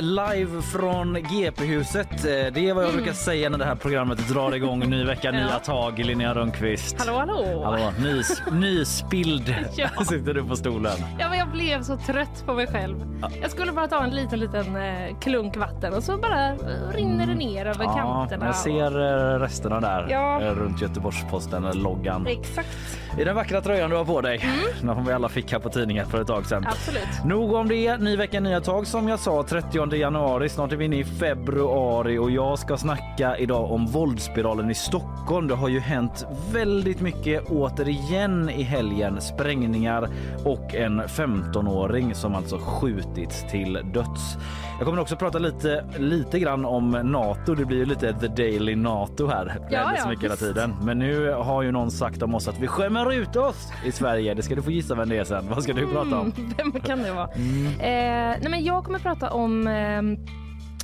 [0.00, 2.10] Live från GP-huset.
[2.12, 4.78] Eh, Det är vad jag brukar säga när det här programmet drar igång.
[4.90, 5.98] Ny vecka, nya tag.
[5.98, 6.96] Linnea Rönnqvist.
[6.98, 7.62] Hallå, hallå!
[7.64, 9.88] Hallå, nys, nyspild Ja.
[10.04, 10.92] sitter du på stolen.
[11.18, 12.96] Ja, men jag blev så trött på mig själv.
[13.42, 16.52] Jag skulle bara ta en liten, liten eh, klunk vatten och så bara
[16.92, 18.46] rinner det ner över Ja, kanterna.
[18.46, 19.00] jag ser
[19.34, 20.40] eh, resterna där Ja.
[20.54, 22.26] runt Göteborgs-Posten, loggan.
[22.26, 24.40] Exakt, I den vackra tröjan du har på dig.
[24.82, 24.96] Mm.
[24.96, 26.66] Den vi alla fick här på tidningen för ett tag sedan.
[26.68, 27.24] absolut.
[27.24, 27.96] Nog om det.
[27.96, 28.86] Ny vecka, nya tag.
[28.86, 30.48] Som jag sa, 30 januari.
[30.48, 35.48] Snart är vi inne i februari och jag ska snacka idag om våldsspiralen i Stockholm.
[35.48, 39.20] Det har ju hänt väldigt mycket återigen i helgen.
[39.20, 40.08] Sprängningar
[40.44, 44.36] och en 15-åring som alltså skjutits till döds.
[44.80, 47.54] Jag kommer också prata lite, lite grann om Nato.
[47.54, 49.46] Det blir ju lite the daily Nato här.
[49.46, 50.74] väldigt ja, så mycket hela tiden.
[50.82, 54.34] Men nu har ju någon sagt om oss att vi skämmer ut oss i Sverige.
[54.34, 55.48] Det ska du få gissa vem det är sen.
[55.48, 56.32] Vad ska du prata om?
[56.36, 57.28] Mm, vem kan det vara?
[57.28, 57.66] Mm.
[57.66, 60.02] Eh, nej, men jag kommer prata om om eh,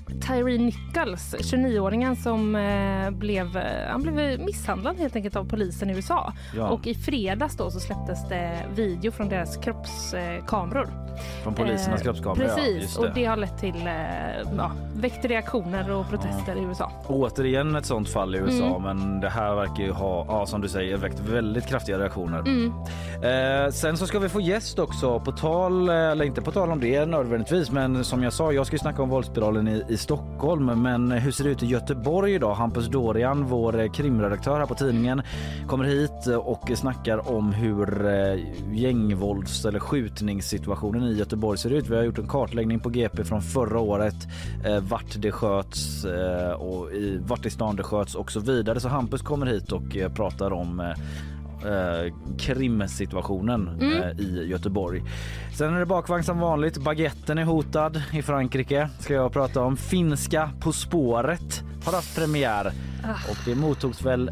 [0.07, 5.95] Tyree Nichols, 29-åringen som eh, blev, eh, han blev misshandlad helt enkelt av polisen i
[5.95, 6.33] USA.
[6.57, 6.69] Ja.
[6.69, 10.89] Och i fredags då så släpptes det video från deras kroppskameror.
[11.43, 12.49] Från polisernas Eh, kroppskamera.
[12.49, 13.13] Precis, Ja, just och det.
[13.15, 16.93] det har lett till eh, ja, väckt reaktioner och protester i USA.
[17.07, 18.83] Återigen ett sånt fall i USA, Mm.
[18.83, 22.39] men det här verkar ju ha, ja, som du säger, väckt väldigt kraftiga reaktioner.
[22.39, 22.73] Mm.
[23.67, 26.81] Eh, sen så ska vi få gäst också, på tal, eller inte på tal om
[26.81, 30.83] det nödvändigtvis, men som jag sa, jag ska ju snacka om våldsspiralen i, i Stockholm.
[30.83, 32.55] Men hur ser det ut i Göteborg idag?
[32.55, 35.23] Hampus Dorian, vår krimredaktör här på tidningen,
[35.67, 38.39] kommer hit och snackar om hur eh,
[38.73, 41.89] gängvålds eller skjutningssituationen i Göteborg ser ut.
[41.89, 44.17] Vi har gjort en kartläggning på GP från förra året,
[44.65, 48.81] eh, vart det sköts eh, och i, vart i stan det sköts och så vidare.
[48.81, 50.95] Så Hampus kommer hit och pratar om
[51.65, 55.03] eh, krimsituationen eh, i Göteborg.
[55.55, 56.79] Sen är det bakvagn som vanligt.
[56.79, 58.89] Baguetten är hotad i Frankrike.
[58.99, 59.77] Ska jag prata om.
[59.77, 62.73] Finska På spåret har haft premiär
[63.31, 64.31] och det mottogs väl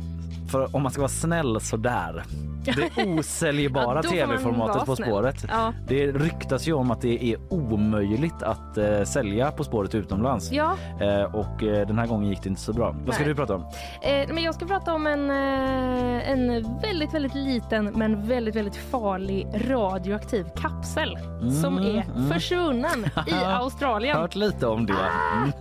[0.54, 2.24] för om man ska vara snäll sådär.
[2.64, 5.44] Det osäljbara Ja, tv-formatet På spåret.
[5.48, 5.72] Ja.
[5.88, 10.52] Det ryktas ju om att det är omöjligt att eh, sälja På spåret utomlands.
[10.52, 12.96] Ja, Eh, och eh, den här gången gick det inte så bra.
[13.04, 13.32] Vad ska Nej.
[13.32, 13.60] du prata om?
[14.02, 18.76] eh, men jag ska prata om en, eh, en väldigt, väldigt liten men väldigt, väldigt
[18.76, 21.18] farlig radioaktiv kapsel
[21.62, 22.30] som Mm, är mm.
[22.30, 24.16] försvunnen i Australien.
[24.16, 24.92] Hört lite om det.
[25.36, 25.52] Mm.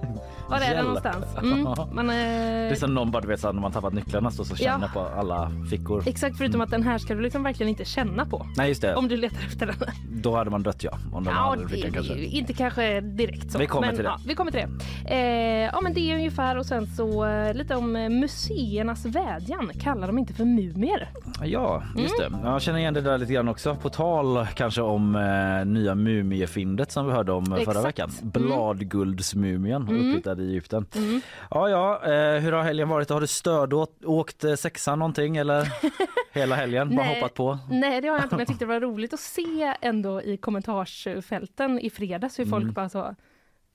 [0.59, 1.25] Var är den någonstans?
[1.43, 1.67] Mm.
[1.93, 4.43] Men, Det är eh, som någon bara du vet så när man tappat nycklarna står
[4.43, 5.01] så känner Ja.
[5.01, 6.03] på alla fickor.
[6.07, 8.95] exakt, förutom att den här ska du liksom verkligen inte känna på Nej just det,
[8.95, 9.75] om du letar efter den.
[10.21, 10.91] då hade man dött ja.
[11.13, 12.13] Om de Ja, hade det, fickan kanske.
[12.19, 13.57] inte kanske direkt så.
[13.57, 14.09] Vi kommer men, till det.
[14.09, 14.61] Ja, vi kommer till
[15.05, 15.15] det.
[15.15, 19.71] Eh, ja, men det är ungefär och sen så eh, lite om eh, museernas vädjan.
[19.81, 21.09] Kallar de inte för mumier?
[21.43, 22.41] Ja, just Mm.
[22.41, 22.47] det.
[22.49, 23.75] Jag känner igen det där lite grann också.
[23.75, 27.85] På tal kanske om eh, nya mumiefyndet som vi hörde om eh, förra Exakt.
[27.85, 28.09] veckan.
[28.21, 28.31] Mm.
[28.31, 30.09] Bladguldsmumien Mm.
[30.09, 30.85] upphittad i Egypten.
[30.95, 31.21] Mm.
[31.51, 32.01] Ja, ja.
[32.05, 33.09] Eh, hur har helgen varit?
[33.09, 35.67] Har du stödåkt åkt eh, sexan någonting eller
[36.31, 36.95] hela helgen?
[36.95, 37.59] Bara hoppat på?
[37.69, 40.37] Nej, det har jag inte, men jag tyckte det var roligt att se ändå i
[40.37, 42.73] kommentarsfälten i fredags hur folk Mm.
[42.73, 43.15] bara så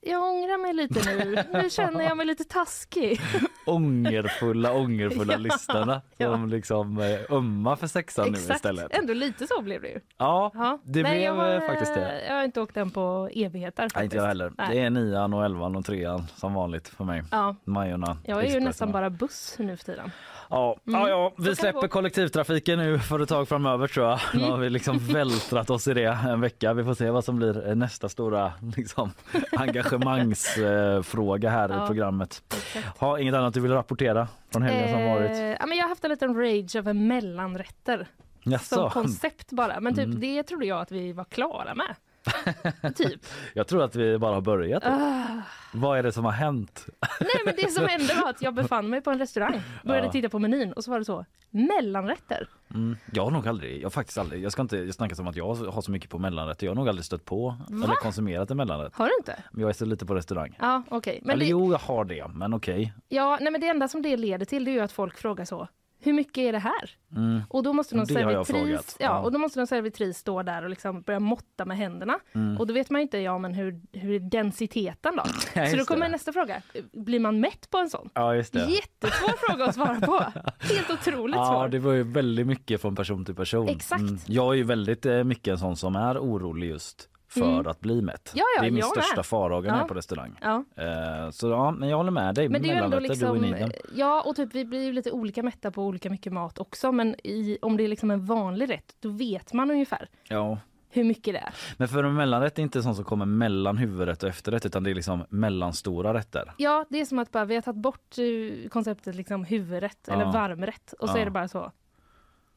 [0.00, 1.44] jag ångrar mig lite nu.
[1.62, 3.20] Nu känner jag mig lite taskig.
[3.66, 8.56] Ångerfulla, ångerfulla Ja, lyssnarna som liksom eh, ömmar för sexan nu Exakt.
[8.56, 8.86] istället.
[8.98, 10.00] Ändå lite så blev det ju.
[10.18, 10.78] Ja, Ja.
[10.84, 12.24] det Nej, blev jag har, eh, faktiskt det.
[12.28, 13.88] Jag har inte åkt den på evigheter.
[13.94, 14.52] Nej, inte jag heller.
[14.58, 14.68] Nej.
[14.70, 17.22] Det är nian och elvan och trean som vanligt för mig.
[17.30, 18.16] Ja, Majorna.
[18.24, 20.10] jag är ju nästan bara buss nu för tiden.
[20.50, 21.00] Ja, Mm.
[21.08, 24.18] ja, vi släpper kollektivtrafiken nu för ett tag framöver tror jag.
[24.34, 24.50] Nu Mm.
[24.50, 26.72] har vi liksom vältrat oss i det en vecka.
[26.72, 29.10] Vi får se vad som blir nästa stora liksom,
[29.52, 31.86] engagemangsfråga här i Ja.
[31.86, 32.42] programmet.
[32.56, 32.98] Exakt.
[32.98, 35.30] Har inget annat du vill rapportera från helgen som varit?
[35.30, 38.06] Eh, ja, men jag har haft en liten rage över mellanrätter
[38.42, 38.90] som Jaså?
[38.90, 39.80] koncept bara.
[39.80, 40.20] Men typ Mm.
[40.20, 41.94] det trodde jag att vi var klara med.
[42.94, 43.26] typ.
[43.54, 44.82] Jag tror att vi bara har börjat.
[44.86, 45.24] Ah.
[45.72, 46.86] Vad är det som har hänt?
[47.20, 50.12] Nej men det som hände var att jag befann mig på en restaurang, började Ja.
[50.12, 52.48] titta på menyn och så var det så mellanrätter.
[52.74, 55.54] Mm, jag har nog aldrig, jag faktiskt aldrig, jag ska inte snacka som att jag
[55.54, 56.62] har så mycket på mellanrätt.
[56.62, 58.94] Jag har nog aldrig stött på eller konsumerat en mellanrätt.
[58.96, 59.42] Har du inte?
[59.52, 60.56] Men jag är så lite på restaurang.
[60.60, 61.20] Ja okej.
[61.22, 62.92] Men eller det, jo, jag har det, men okej.
[63.08, 65.44] ja, nej, men det enda som det leder till det är ju att folk frågar
[65.44, 65.68] så.
[66.00, 66.90] Hur mycket är det här?
[67.16, 67.40] Mm.
[67.48, 69.18] Och då måste någon Det servitris, ja, Ja.
[69.18, 72.18] och då måste någon servitris stå där och liksom börja måtta med händerna.
[72.34, 72.58] Mm.
[72.58, 75.22] Och då vet man ju inte, ja men hur, hur är densiteten då?
[75.54, 76.12] Ja, Så då kommer det.
[76.12, 76.62] nästa fråga,
[76.92, 78.08] blir man mätt på en sån?
[78.14, 78.58] Ja just det.
[78.70, 80.24] Jättesvår fråga att svara på.
[80.58, 81.68] Helt otroligt Ja, svår.
[81.68, 83.62] det var ju väldigt mycket från person till person.
[83.62, 83.76] Mm.
[83.76, 84.02] Exakt.
[84.28, 87.66] Jag är ju väldigt eh, mycket en sån som är orolig just för Mm.
[87.66, 88.32] att bli mätt.
[88.34, 89.84] Ja, ja, det är min största farhåga när Ja.
[89.88, 90.36] på restaurang.
[90.42, 92.48] Eh, så ja, men jag håller med dig.
[92.48, 93.54] Men det är ju ändå liksom,
[93.94, 97.26] ja och typ vi blir ju lite olika mätta på olika mycket mat också men
[97.26, 100.58] i, om det är liksom en vanlig rätt då vet man ungefär Ja.
[100.90, 101.54] hur mycket det är.
[101.76, 104.90] Men för en mellanrätt är inte sån som kommer mellan huvudrätt och efterrätt utan det
[104.90, 106.52] är liksom mellanstora rätter.
[106.56, 110.24] Ja det är som att bara, vi har tagit bort eh, konceptet liksom huvudrätt eller
[110.32, 111.72] varmrätt och så är det bara så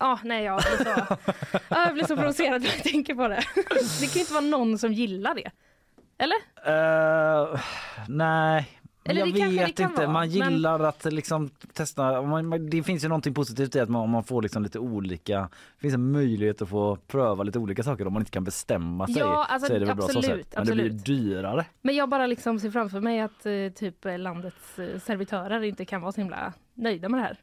[0.01, 0.89] Ja, nej jag blir så,
[1.69, 3.43] ja, jag blir så provocerad när jag tänker på det.
[3.99, 5.51] Det kan ju inte vara någon som gillar det.
[6.17, 6.37] Eller?
[6.65, 7.59] Eh,
[8.07, 8.77] nej.
[9.03, 9.95] Eller jag vet inte.
[9.95, 12.21] vara, Man men- gillar att liksom testa.
[12.21, 15.39] Man, man, det finns ju någonting positivt i att man, man får liksom lite olika.
[15.75, 19.07] Det finns en möjlighet att få pröva lite olika saker om man inte kan bestämma
[19.07, 19.17] sig.
[19.17, 20.53] Ja, alltså, så är det väl bra så absolut, sätt.
[20.57, 21.05] Men det blir absolut.
[21.05, 21.65] dyrare.
[21.81, 25.85] Men jag bara liksom ser framför mig att eh, typ eh, landets eh, servitörer inte
[25.85, 27.37] kan vara så himla nöjda med det här.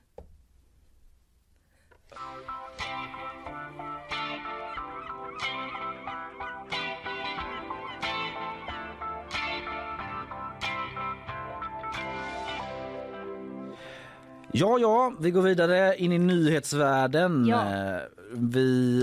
[14.52, 17.46] Ja, ja, vi går vidare in i nyhetsvärlden.
[17.46, 17.62] Ja.
[17.62, 18.00] Eh,
[18.32, 18.98] Vi,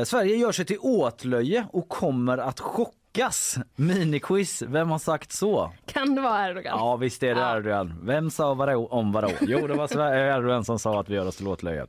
[0.00, 3.56] eh, Sverige gör sig till åtlöje och kommer att chockas.
[3.76, 5.72] Miniquiz, vem har sagt så?
[5.86, 6.78] Kan det vara Erdogan?
[6.78, 7.56] Ja visst är det Ja.
[7.56, 7.94] Erdogan.
[8.02, 9.28] Vem sa vadå om vadå?
[9.40, 11.86] Jo det var Sverige- Erdogan som sa att vi gör oss till åtlöje.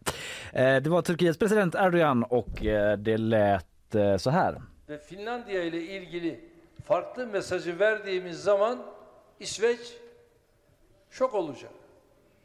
[0.54, 4.62] Eh, Det var Turkiets president Erdogan och eh, det lät eh, så här.
[4.88, 6.40] ve Finlandiya ile ilgili
[6.88, 8.78] farklı mesajı verdiğimiz zaman
[9.40, 9.80] İsveç
[11.12, 11.72] şok olacak.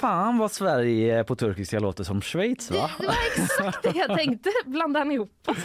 [0.00, 2.90] Fan vad Sverige på turkiska låter som Schweiz va?
[2.98, 4.50] Det var exakt det jag tänkte.
[4.66, 5.64] Blandar han ihop oss med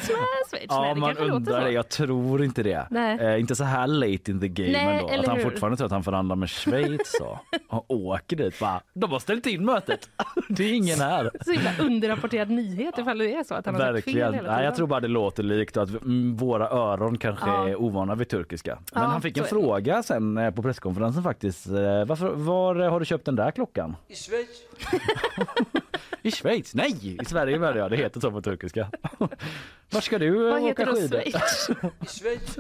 [0.50, 0.66] Schweiz?
[0.70, 2.88] Ja Nej, det man undrar det, jag tror inte det.
[3.22, 5.20] Eh, inte så här late in the game Nej, ändå.
[5.22, 5.44] Att han hur?
[5.44, 7.40] fortfarande tror att han förhandlar med Schweiz så.
[7.68, 10.10] och åker dit bara, de har ställt in mötet.
[10.50, 11.32] det är ingen här.
[11.46, 14.34] Så himla underrapporterad nyhet ifall det är så att han har fel Verkligen.
[14.34, 17.70] hela Nej, jag tror bara det låter likt och att mm, våra öron kanske Ja.
[17.70, 18.78] är ovana vid turkiska.
[18.94, 21.68] Men Ja, han fick en fråga sen eh, på presskonferensen faktiskt.
[21.68, 21.74] Eh,
[22.06, 23.96] Varför, var har du köpt den där klockan?
[24.18, 24.50] İsveç
[26.24, 26.76] I Schweiz?
[26.76, 27.92] Nej, i Sverige menar jag.
[27.92, 28.92] Det heter så på turkiska.
[29.92, 31.22] Var ska du eh, Vad åka skidor?
[31.22, 31.70] Schweiz?
[32.04, 32.58] İsveç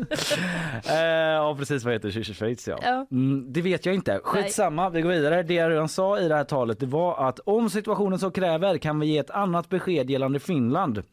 [0.89, 0.95] Eh,
[1.33, 2.23] ja precis, vad heter det?
[2.23, 2.77] Schweiz ja.
[2.81, 3.07] Ja.
[3.11, 4.19] Mm, det vet jag inte.
[4.23, 5.43] Skitsamma, vi går vidare.
[5.43, 8.77] Det jag redan sa i det här talet det var att om situationen så kräver
[8.77, 11.03] kan vi ge ett annat besked gällande Finland.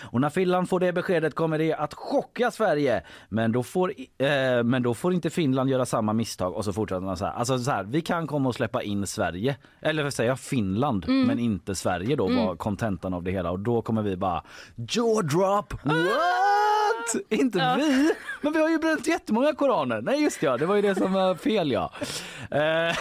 [0.00, 3.02] Och när Finland får det beskedet kommer det att chocka Sverige.
[3.28, 6.54] Men då får, eh, men då får inte Finland göra samma misstag.
[6.54, 7.32] Och så fortsätter man så här.
[7.32, 9.56] Alltså så här, vi kan komma och släppa in Sverige.
[9.80, 11.04] Eller vad säger jag, Finland.
[11.04, 11.26] Mm.
[11.26, 13.50] Men inte Sverige då var kontentan av det hela.
[13.50, 14.42] Och då kommer vi bara
[14.76, 15.72] jaw drop.
[15.84, 16.54] What?
[17.28, 18.14] Inte vi?
[18.40, 20.02] Men vi har ju bränt jättemånga koraner.
[20.02, 21.92] Nej just ja, det var ju det som var fel ja.
[22.50, 22.96] Eh,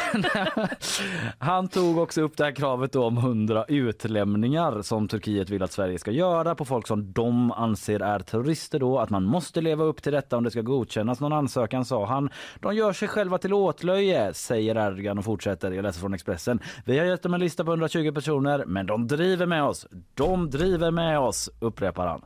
[1.37, 5.99] Han tog också upp det här kravet om 100 utlämningar som Turkiet vill att Sverige
[5.99, 8.99] ska göra på folk som de anser är terrorister då.
[8.99, 11.19] Att man måste leva upp till detta om det ska godkännas.
[11.19, 12.29] Någon ansökan sa han.
[12.59, 15.71] De gör sig själva till åtlöje, säger Erdogan och fortsätter.
[15.71, 16.59] Jag läser från Expressen.
[16.85, 19.87] Vi har gett dem en lista på 120 personer, men de driver med oss.
[20.13, 22.21] De driver med oss, upprepar han.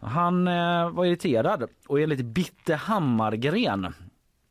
[0.00, 3.94] Han eh, var irriterad och enligt Bitte Hammargren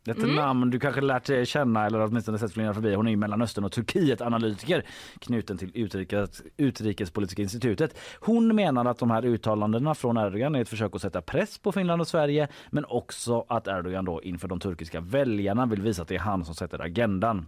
[0.08, 2.96] ett namn du kanske lärt dig känna eller åtminstone sett flingra förbi.
[2.96, 4.86] Hon är ju Mellanöstern och Turkiet analytiker
[5.20, 7.98] knuten till Utrikes, Utrikespolitiska institutet.
[8.20, 11.72] Hon menar att de här uttalandena från Erdogan är ett försök att sätta press på
[11.72, 16.08] Finland och Sverige men också att Erdogan då inför de turkiska väljarna vill visa att
[16.08, 17.46] det är han som sätter agendan.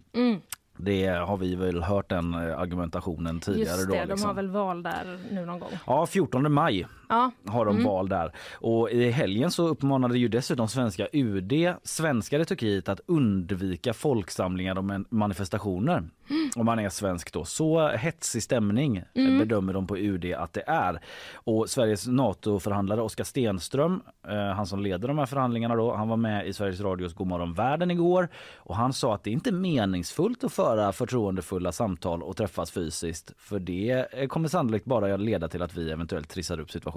[0.77, 3.93] Det har vi väl hört den eh, argumentationen tidigare Just då.
[3.93, 4.27] det, de liksom.
[4.27, 5.69] har väl val där nu någon gång.
[5.87, 8.31] Ja, 14 maj Ja, har de val där.
[8.53, 14.77] Och i helgen så uppmanade ju dessutom svenska UD svenskar i Turkiet att undvika folksamlingar
[14.77, 16.09] och man- manifestationer.
[16.55, 17.45] Om man är svensk då.
[17.45, 19.03] Så hetsig stämning eh,
[19.39, 20.99] bedömer de på UD att det är.
[21.33, 26.17] Och Sveriges NATO-förhandlare Oskar Stenström, eh, han som leder de här förhandlingarna då, han var
[26.17, 30.43] med i Sveriges Radios Godmorgon världen igår och han sa att det inte är meningsfullt
[30.43, 35.61] att föra förtroendefulla samtal och träffas fysiskt för det eh, kommer sannolikt bara leda till
[35.61, 36.96] att vi eventuellt trissar upp situationen.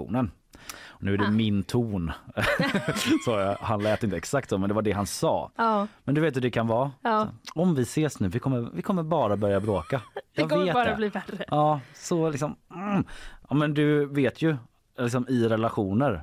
[0.87, 2.11] Och nu är det min ton.
[3.25, 5.51] så jag, han lät inte exakt så men det var det han sa.
[5.55, 6.91] ja, Men du vet hur det kan vara?
[7.01, 7.27] ja.
[7.55, 10.01] Om vi ses nu, vi kommer, vi kommer bara börja bråka.
[10.35, 10.95] Det Jag kommer vet bara det.
[10.95, 11.45] bli värre.
[11.47, 12.55] Ja, så liksom.
[12.75, 13.03] Mm.
[13.49, 14.57] Ja, men du vet ju
[14.97, 16.13] liksom i relationer.
[16.13, 16.21] eh,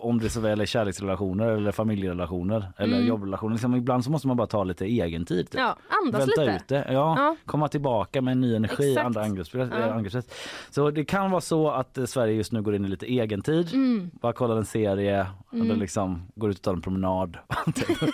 [0.00, 3.08] om det så väl är kärleksrelationer eller familjerelationer eller Mm.
[3.08, 3.52] jobbrelationer.
[3.54, 5.50] Liksom ibland så måste man bara ta lite egen tid.
[5.50, 5.60] Typ.
[5.60, 6.52] Ja, andas Välta lite.
[6.56, 7.36] ut det, ja, Ja.
[7.46, 9.06] komma tillbaka med en ny energi, Exakt.
[9.06, 9.68] andra angreppssätt.
[9.72, 9.92] Ja.
[9.92, 10.34] angreppssätt.
[10.70, 13.42] Så det kan vara så att eh, Sverige just nu går in i lite egen
[13.42, 13.74] tid.
[13.74, 14.10] Mm.
[14.20, 17.38] Bara kollar en serie, eller liksom går ut och tar en promenad.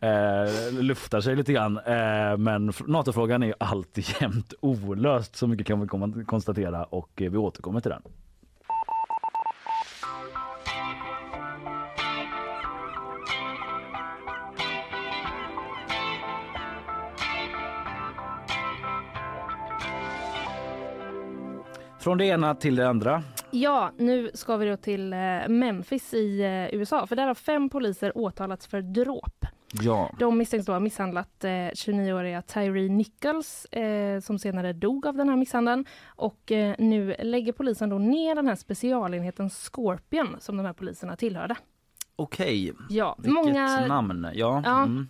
[0.00, 1.78] eh, luftar sig lite grann.
[1.78, 7.38] Eh, men NATO-frågan är ju alltjämt olöst, så mycket kan vi konstatera och eh, vi
[7.38, 8.02] återkommer till den.
[22.06, 23.22] Från det ena till det andra.
[23.50, 27.06] Ja, nu ska vi då till eh, Memphis i eh, USA.
[27.06, 29.46] För där har fem poliser åtalats för dråp.
[29.72, 30.10] Ja.
[30.18, 35.28] De misstänks då ha misshandlat eh, 29-åriga Tyree Nichols eh, som senare dog av den
[35.28, 35.84] här misshandeln.
[36.06, 41.16] Och eh, nu lägger polisen då ner den här specialenheten Scorpion som de här poliserna
[41.16, 41.56] tillhörde.
[42.16, 44.28] Okej, Ja, vilket många, namn.
[44.34, 44.62] Ja.
[44.64, 44.82] Ja.
[44.82, 45.08] Mm.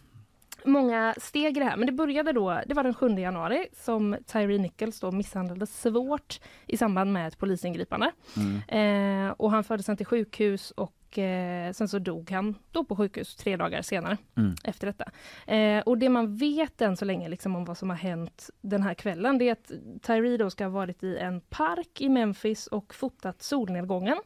[0.67, 1.77] Många steg i det här.
[1.77, 6.41] Men det började då, det var den 7 januari som Tyree Nichols då misshandlades svårt
[6.67, 8.13] i samband med ett polisingripande.
[8.37, 9.27] Mm.
[9.29, 12.97] Eh, och han fördes sen till sjukhus och eh, sen så dog han då på
[12.97, 14.55] sjukhus tre dagar senare Mm.
[14.65, 15.11] efter detta.
[15.53, 18.83] Eh, och det man vet än så länge liksom om vad som har hänt den
[18.83, 19.71] här kvällen det är att
[20.03, 24.17] Tyree då ska ha varit i en park i Memphis och fotat solnedgången.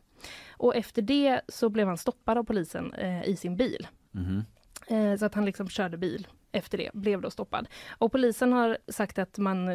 [0.51, 3.87] Och efter det så blev han stoppad av polisen eh, i sin bil.
[4.11, 4.45] Mhm.
[4.91, 7.69] Eh, så att han liksom körde bil efter det, blev då stoppad.
[7.99, 9.69] Och polisen har sagt att man,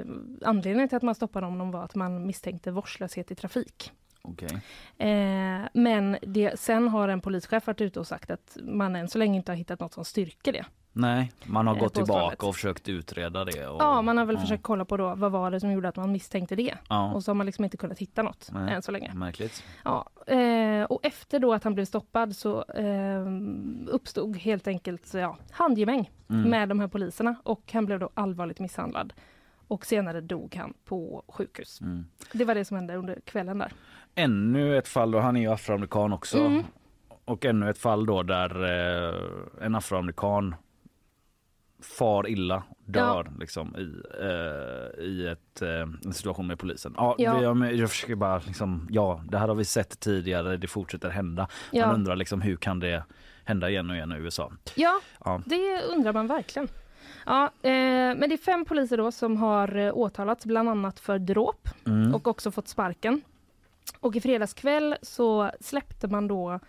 [0.46, 3.92] anledningen till att man stoppade honom var att man misstänkte vårdslöshet i trafik.
[4.22, 4.62] Okej.
[4.98, 9.18] Eh, men det, sen har en polischef varit ute och sagt att man än så
[9.18, 10.66] länge inte har hittat något som styrker det.
[10.98, 13.68] Nej, man har Eh, gått tillbaka och försökt utreda det.
[13.68, 14.42] Och, Ja, man har väl ja.
[14.42, 16.74] försökt kolla på då, vad var det som gjorde att man misstänkte det?
[16.90, 18.74] Ja, Och så har man liksom inte kunnat hitta något Nej.
[18.74, 19.14] än så länge.
[19.14, 19.64] märkligt.
[19.84, 23.26] Ja, eh, och efter då att han blev stoppad så eh,
[23.88, 26.50] uppstod helt enkelt ja, handgemäng Mm.
[26.50, 29.14] med de här poliserna och han blev då allvarligt misshandlad.
[29.68, 31.82] Och senare dog han på sjukhus.
[31.82, 32.06] Mm.
[32.34, 33.72] Det var det som hände under kvällen där.
[34.16, 36.38] Ännu ett fall då, han är ju afroamerikan också.
[36.38, 36.64] Mm.
[37.26, 40.56] Och ännu ett fall då där eh, en afroamerikan
[41.86, 45.70] far illa, dör liksom i, eh, i ett, eh,
[46.06, 46.94] en situation med polisen.
[46.98, 47.32] Ja, Ja.
[47.34, 51.48] Har- jag försöker bara liksom, ja det här har vi sett tidigare, det fortsätter hända.
[51.72, 51.86] Ja.
[51.86, 53.04] Man undrar liksom hur kan det
[53.44, 54.52] hända igen och igen i USA?
[54.76, 55.42] Ja, Ja.
[55.46, 56.68] det undrar man verkligen.
[57.26, 61.20] Ja, eh, men det är fem poliser då som har eh, åtalats bland annat för
[61.20, 62.16] dråp Mm.
[62.16, 63.22] och också fått sparken.
[64.00, 66.60] Och i fredags kväll så släppte man då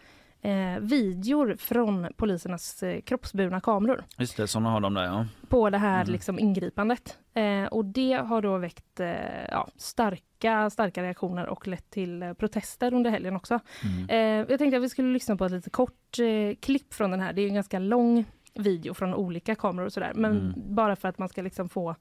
[0.47, 5.26] eh, videor från polisernas eh, kroppsburna kameror Just det, sådana har de där ja.
[5.49, 6.12] på det här Mm.
[6.12, 7.19] liksom, ingripandet.
[7.35, 12.33] Eh, och det har då väckt eh, ja, starka, starka reaktioner och lett till eh,
[12.33, 13.61] protester under helgen också.
[13.85, 14.09] Mm.
[14.09, 17.21] Eh, jag tänkte att vi skulle lyssna på ett lite kort eh, klipp från den
[17.21, 17.33] här.
[17.33, 18.25] Det är en ganska lång
[18.55, 20.12] video från olika kameror och sådär.
[20.15, 20.53] Men Mm.
[20.75, 21.95] bara för att man ska liksom få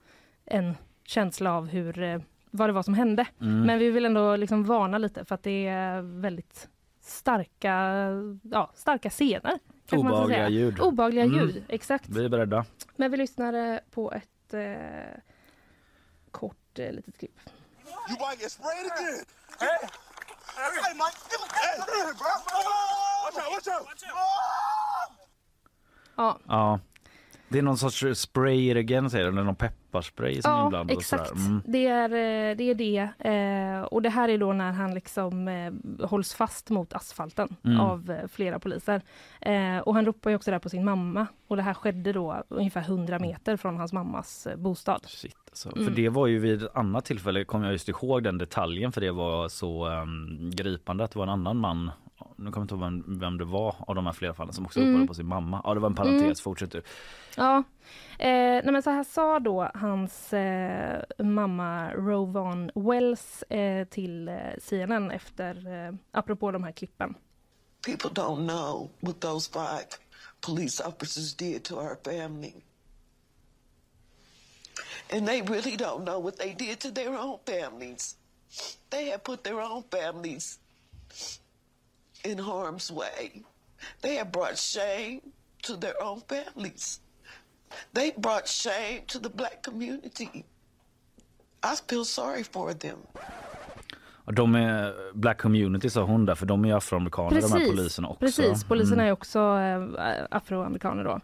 [0.45, 2.21] en känsla av hur,
[2.51, 3.25] vad det var som hände.
[3.41, 3.61] Mm.
[3.61, 6.69] Men vi vill ändå liksom varna lite för att det är väldigt
[7.05, 8.09] starka,
[8.43, 9.41] ja, starka scener.
[9.43, 10.49] man ska Obehagliga säga.
[10.49, 10.79] ljud.
[10.79, 11.35] Obehagliga Mm.
[11.39, 12.09] ljud, exakt.
[12.09, 12.65] Vi är beredda.
[12.95, 15.19] Men vi lyssnar på ett eh,
[16.31, 17.39] kort eh, litet klipp.
[18.09, 19.25] You might get sprayed again.
[19.59, 19.87] Hey,
[20.57, 22.33] hey, Mike, give me hey, bro.
[23.25, 24.11] Watch out, watch out.
[26.17, 26.79] Ja, Ja.
[27.49, 30.95] Det är någon sorts spray i ryggen säger eller någon pepparspray som ja inblandad.
[30.95, 31.31] och exakt.
[31.35, 31.61] Mm.
[31.65, 32.63] Det är eh, det.
[32.63, 33.09] Är det.
[33.29, 35.73] Eh, och det här är då när han liksom eh,
[36.07, 37.79] hålls fast mot asfalten Mm.
[37.79, 39.01] av flera poliser.
[39.83, 41.27] Och han ropar ju också där på sin mamma.
[41.47, 45.01] Och det här skedde då ungefär 100 meter från hans mammas bostad.
[45.07, 45.71] Shit, alltså.
[45.75, 45.85] Mm.
[45.87, 49.01] För det var ju vid ett annat tillfälle, kom jag just ihåg den detaljen för
[49.01, 51.91] det var så um, gripande att det var en annan man
[52.35, 54.65] nu kommer jag inte ihåg vem, vem det var av de här flera fallen som
[54.65, 54.91] också Mm.
[54.91, 55.61] ropade på sin mamma.
[55.63, 56.35] Ja det var en parentes, Mm.
[56.35, 56.81] fortsätt du.
[57.37, 57.57] Ja,
[58.19, 64.35] eh, nej men så här sa då hans eh, mamma Rovon Wells eh, till eh,
[64.61, 67.15] CNN efter, eh, apropå de här klippen.
[67.85, 69.85] People don't know what those five
[70.41, 72.53] police officers did to our family.
[75.13, 78.17] And they really don't know what they did to their own families.
[78.89, 80.59] They have put their own families
[82.25, 83.43] in harm's way.
[84.01, 85.21] They have brought shame
[85.67, 87.01] to their own families.
[87.93, 90.29] They brought shame to the black community.
[91.63, 92.97] I feel sorry for them.
[94.27, 98.07] Och De är Black Community sa hon där för de är afroamerikaner de här poliserna
[98.07, 98.19] också.
[98.19, 99.07] Precis, poliserna Mm.
[99.07, 101.19] är också eh, afroamerikaner då.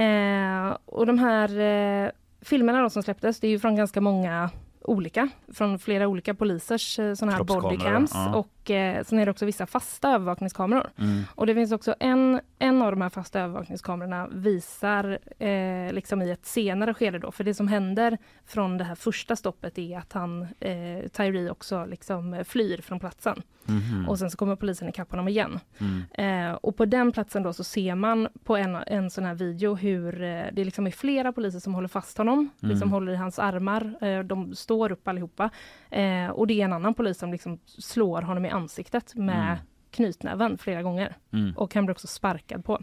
[0.00, 1.58] Eh, och de här
[2.04, 2.10] eh,
[2.40, 4.50] filmerna då som släpptes, det är ju från ganska många
[4.84, 8.34] olika, från flera olika polisers eh, såna här bodycams ja.
[8.34, 10.90] och eh, sen är det också vissa fasta övervakningskameror.
[10.98, 11.22] Mm.
[11.34, 16.30] Och det finns också en, en av de här fasta övervakningskamerorna visar eh, liksom i
[16.30, 20.12] ett senare skede då, för det som händer från det här första stoppet är att
[20.12, 23.42] han, eh, Tyree också liksom eh, flyr från platsen.
[23.64, 24.08] Mhm.
[24.08, 25.60] Och sen så kommer polisen ikapp honom igen.
[25.78, 26.50] Mm.
[26.50, 29.74] Eh, och på den platsen då så ser man på en, en sån här video
[29.74, 32.70] hur eh, det liksom är flera poliser som håller fast honom, Mm.
[32.70, 34.22] liksom håller i hans armar.
[34.22, 35.50] De står upp allihopa.
[35.90, 39.58] Eh, och det är en annan polis som liksom slår honom i ansiktet med Mm.
[39.90, 41.16] knytnäven flera gånger.
[41.32, 41.56] Mm.
[41.56, 42.82] Och han blir också sparkad på.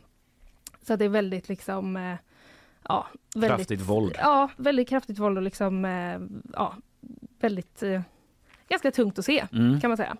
[0.82, 2.16] Så det är väldigt liksom eh,
[2.88, 4.16] ja, väldigt, Kraftigt våld.
[4.20, 6.20] Ja, väldigt kraftigt våld och liksom eh,
[6.54, 6.74] ja,
[7.40, 8.02] väldigt eh,
[8.70, 9.82] ganska tungt att se Mm.
[9.82, 10.18] kan man säga.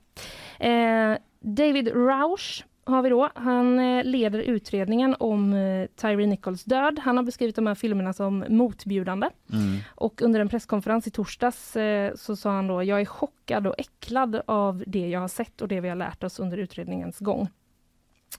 [0.60, 3.30] Eh, David Rausch har vi då.
[3.36, 7.00] Han eh, leder utredningen om eh, Tyree Nichols död.
[7.00, 9.30] Han har beskrivit de här filmerna som motbjudande.
[9.54, 9.78] Mm.
[9.96, 13.76] Och under en presskonferens i torsdags eh, så sa han då, jag är chockad och
[13.78, 17.50] äcklad av det jag har sett och det vi har lärt oss under utredningens gång.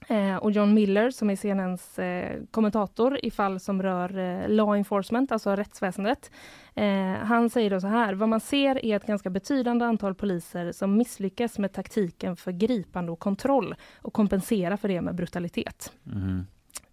[0.07, 4.75] Eh, och John Miller som är CNNs eh, kommentator i fall som rör eh, law
[4.77, 6.31] enforcement, alltså rättsväsendet.
[6.75, 10.71] Eh, han säger då så här, vad man ser är ett ganska betydande antal poliser
[10.71, 16.45] som misslyckas med taktiken för gripande och kontroll och kompensera för det med brutalitet Mhm.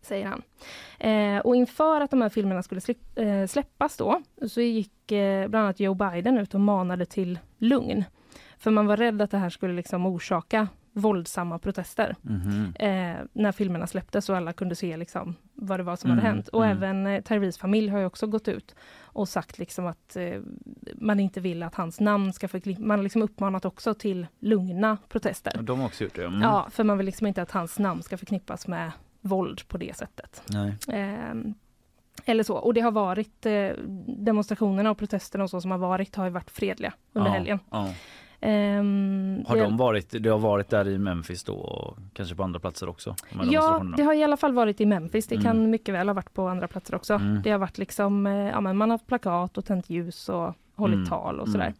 [0.02, 0.42] säger han.
[0.98, 5.48] Eh, och inför att de här filmerna skulle slip, eh, släppas då, så gick eh,
[5.48, 8.04] bland annat Joe Biden ut och manade till lugn.
[8.58, 12.16] För man var rädd att det här skulle liksom orsaka våldsamma protester.
[12.22, 12.74] Mhm.
[12.78, 16.34] Eh, när filmerna släpptes och alla kunde se liksom vad det var som Mm, hade
[16.34, 16.48] hänt.
[16.48, 16.76] Och mm.
[16.76, 20.40] även eh, Tyrees familj har ju också gått ut och sagt liksom att eh,
[20.94, 22.84] man inte vill att hans namn ska förknippas.
[22.84, 25.62] Man har liksom uppmanat också till lugna protester.
[25.62, 26.24] De har också gjort det.
[26.24, 26.42] Mm.
[26.42, 29.96] Ja, för man vill liksom inte att hans namn ska förknippas med våld på det
[29.96, 30.42] sättet.
[30.88, 31.54] Ehm,
[32.24, 32.56] eller så.
[32.56, 33.70] Och det har varit eh,
[34.06, 37.58] demonstrationerna och protesterna och så som har varit har varit fredliga under Ja, helgen.
[37.70, 37.88] Ja.
[38.40, 42.60] Ehm, Har de varit, det har varit där i Memphis då och kanske på andra
[42.60, 43.14] platser också?
[43.32, 45.26] de Ja, det har i alla fall varit i Memphis.
[45.26, 45.44] Det Mm.
[45.44, 47.14] kan mycket väl ha varit på andra platser också.
[47.14, 47.42] Mm.
[47.42, 50.54] Det har varit liksom, eh, ja men man har haft plakat och tänt ljus och
[50.74, 51.08] hållit Mm.
[51.08, 51.52] tal och Mm.
[51.52, 51.74] sådär.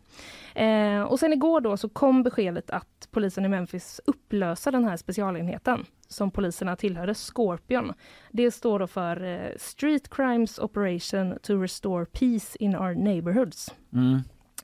[0.54, 4.96] Eh, och sen igår då så kom beskedet att polisen i Memphis upplöser den här
[4.96, 7.92] specialenheten som poliserna tillhörde, Scorpion.
[8.30, 13.74] Det står då för eh, Street Crimes Operation to Restore Peace in Our Neighborhoods.
[13.92, 14.18] Mm.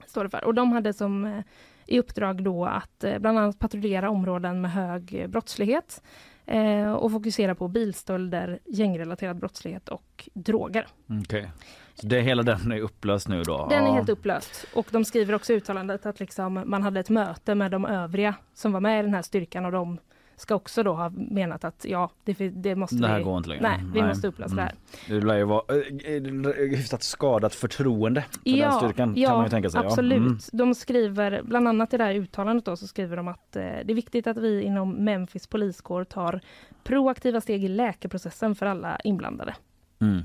[0.06, 0.44] Står det för.
[0.44, 1.40] Och de hade som eh,
[1.86, 6.02] i uppdrag då att eh, bland annat patrullera områden med hög brottslighet
[6.46, 10.86] eh, och fokusera på bilstölder, gängrelaterad brottslighet och droger.
[11.22, 11.50] Okej.
[11.94, 13.66] Så det, hela den är upplöst nu då?
[13.70, 17.10] Den är helt upplöst och de skriver också i uttalandet att liksom man hade ett
[17.10, 19.98] möte med de övriga som var med i den här styrkan och de
[20.36, 23.24] ska också då ha menat att ja, det, det måste Det här vi...
[23.24, 23.62] går inte längre.
[23.62, 24.74] Nej, vi måste upplösa det här.
[25.08, 29.36] Det lär ju vara eh, eh, hyfsat skadat förtroende för den Ja, styrkan ja kan
[29.36, 29.80] man ju tänka sig.
[29.80, 29.86] ja.
[29.86, 30.18] absolut.
[30.18, 30.38] Mm.
[30.52, 33.90] De skriver, bland annat i det här uttalandet då, så skriver de att eh, det
[33.90, 36.40] är viktigt att vi inom Memphis poliskår tar
[36.84, 39.54] proaktiva steg i läkeprocessen för alla inblandade.
[40.00, 40.22] Mm.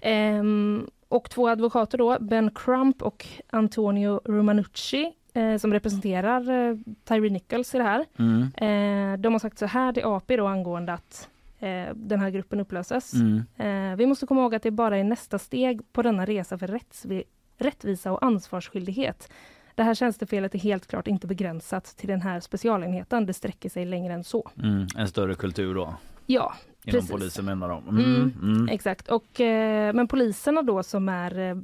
[0.00, 7.30] Ehm, och två advokater då, Ben Crump och Antonio Romanucci, eh, som representerar eh, Tyree
[7.30, 8.04] Nichols i det här.
[8.18, 8.42] Mm.
[8.42, 12.60] Eh, de har sagt så här till AP då angående att eh, den här gruppen
[12.60, 13.14] upplöses.
[13.14, 13.42] Mm.
[13.56, 16.66] Eh, vi måste komma ihåg att det bara är nästa steg på denna resa för
[16.68, 17.24] rättsvi-
[17.58, 19.32] rättvisa och ansvarsskyldighet.
[19.74, 23.26] Det här tjänstefelet är helt klart inte begränsat till den här specialenheten.
[23.26, 24.50] Det sträcker sig längre än så.
[24.62, 24.86] Mm.
[24.96, 25.94] En större kultur då
[26.26, 27.10] Ja, inom Precis.
[27.10, 27.88] polisen menar de.
[27.88, 28.04] Mm.
[28.04, 28.32] Mm.
[28.42, 28.68] Mm.
[28.68, 29.08] exakt.
[29.08, 31.56] Och, eh, men poliserna då som är eh,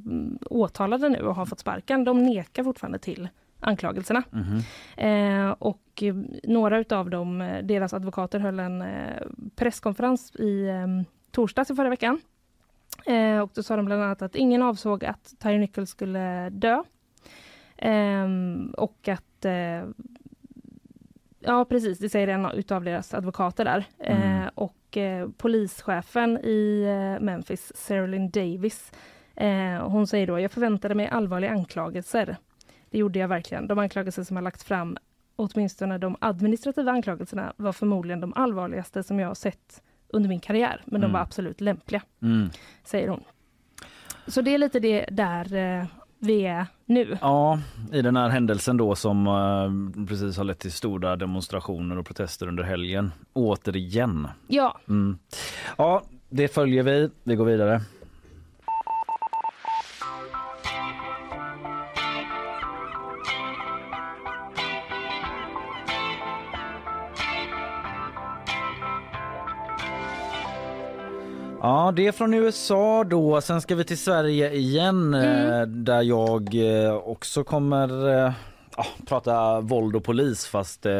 [0.49, 3.27] åtalade nu och har fått sparken, de nekar fortfarande till
[3.59, 4.23] anklagelserna.
[4.31, 4.59] Mhm.
[4.97, 9.23] Eh, och eh, några utav dem, eh, deras advokater höll en eh,
[9.55, 10.87] presskonferens i eh,
[11.31, 12.21] torsdags i förra veckan.
[13.05, 16.83] Eh, och då sa de bland annat att ingen avsåg att Tyre Nichols skulle dö.
[17.77, 19.45] Ehm, och att
[21.39, 23.85] Ja precis, det säger en utav deras advokater där.
[23.99, 24.49] Mm.
[24.55, 24.97] Och
[25.37, 26.85] polischefen i
[27.21, 28.91] Memphis, Serlin Davis,
[29.81, 32.37] hon säger då, jag förväntade mig allvarliga anklagelser.
[32.91, 33.67] Det gjorde jag verkligen.
[33.67, 34.97] De anklagelser som har lagts fram,
[35.35, 40.81] åtminstone de administrativa anklagelserna, var förmodligen de allvarligaste som jag har sett under min karriär.
[40.85, 41.13] Men de Mm.
[41.13, 42.49] var absolut lämpliga, Mm.
[42.83, 43.23] säger hon.
[44.27, 45.85] Så det är lite det där eh,
[46.19, 47.17] vi är nu.
[47.21, 47.59] Ja,
[47.93, 52.47] i den här händelsen då som eh, precis har lett till stora demonstrationer och protester
[52.47, 53.11] under helgen.
[53.33, 54.27] Återigen.
[54.47, 55.17] Ja, Mm.
[55.77, 57.09] Ja, det följer vi.
[57.23, 57.81] Vi går vidare.
[71.61, 73.41] Ja, det är från USA då.
[73.41, 78.31] Sen ska vi till Sverige igen eh, där jag eh, också kommer eh,
[78.79, 80.93] ja, prata våld och polis fast eh,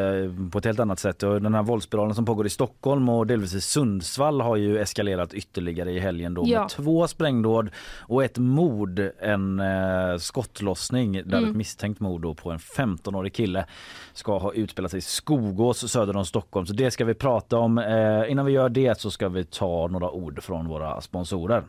[0.51, 1.23] på ett helt annat sätt.
[1.23, 5.33] Och den här våldsspiralen som pågår i Stockholm och delvis i Sundsvall har ju eskalerat
[5.33, 6.59] ytterligare i helgen då Ja.
[6.59, 11.49] med två sprängdåd och ett mord, en eh, skottlossning där Mm.
[11.49, 13.65] ett misstänkt mord på en 15-årig kille
[14.13, 16.65] ska ha utspelat sig i Skogås söder om Stockholm.
[16.65, 17.77] Så det ska vi prata om.
[17.77, 21.63] Eh, innan vi gör det så ska vi ta några ord från våra sponsorer.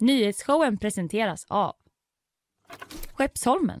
[0.00, 1.72] Nyhetsshowen presenteras av
[3.14, 3.80] Skeppsholmen,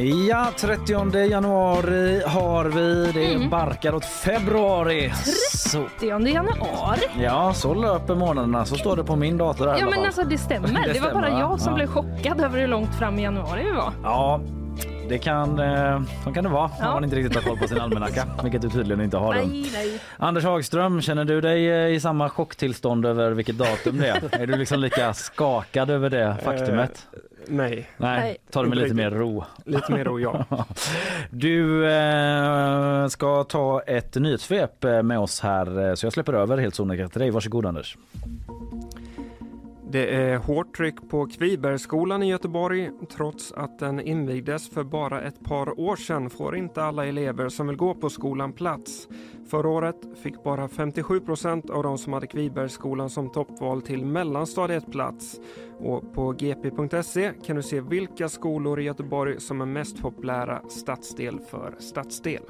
[0.00, 3.12] Ja, 30 januari har vi.
[3.12, 5.12] Det barkar åt februari.
[5.54, 7.00] Så, 10 januari.
[7.20, 8.64] ja, så löper månaderna.
[8.64, 10.68] Så står det på min dator här Ja men alltså det stämmer.
[10.68, 11.76] Det Det, var bara stämmer, jag som Ja.
[11.76, 13.92] blev chockad över hur långt fram i januari vi var.
[14.02, 14.40] Ja,
[15.08, 16.86] det kan, eh, så kan det vara Ja.
[16.88, 19.34] om man inte riktigt har koll på sin almanacka, vilket du tydligen inte har.
[19.34, 20.00] Nej, nej.
[20.16, 24.22] Anders Hagström, känner du dig eh, i samma chocktillstånd över vilket datum det är?
[24.42, 27.06] är du liksom lika skakad över det faktumet?
[27.48, 29.44] Nej, Nej, ta det med lite mer ro.
[29.64, 30.44] lite mer ro ja.
[31.30, 36.58] Du eh, ska ta ett nyhetssvep eh, med oss här eh, så jag släpper över
[36.58, 37.30] helt sonika till dig.
[37.30, 37.96] Varsågod Anders.
[39.96, 42.90] Det är hårt tryck på Kvibergsskolan i Göteborg.
[43.10, 47.66] Trots att den invigdes för bara ett par år sedan får inte alla elever som
[47.66, 49.08] vill gå på skolan plats.
[49.50, 54.92] Förra året fick bara 57 procent av de som hade Kvibergsskolan som toppval till mellanstadiet
[54.92, 55.40] plats.
[55.78, 61.40] Och på gp.se kan du se vilka skolor i Göteborg som är mest populära stadsdel
[61.50, 62.42] för stadsdel.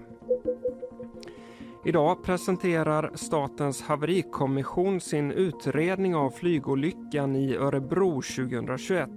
[1.86, 9.08] Idag presenterar Statens haverikommission sin utredning av flygolyckan i Örebro 2021.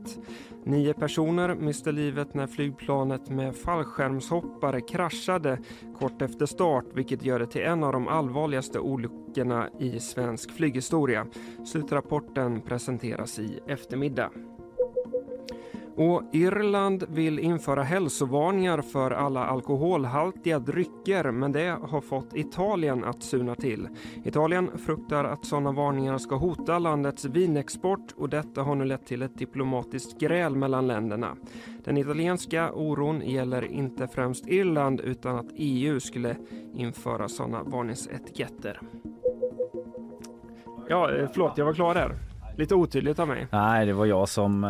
[0.63, 5.59] Nio personer miste livet när flygplanet med fallskärmshoppare kraschade
[5.99, 11.27] kort efter start vilket gör det till en av de allvarligaste olyckorna i svensk flyghistoria.
[11.65, 14.29] Slutrapporten presenteras i eftermiddag.
[15.99, 23.23] Och Irland vill införa hälsovarningar för alla alkoholhaltiga drycker men det har fått Italien att
[23.23, 23.87] suna till.
[24.23, 29.21] Italien fruktar att sådana varningar ska hota landets vinexport och detta har nu lett till
[29.21, 31.35] ett diplomatiskt gräl mellan länderna.
[31.83, 36.35] Den italienska oron gäller inte främst Irland utan att EU skulle
[36.73, 38.79] införa sådana varningsetiketter.
[40.89, 42.28] Ja, eh, förlåt, jag var klar där.
[42.59, 43.47] Lite otydligt av mig.
[43.51, 44.63] Nej, det var jag som...
[44.63, 44.69] Eh,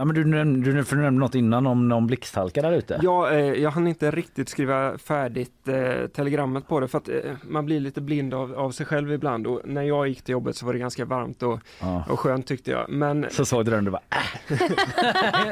[0.00, 3.00] ja, men du nämnde, du nämnde något innan om någon blixthalka där ute.
[3.02, 7.14] Ja, eh, jag hann inte riktigt skriva färdigt eh, telegrammet på det för att eh,
[7.42, 10.56] man blir lite blind av, av sig själv ibland och när jag gick till jobbet
[10.56, 12.04] så var det ganska varmt och, Ja.
[12.08, 12.88] och skönt tyckte jag.
[12.88, 14.58] Men Så såg du den och du bara äh.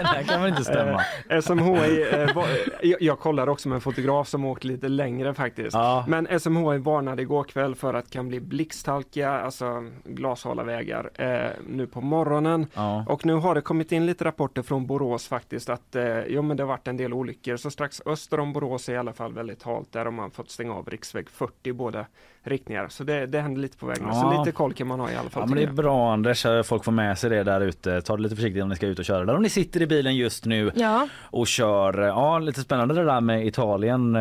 [0.01, 1.01] Det här kan väl inte stämma.
[1.31, 2.47] eh, SMHI, eh, var,
[2.83, 5.75] jag, jag kollade också med en fotograf som åkte lite längre faktiskt.
[5.75, 6.05] Ja.
[6.09, 11.11] Men SMHI varnade igår kväll för att det kan bli blixthalka, alltså glashala vägar,
[11.45, 12.67] eh, nu på morgonen.
[12.75, 13.05] Ja.
[13.09, 16.57] Och nu har det kommit in lite rapporter från Borås faktiskt att eh, jo, men
[16.57, 17.57] det har varit en del olyckor.
[17.57, 19.93] Så strax öster om Borås är i alla fall väldigt halt.
[19.93, 22.07] Där har man fått stänga av riksväg 40 i båda
[22.47, 22.89] riktningar.
[22.89, 24.05] Så det, det händer lite på vägen.
[24.07, 24.15] Ja.
[24.15, 25.43] Så lite koll kan man ha i alla fall.
[25.43, 28.01] Ja, men det är bra Anders, folk får med sig det där ute.
[28.01, 29.35] Ta det lite försiktigt om ni ska ut och köra där.
[29.37, 32.03] Om ni sitter i bilen just nu Ja, och kör.
[32.03, 34.17] Ja, lite spännande det där med Italien.
[34.17, 34.21] Eh,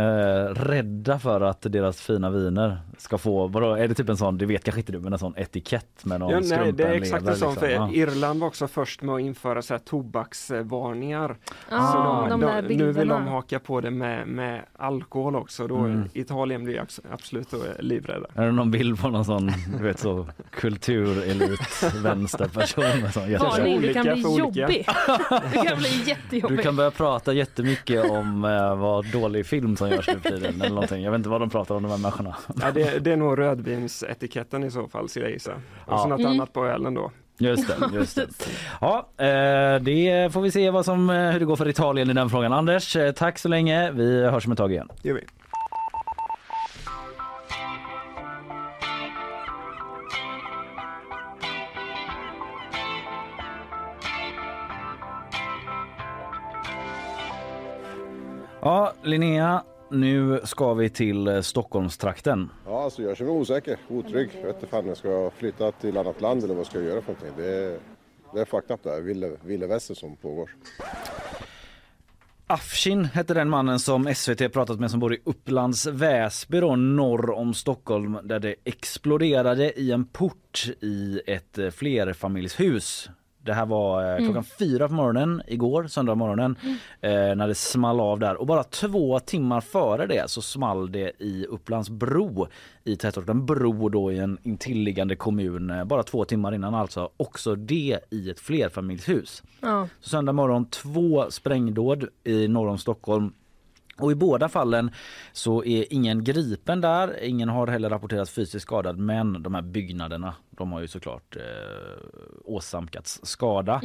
[0.53, 4.45] rädda för att deras fina viner ska få, vadå, är det typ en sån, det
[4.45, 7.21] vet kanske inte du, men en sån etikett med någon Ja, nej, det är exakt
[7.23, 7.55] lever, en sån.
[7.55, 7.89] För liksom.
[7.93, 7.95] Ja.
[8.01, 11.37] Irland var också först med att införa så här tobaksvarningar.
[11.69, 15.67] ah, så de, där nu vill de haka på det med, med alkohol också.
[15.67, 16.09] Då Mm.
[16.13, 17.53] Italien blir abs- absolut
[18.15, 18.41] då livrädda.
[18.41, 22.83] Är det någon bild på någon sån, du vet så kulturelit vänsterperson
[23.39, 24.87] Varning, det kan bli jobbigt.
[25.53, 26.63] Det kan bli Du jättejobbigt.
[26.63, 30.69] kan börja prata jättemycket om eh, vad dålig film som görs nu för tiden eller
[30.69, 31.03] någonting.
[31.03, 32.35] Jag vet inte vad de pratar om de här människorna.
[32.61, 35.51] Ja, det, det är nog rödvinsetiketten i så fall, skulle jag gissa.
[35.53, 35.97] Och Ja.
[35.97, 36.31] så något Mm.
[36.31, 37.11] annat på ölen då.
[37.37, 38.27] Just det, just det.
[38.81, 42.13] Ja, eh, det får vi se vad som, eh, hur det går för Italien i
[42.13, 42.53] den frågan.
[42.53, 43.91] Anders, eh, tack så länge.
[43.91, 44.89] Vi hörs om ett tag igen.
[45.01, 45.21] Det gör vi.
[58.65, 62.49] Ja, Linnea, nu ska vi till eh, Stockholmstrakten.
[62.65, 64.29] Ja, alltså jag känner mig osäker, otrygg.
[64.33, 67.01] Jag vet inte fan jag ska flytta till annat land eller vad ska jag göra
[67.01, 67.43] för någonting.
[67.43, 67.79] Det är,
[68.33, 69.01] det är fucked up det här,
[69.45, 70.49] vilde väster som pågår.
[72.47, 77.31] Afshin hette den mannen som SVT pratat med som bor i Upplands Väsby då, norr
[77.31, 83.09] om Stockholm där det exploderade i en port i ett eh, flerfamiljshus.
[83.45, 86.55] Det här var eh, klockan fyra på morgonen igår, söndag morgonen,
[87.01, 88.35] eh, när det small av där.
[88.35, 92.47] Och bara två timmar före det så small det i Upplands Bro
[92.83, 95.69] i tätorten Bro då i en intilliggande kommun.
[95.69, 97.09] eh, Bara två timmar innan alltså.
[97.17, 99.43] Också det i ett flerfamiljshus.
[99.61, 99.87] Ja.
[100.01, 103.33] Så söndag morgon två sprängdåd i norr om Stockholm.
[103.97, 104.91] Och i båda fallen
[105.33, 110.33] så är ingen gripen där, ingen har heller rapporterats fysiskt skadad men de här byggnaderna
[110.57, 111.41] de har ju såklart eh,
[112.43, 113.81] åsamkats skada.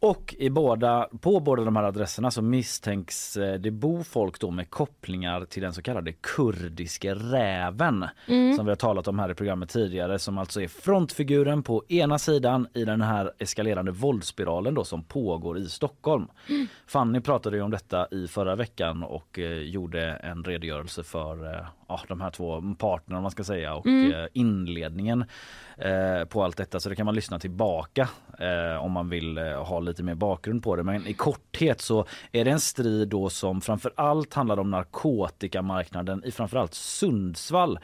[0.00, 4.50] Och i båda, på båda de här adresserna så misstänks eh, det bo folk då
[4.50, 8.04] med kopplingar till den så kallade kurdiska räven
[8.56, 12.18] som vi har talat om här i programmet tidigare som alltså är frontfiguren på ena
[12.18, 16.26] sidan i den här eskalerande våldsspiralen då som pågår i Stockholm.
[16.86, 21.66] Fanny pratade ju om detta i förra veckan och eh, gjorde en redogörelse för eh,
[21.90, 25.24] ja, de här två parterna man ska säga och eh, inledningen
[25.76, 29.64] eh, på allt detta så det kan man lyssna tillbaka eh, om man vill eh,
[29.64, 30.82] ha lite mer bakgrund på det.
[30.82, 36.24] Men i korthet så är det en strid då som framför allt handlar om narkotikamarknaden
[36.24, 37.78] i framförallt Sundsvall.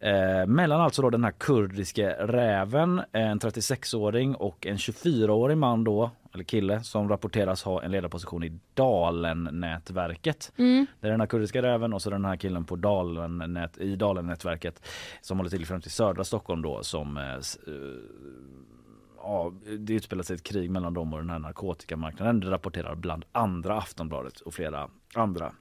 [0.00, 6.10] Eh, mellan alltså då den här kurdiska räven, en 36-åring och en 24-årig man då,
[6.36, 10.52] eller kille, som rapporteras ha en ledarposition i Dalen-nätverket.
[11.00, 14.86] Det är den här kurdiska räven och så den här killen på Dalen i Dalen-nätverket
[15.20, 17.40] som håller till främst i södra Stockholm då som eh, eh,
[19.16, 22.40] ja, det utspelar sig ett krig mellan dem och den här narkotikamarknaden.
[22.40, 25.52] Det rapporterar bland andra Aftonbladet och flera andra.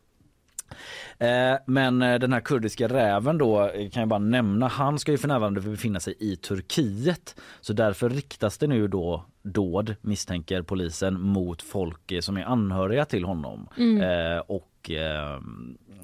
[1.19, 5.11] Eh, Men eh, den här kurdiska räven då eh, kan jag bara nämna, han ska
[5.11, 7.35] ju för närvarande befinna sig i Turkiet.
[7.61, 13.23] Så därför riktas det nu då dåd, misstänker polisen, mot folk som är anhöriga till
[13.23, 13.69] honom.
[14.01, 15.39] Eh, och eh,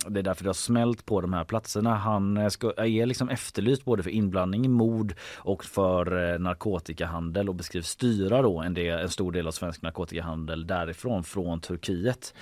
[0.07, 1.95] det är därför det har smält på de här platserna.
[1.95, 7.87] Han ska, är liksom efterlyst både för inblandning i mord och för narkotikahandel och beskrivs
[7.87, 12.33] styra då en, del, en stor del av svensk narkotikahandel därifrån, från Turkiet.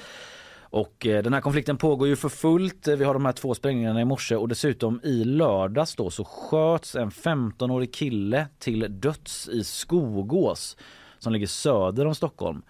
[0.69, 2.87] Och eh, den här konflikten pågår ju för fullt.
[2.87, 6.95] Vi har de här två sprängningarna i morse och dessutom i lördags då så sköts
[6.95, 10.77] en 15-årig kille till döds i Skogås
[11.19, 12.61] som ligger söder om Stockholm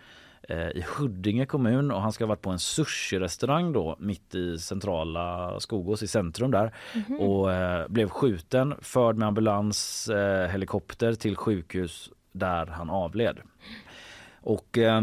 [0.49, 4.57] eh, i Huddinge kommun och han ska ha varit på en sushi-restaurang då mitt i
[4.57, 6.73] centrala Skogås i centrum där
[7.19, 13.37] och eh, blev skjuten, förd med ambulans, eh, helikopter till sjukhus där han avled.
[14.41, 15.01] Och eh,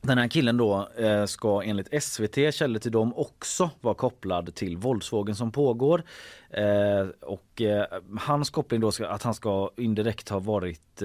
[0.00, 4.76] den här killen då eh, ska enligt SVT, källor till dem, också vara kopplad till
[4.76, 6.02] våldsvågen som pågår.
[6.50, 7.86] Eh, och eh,
[8.20, 11.02] hans koppling då ska, att han ska indirekt ha varit,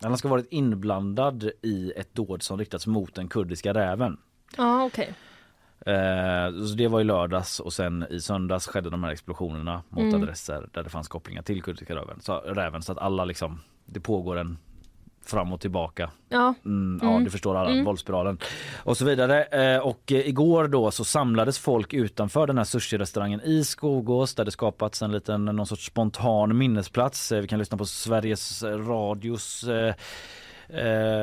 [0.00, 4.16] han ska varit inblandad i ett dåd som riktats mot den kurdiska räven.
[4.56, 5.14] Ja, okej.
[5.86, 10.14] Eh, så det var i lördags och sen i söndags skedde de här explosionerna mot
[10.14, 12.20] adresser där det fanns kopplingar till kurdiska räven.
[12.20, 14.58] Så, räven, så att alla liksom, det pågår en
[15.28, 16.54] fram och tillbaka Ja.
[16.64, 18.38] Mm, Ja, du förstår alla, våldsspiralen
[18.76, 19.44] och så vidare.
[19.44, 24.44] Eh, och eh, igår då så samlades folk utanför den här sushi-restaurangen i Skogås där
[24.44, 27.32] det skapats en liten någon sorts spontan minnesplats.
[27.32, 29.64] Eh, vi kan lyssna på Sveriges Radios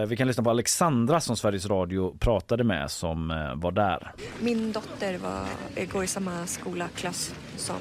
[0.08, 4.12] vi kan lyssna på Alexandra som Sveriges Radio pratade med som eh, var där.
[4.40, 5.46] Min dotter var,
[5.86, 7.76] går i samma skola, klass som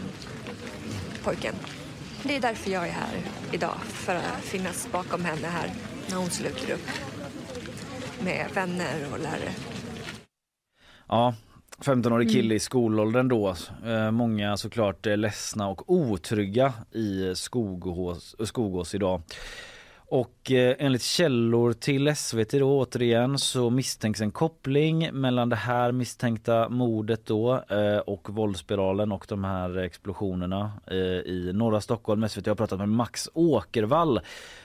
[1.24, 1.54] pojken.
[2.22, 3.14] Det är därför jag är här
[3.52, 5.70] idag, för att finnas bakom henne här
[6.10, 6.88] när hon sluter upp
[8.24, 9.52] med vänner och lärare.
[11.08, 11.34] Ja,
[11.78, 13.54] 15-årig kille i skolåldern då.
[13.86, 19.22] Eh, många såklart ledsna och otrygga i Skogås, Skogås idag.
[20.12, 25.92] Och eh, enligt källor till SVT då återigen så misstänks en koppling mellan det här
[25.92, 32.28] misstänkta mordet då eh, och våldsspiralen och de här explosionerna eh, i norra Stockholm.
[32.28, 34.20] SVT har pratat med Max Åkervall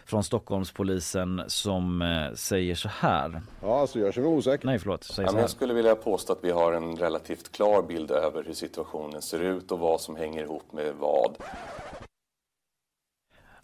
[0.05, 2.03] från Stockholmspolisen som
[2.35, 3.41] säger så här.
[3.61, 4.65] Ja, alltså jag känner mig osäker.
[4.65, 5.43] Nej förlåt, säger Ja, så men här.
[5.43, 9.39] jag skulle vilja påstå att vi har en relativt klar bild över hur situationen ser
[9.39, 11.35] ut och vad som hänger ihop med vad.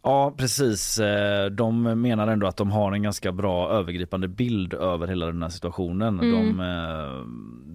[0.03, 5.07] Ja precis, Eh, de menar ändå att de har en ganska bra övergripande bild över
[5.07, 6.17] hela den här situationen.
[6.17, 7.25] De, eh,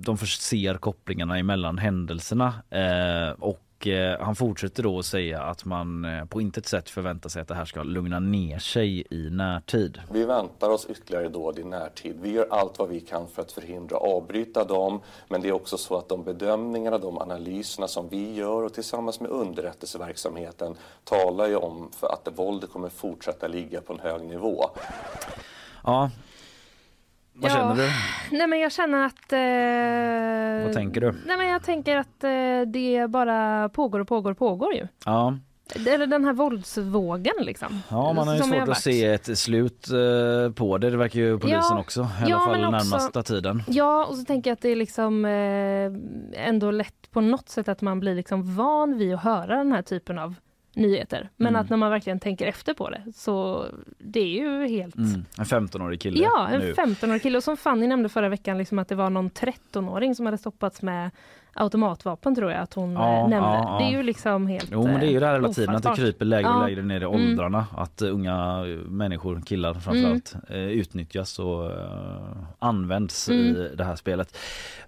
[0.05, 3.66] de ser kopplingarna emellan händelserna eh, och
[4.21, 7.55] han fortsätter då att säga att man eh, på intet sätt förväntar sig att det
[7.55, 10.01] här ska lugna ner sig i närtid.
[10.13, 12.17] Vi väntar oss ytterligare dåd i närtid.
[12.21, 15.01] Vi gör allt vad vi kan för att förhindra och avbryta dem.
[15.29, 19.21] Men det är också så att de bedömningarna, de analyserna som vi gör och tillsammans
[19.21, 24.65] med underrättelseverksamheten talar ju om för att våldet kommer fortsätta ligga på en hög nivå.
[25.85, 26.11] Ja,
[27.37, 27.55] vad Ja.
[27.55, 27.91] känner du?
[28.37, 29.33] Nej men jag känner att...
[29.33, 30.65] Eh...
[30.67, 31.13] Vad tänker du?
[31.27, 32.31] Nej men jag tänker att eh,
[32.73, 34.87] det bara pågår och pågår och pågår ju.
[35.05, 35.39] Ja,
[35.75, 37.83] Eller den här våldsvågen liksom.
[37.89, 40.91] Ja, man har ju svårt att se ett slut eh, på det.
[40.91, 41.79] Det verkar ju polisen Ja.
[41.81, 42.01] också.
[42.03, 43.63] I Ja, alla fall men också- närmaste tiden.
[43.69, 47.69] Ja, och så tänker jag att det är liksom eh, ändå lätt på något sätt
[47.69, 50.35] att man blir liksom van vid att höra den här typen av
[50.77, 51.29] nyheter.
[51.37, 51.61] Men Mm.
[51.61, 53.67] att när man verkligen tänker efter på det så
[53.99, 55.25] det är ju helt Mm.
[55.39, 56.73] En 15-årig kille Ja, en nu.
[56.73, 57.37] 15-årig kille.
[57.39, 60.83] Och som Fanny nämnde förra veckan, liksom att det var någon 13-åring som hade stoppats
[60.83, 61.11] med
[61.57, 63.37] automatvapen tror jag att hon Ja, eh, nämnde.
[63.37, 63.79] ja, ja.
[63.79, 65.75] Det är ju liksom helt Jo men det är ju det här hela eh, tiden
[65.77, 67.15] att det kryper lägre och lägre ner i Mm.
[67.15, 67.67] åldrarna.
[67.77, 73.41] Att eh, unga människor, killar framförallt, eh, utnyttjas och eh, används Mm.
[73.57, 74.37] i det här spelet.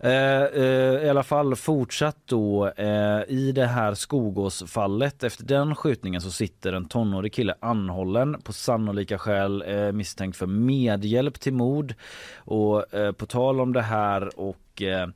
[0.00, 0.10] Eh,
[0.42, 5.24] eh, I alla fall fortsatt då eh, i det här Skogåsfallet.
[5.24, 10.46] Efter den skjutningen så sitter en tonårig kille anhållen på sannolika skäl eh, misstänkt för
[10.46, 11.94] medhjälp till mord.
[12.38, 15.08] Och eh, på tal om det här och eh,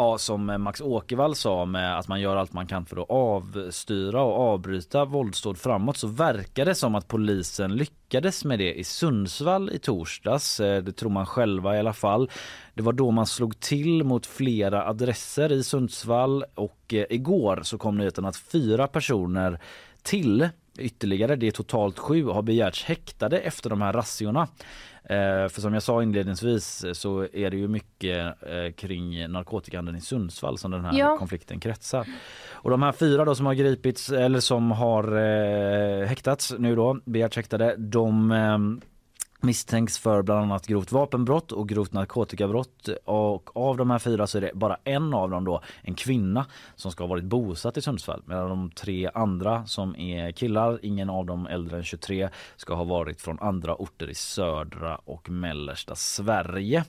[0.00, 4.22] Ja, som Max Åkervall sa med att man gör allt man kan för att avstyra
[4.22, 9.70] och avbryta våldsdåd framåt så verkar det som att polisen lyckades med det i Sundsvall
[9.70, 10.60] i torsdags.
[10.60, 12.30] Eh, det tror man själva i alla fall.
[12.74, 17.78] Det var då man slog till mot flera adresser i Sundsvall och eh, igår så
[17.78, 19.60] kom nyheten att fyra personer
[20.02, 24.48] till ytterligare, det är totalt sju, har begärts häktade efter de här razziorna.
[25.10, 29.98] Eh, för som jag sa inledningsvis eh, så är det ju mycket eh, kring narkotikahandeln
[29.98, 31.16] i Sundsvall som den här Ja.
[31.18, 32.06] konflikten kretsar.
[32.52, 37.36] Och de här fyra då som har gripits eller som har häktats nu då, begärts
[37.36, 38.58] häktade, de eh,
[39.40, 44.38] misstänks för bland annat grovt vapenbrott och grovt narkotikabrott och av de här fyra så
[44.38, 46.46] är det bara en av dem då en kvinna
[46.76, 51.10] som ska ha varit bosatt i Sundsvall medan de tre andra som är killar, ingen
[51.10, 55.94] av dem äldre än 23 ska ha varit från andra orter i södra och mellersta
[55.94, 56.84] Sverige.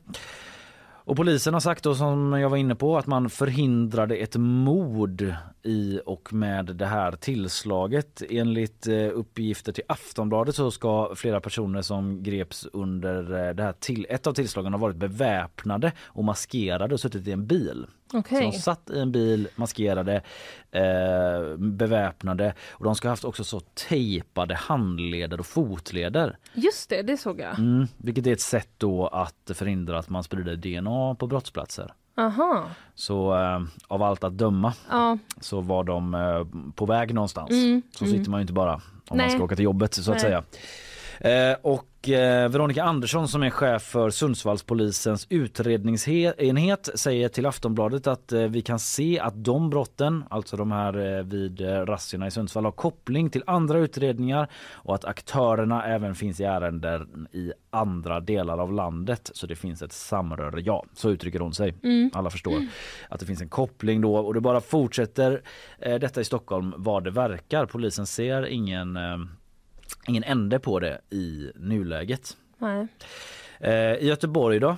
[1.10, 5.34] Och polisen har sagt då som jag var inne på att man förhindrade ett mord
[5.64, 8.22] i och med det här tillslaget.
[8.30, 13.74] Enligt eh, uppgifter till Aftonbladet så ska flera personer som greps under eh, det här
[13.80, 17.86] till ett av tillslagen ha varit beväpnade och maskerade och suttit i en bil.
[18.14, 18.38] Okej.
[18.38, 20.22] Så de satt i en bil maskerade,
[20.72, 26.38] eh, beväpnade och de ska ha haft också så tejpade handleder och fotleder.
[26.54, 27.60] Just det, det såg jag.
[27.60, 31.94] Mm, vilket är ett sätt då att förhindra att man sprider DNA på brottsplatser.
[32.18, 32.66] Aha.
[32.96, 35.18] Så eh, av allt att döma Ja.
[35.42, 37.52] så var de eh, på väg någonstans.
[37.52, 38.18] Mm, Så mm.
[38.18, 39.30] sitter man ju inte bara om man Nej.
[39.30, 40.20] ska åka till jobbet så att Nej.
[40.20, 40.44] säga.
[41.20, 48.32] Eh, och eh, Veronica Andersson som är chef för Sundsvallspolisens utredningsenhet säger till Aftonbladet att
[48.32, 52.72] eh, vi kan se att de brotten, alltså de här vid razziorna i Sundsvall har
[52.72, 58.74] koppling till andra utredningar och att aktörerna även finns i ärenden i andra delar av
[58.74, 59.32] landet.
[59.34, 61.76] Så det finns ett samröre, ja, så uttrycker hon sig.
[61.84, 62.12] Mm.
[62.14, 62.68] Alla förstår
[63.10, 65.42] att det finns en koppling då och det bara fortsätter
[65.80, 67.66] detta i Stockholm vad det verkar.
[67.66, 68.98] Polisen ser ingen
[70.08, 72.38] ingen ände på det i nuläget.
[72.58, 72.88] Nej.
[73.60, 74.78] Eh, I Göteborg då,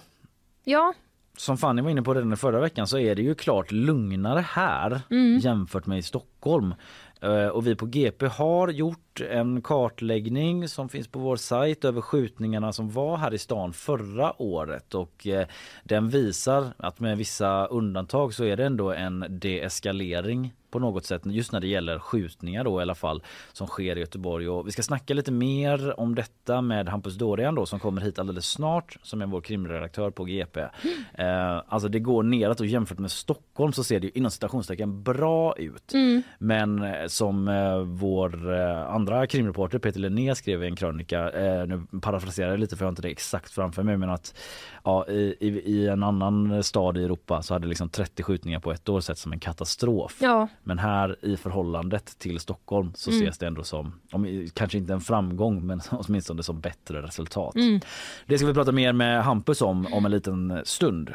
[0.63, 0.93] Ja.
[1.37, 5.01] som Fanny var inne på redan förra veckan så är det ju klart lugnare här
[5.09, 5.37] Mm.
[5.39, 6.73] jämfört med i Stockholm.
[7.21, 12.01] Eh, Och vi på GP har gjort en kartläggning som finns på vår sajt över
[12.01, 15.47] skjutningarna som var här i stan förra året och eh,
[15.83, 21.21] den visar att med vissa undantag så är det ändå en deeskalering på något sätt
[21.25, 24.71] just när det gäller skjutningar då i alla fall som sker i Göteborg och vi
[24.71, 28.97] ska snacka lite mer om detta med Hampus Dorian då som kommer hit alldeles snart
[29.03, 30.59] som är vår krimredaktör på GP.
[31.13, 35.03] Eh, alltså det går neråt och jämfört med Stockholm så ser det ju inom citationstecken
[35.03, 35.93] bra ut.
[35.93, 36.21] Mm.
[36.37, 41.67] Men eh, som eh, vår eh, andra krimreporter Peter Linné skrev i en krönika, eh,
[41.67, 44.35] nu parafraserar jag lite för jag har inte det exakt framför mig men att
[44.83, 48.71] ja, i, i, i en annan stad i Europa så hade liksom 30 skjutningar på
[48.71, 50.17] ett år sett som en katastrof.
[50.21, 50.47] Ja.
[50.63, 53.23] Men här i förhållandet till Stockholm så Mm.
[53.23, 57.55] ses det ändå som, om, kanske inte en framgång men åtminstone som bättre resultat.
[57.55, 57.79] Mm.
[58.25, 61.13] Det ska vi prata mer med Hampus om om en liten stund.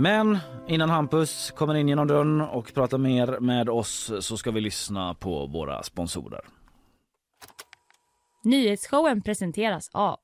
[0.00, 4.60] Men innan Hampus kommer in genom dörren och pratar mer med oss så ska vi
[4.60, 6.44] lyssna på våra sponsorer.
[8.44, 10.20] Nyhetsshowen presenteras av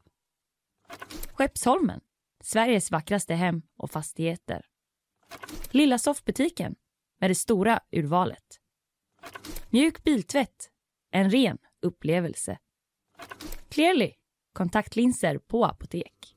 [1.33, 2.01] Skeppsholmen,
[2.43, 4.67] Sveriges vackraste hem och fastigheter.
[5.71, 6.75] Lilla soffbutiken
[7.21, 8.61] med det stora urvalet.
[9.71, 10.71] Mjuk biltvätt,
[11.11, 12.59] en ren upplevelse.
[13.69, 14.13] Clearly,
[14.53, 16.36] kontaktlinser på apotek.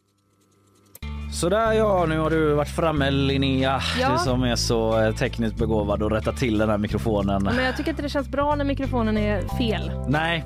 [1.31, 3.81] Sådär ja, nu har du varit framme Linnea.
[3.99, 4.11] Ja.
[4.11, 7.43] Du som är så eh, tekniskt begåvad och rätta till den här mikrofonen.
[7.43, 9.91] Men jag tycker inte det känns bra när mikrofonen är fel.
[10.07, 10.45] Nej,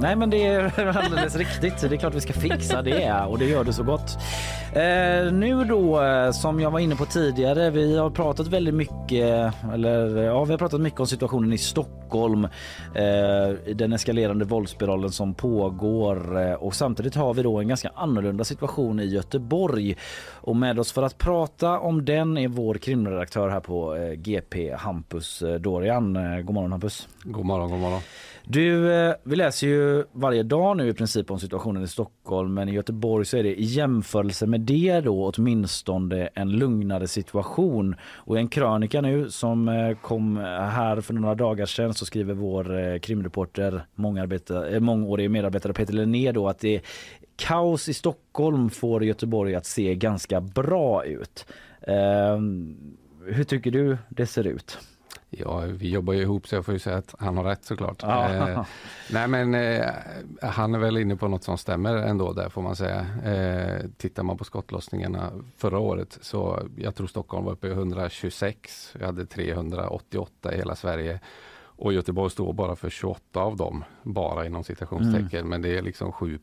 [0.00, 1.80] nej men det är alldeles riktigt.
[1.80, 4.18] Det är klart vi ska fixa det och det gör du så gott.
[4.72, 9.54] Eh, nu då eh, som jag var inne på tidigare, vi har pratat väldigt mycket
[9.72, 12.44] eller ja, vi har pratat mycket om situationen i Stockholm,
[12.94, 18.44] eh, den eskalerande våldsspiralen som pågår eh, och samtidigt har vi då en ganska annorlunda
[18.44, 19.96] situation i Göteborg
[20.30, 24.74] och med oss för att prata om den är vår krimredaktör här på eh, GP
[24.74, 26.18] Hampus eh, Dorian.
[26.44, 27.08] God morgon Hampus.
[27.22, 28.00] God morgon, god morgon.
[28.46, 32.68] Du, eh, vi läser ju varje dag nu i princip om situationen i Stockholm men
[32.68, 37.96] i Göteborg så är det i jämförelse med det då åtminstone en lugnare situation.
[38.02, 42.06] Och i en krönika nu som eh, kom eh, här för några dagar sedan så
[42.06, 43.86] skriver vår krimreporter,
[44.80, 46.80] mångårig medarbetare Peter Linné då att det
[47.36, 51.46] kaos i Stockholm får Göteborg att se ganska bra ut.
[51.80, 52.38] Eh,
[53.26, 54.78] hur tycker du det ser ut?
[55.38, 58.02] Ja, vi jobbar ju ihop så jag får ju säga att han har rätt såklart.
[58.02, 58.30] Ja.
[58.30, 58.64] Eh,
[59.10, 59.90] nej men eh,
[60.42, 63.06] han är väl inne på något som stämmer ändå där får man säga.
[63.24, 68.92] Eh, tittar man på skottlossningarna förra året så jag tror Stockholm var uppe i 126.
[68.98, 71.20] Vi hade 388 i hela Sverige.
[71.76, 75.38] Och Göteborg står bara för 28 av dem, bara inom citationstecken.
[75.38, 75.48] Mm.
[75.48, 76.38] Men det är liksom 7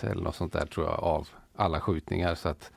[0.00, 2.34] eller något sånt där tror jag av alla skjutningar.
[2.34, 2.72] Så att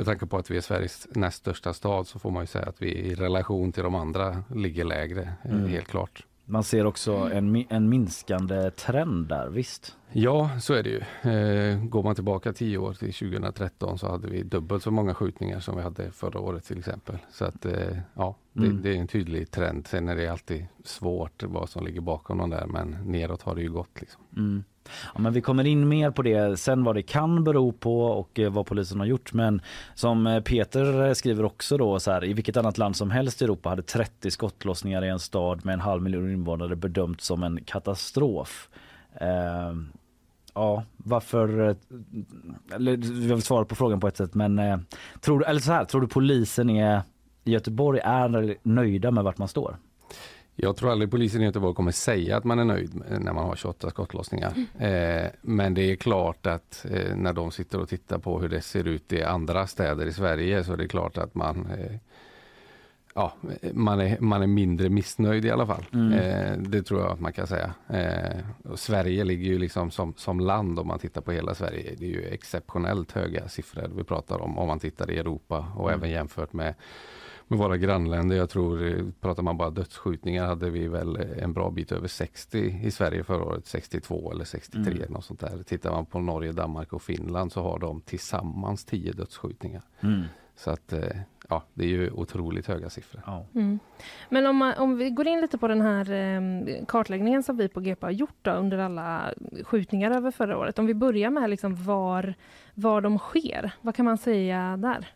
[0.00, 2.64] med tanke på att vi är Sveriges näst största stad så får man ju säga
[2.66, 5.68] att vi i relation till de andra ligger lägre, eh, Mm.
[5.68, 6.26] helt klart.
[6.44, 9.96] Man ser också en, en minskande trend där, visst?
[10.12, 11.30] Ja, så är det ju.
[11.32, 15.60] Eh, går man tillbaka tio år till 2013 så hade vi dubbelt så många skjutningar
[15.60, 17.18] som vi hade förra året till exempel.
[17.32, 18.82] Så att eh, ja, det, Mm.
[18.82, 19.86] det är en tydlig trend.
[19.86, 23.62] Sen är det alltid svårt vad som ligger bakom de där men neråt har det
[23.62, 24.00] ju gått.
[24.00, 24.22] Liksom.
[24.36, 24.64] Mm.
[25.14, 28.38] Ja, men vi kommer in mer på det sen vad det kan bero på och
[28.38, 29.32] eh, vad polisen har gjort.
[29.32, 29.62] Men
[29.94, 33.42] som eh, Peter eh, skriver också då så här i vilket annat land som helst
[33.42, 37.42] i Europa hade 30 skottlossningar i en stad med en halv miljon invånare bedömts som
[37.42, 38.68] en katastrof.
[39.20, 39.72] Eh,
[40.54, 41.76] ja, varför?
[42.74, 44.78] Eller vi har svarat på frågan på ett sätt, men eh,
[45.20, 47.02] tror du eller så här, tror du polisen är
[47.44, 49.76] i Göteborg är nöjda med vart man står?
[50.62, 53.56] Jag tror aldrig polisen i Göteborg kommer säga att man är nöjd när man har
[53.56, 54.52] 28 skottlossningar.
[54.78, 58.60] Eh, men det är klart att eh, när de sitter och tittar på hur det
[58.60, 61.96] ser ut i andra städer i Sverige så är det klart att man eh,
[63.14, 63.32] Ja,
[63.72, 65.86] man är, man är mindre missnöjd i alla fall.
[65.92, 66.70] Mm.
[66.70, 67.74] Det tror jag att man kan säga.
[68.64, 71.94] Och Sverige ligger ju liksom som, som land om man tittar på hela Sverige.
[71.98, 75.88] Det är ju exceptionellt höga siffror vi pratar om om man tittar i Europa och
[75.88, 75.98] Mm.
[76.00, 76.74] även jämfört med
[77.50, 78.36] med våra grannländer.
[78.36, 82.80] Jag tror, eh, pratar man bara dödsskjutningar hade vi väl en bra bit över 60
[82.82, 85.12] i Sverige förra året, 62 eller 63 Mm.
[85.12, 85.62] något sånt där.
[85.62, 89.82] Tittar man på Norge, Danmark och Finland så har de tillsammans 10 dödsskjutningar.
[90.00, 90.22] Mm.
[90.56, 91.00] Så att eh,
[91.48, 93.22] ja, det är ju otroligt höga siffror.
[93.26, 93.46] Ja.
[93.54, 93.78] Mm.
[94.28, 96.40] Men om, man, om vi går in lite på den här eh,
[96.88, 99.34] kartläggningen som vi på GP har gjort då, under alla
[99.64, 100.78] skjutningar över förra året.
[100.78, 102.34] Om vi börjar med liksom var,
[102.74, 103.72] var de sker.
[103.80, 105.08] Vad kan man säga där?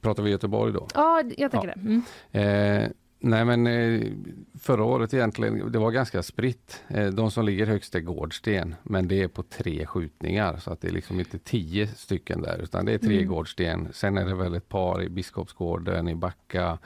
[0.00, 0.88] Pratar vi Göteborg då?
[0.94, 1.74] Ja, jag tänker Ja.
[1.74, 1.80] det.
[1.80, 2.82] Mm.
[2.84, 4.12] Eh, nej men eh,
[4.60, 6.82] förra året egentligen, det var ganska spritt.
[6.88, 10.80] Eh, de som ligger högst är Gårdsten, men det är på tre skjutningar så att
[10.80, 13.28] det är liksom inte tio stycken där utan det är tre Mm.
[13.28, 13.88] Gårdsten.
[13.92, 16.78] Sen är det väl ett par i Biskopsgården, i Backa,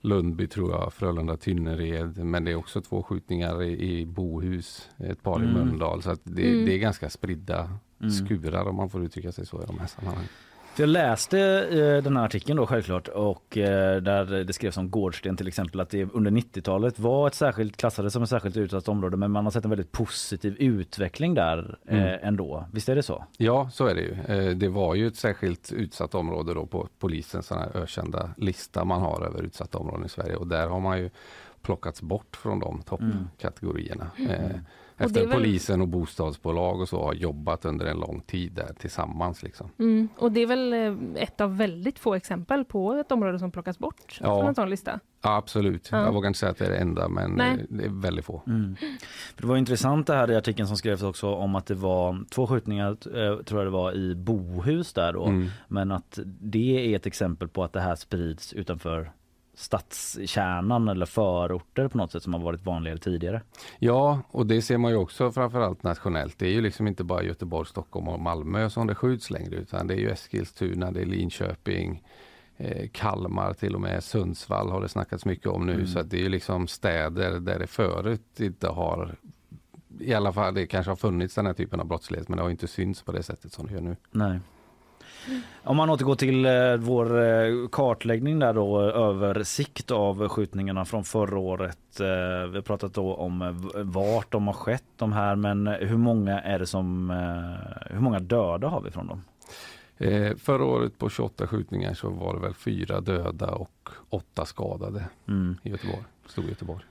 [0.00, 2.24] Lundby tror jag, Frölunda, Tynnered.
[2.24, 5.50] Men det är också två skjutningar i, i Bohus, ett par Mm.
[5.50, 6.02] i Mölndal.
[6.02, 6.66] Så att det, Mm.
[6.66, 8.10] det är ganska spridda Mm.
[8.10, 10.28] skurar om man får uttrycka sig så i de här sammanhangen.
[10.78, 11.38] Jag läste
[11.70, 15.80] eh, den här artikeln då självklart och eh, där det skrevs om Gårdsten till exempel
[15.80, 19.44] att det under 90-talet var ett särskilt klassades som ett särskilt utsatt område men man
[19.44, 22.18] har sett en väldigt positiv utveckling där eh, Mm.
[22.22, 22.64] ändå.
[22.72, 23.24] Visst är det så?
[23.36, 24.12] Ja, så är det ju.
[24.28, 29.26] Eh, Det var ju ett särskilt utsatt område då på polisens ökända lista man har
[29.26, 31.10] över utsatta områden i Sverige och där har man ju
[31.62, 34.10] plockats bort från de toppkategorierna.
[34.18, 34.60] Mm.
[34.98, 39.42] Efter väl- polisen och bostadsbolag och så har jobbat under en lång tid där tillsammans.
[39.42, 39.70] Liksom.
[39.78, 40.08] Mm.
[40.18, 43.78] Och det är väl eh, ett av väldigt få exempel på ett område som plockas
[43.78, 44.38] bort Ja.
[44.38, 45.00] från en sån lista.
[45.22, 45.88] Ja, absolut.
[45.92, 46.04] Ja.
[46.04, 47.50] Jag vågar inte säga att det är det enda men Nej.
[47.52, 48.42] eh, det är väldigt få.
[48.46, 48.76] Mm.
[49.36, 52.46] Det var intressant det här i artikeln som skrevs också om att det var två
[52.46, 55.24] skjutningar eh, tror jag det var i Bohus där då.
[55.24, 55.48] Mm.
[55.68, 59.12] Men att det är ett exempel på att det här sprids utanför
[59.58, 63.42] stadskärnan eller förorter på något sätt som har varit vanligare tidigare.
[63.78, 66.38] Ja, och det ser man ju också framförallt nationellt.
[66.38, 69.86] Det är ju liksom inte bara Göteborg, Stockholm och Malmö som det skjuts längre utan
[69.86, 72.02] det är ju Eskilstuna, det är Linköping,
[72.56, 75.74] eh, Kalmar till och med, Sundsvall har det snackats mycket om nu.
[75.74, 75.86] Mm.
[75.86, 79.16] Så det är ju liksom städer där det förut inte har
[80.00, 82.50] i alla fall, det kanske har funnits den här typen av brottslighet men det har
[82.50, 83.96] inte synts på det sättet som det gör nu.
[84.10, 84.40] Nej.
[85.62, 91.38] Om man återgår till eh, vår eh, kartläggning där då, översikt av skjutningarna från förra
[91.38, 92.00] året.
[92.00, 92.06] Eh,
[92.50, 96.58] vi har pratat då om vart de har skett de här men hur många är
[96.58, 97.10] det som,
[97.90, 99.22] hur många döda har vi från dem?
[99.98, 105.04] Eh, förra året på 28 skjutningar så var det väl fyra döda och åtta skadade
[105.28, 105.56] Mm.
[105.62, 106.02] i Göteborg.
[106.26, 106.84] Stor Göteborg.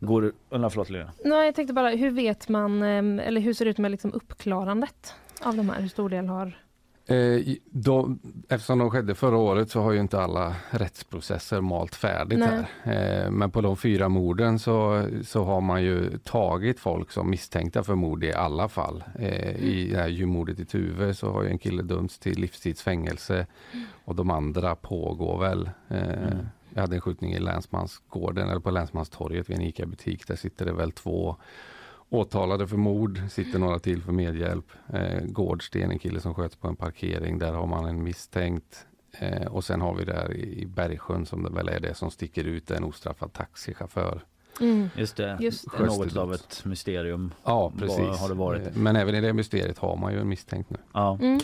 [0.00, 1.10] Går du, eller förlåt Lena.
[1.24, 4.12] Nej, jag tänkte bara, hur vet man, ehm, eller hur ser det ut med liksom
[4.12, 5.80] uppklarandet av de här?
[5.80, 6.52] Hur stor del har...
[7.08, 12.38] Eh, de, eftersom de skedde förra året så har ju inte alla rättsprocesser malt färdigt
[12.38, 12.64] Nej.
[12.82, 13.24] här.
[13.24, 17.82] Eh, men på de fyra morden så, så har man ju tagit folk som misstänkta
[17.82, 19.04] för mord i alla fall.
[19.18, 23.46] Eh, I det här djurmordet i Tuve så har ju en kille dömts till livstidsfängelse
[24.04, 25.70] och de andra pågår väl.
[25.88, 26.38] Eh,
[26.74, 30.26] Jag hade en skjutning i Länsmansgården eller på Länsmanstorget vid en ICA-butik.
[30.28, 31.36] Där sitter det väl två
[32.10, 34.66] åtalade för mord, sitter några till för medhjälp.
[34.92, 38.86] Eh, Gårdsten, en kille som sköts på en parkering, där har man en misstänkt.
[39.18, 42.44] Eh, och sen har vi där i Bergsjön som det väl är det som sticker
[42.44, 44.24] ut, en ostraffad taxichaufför.
[44.60, 44.88] Mm.
[44.96, 47.34] Just det, Just det är något av ett mysterium.
[47.44, 48.20] Ja, precis.
[48.20, 48.66] har det varit?
[48.66, 50.78] Eh, Men även i det mysteriet har man ju en misstänkt nu.
[50.92, 51.18] Ja.
[51.20, 51.40] Mm.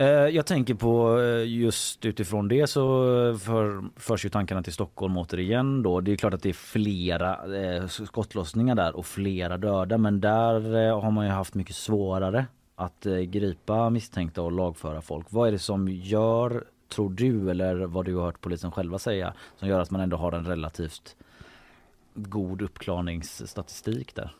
[0.00, 4.72] Eh, jag tänker på eh, just utifrån det så eh, för, förs ju tankarna till
[4.72, 6.00] Stockholm återigen då.
[6.00, 10.86] Det är klart att det är flera eh, skottlossningar där och flera döda men där
[10.86, 12.46] eh, har man ju haft mycket svårare
[12.76, 15.26] att eh, gripa misstänkta och lagföra folk.
[15.30, 19.34] Vad är det som gör, tror du eller vad du har hört polisen själva säga,
[19.56, 21.16] som gör att man ändå har en relativt
[22.14, 24.34] god uppklarningsstatistik där?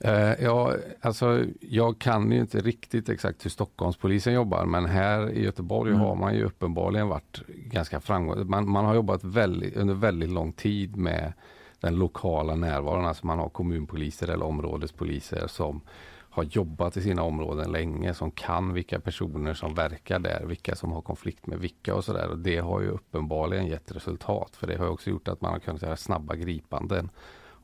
[0.00, 5.44] Eh, ja, alltså jag kan ju inte riktigt exakt hur Stockholmspolisen jobbar men här i
[5.44, 6.00] Göteborg Mm.
[6.00, 8.48] har man ju uppenbarligen varit ganska framgångsrik.
[8.48, 11.32] Man, man har jobbat väldigt, under väldigt lång tid med
[11.80, 13.06] den lokala närvaron.
[13.06, 15.80] Alltså man har kommunpoliser eller områdespoliser som
[16.30, 20.92] har jobbat i sina områden länge, som kan vilka personer som verkar där, vilka som
[20.92, 22.28] har konflikt med vilka och sådär.
[22.28, 25.58] Och det har ju uppenbarligen gett resultat för det har också gjort att man har
[25.58, 27.10] kunnat göra snabba gripanden.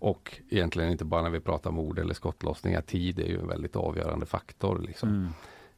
[0.04, 3.76] Och egentligen inte bara när vi pratar mord eller skottlossningar, tid är ju en väldigt
[3.76, 4.78] avgörande faktor.
[4.78, 5.08] Liksom.
[5.08, 5.28] Mm.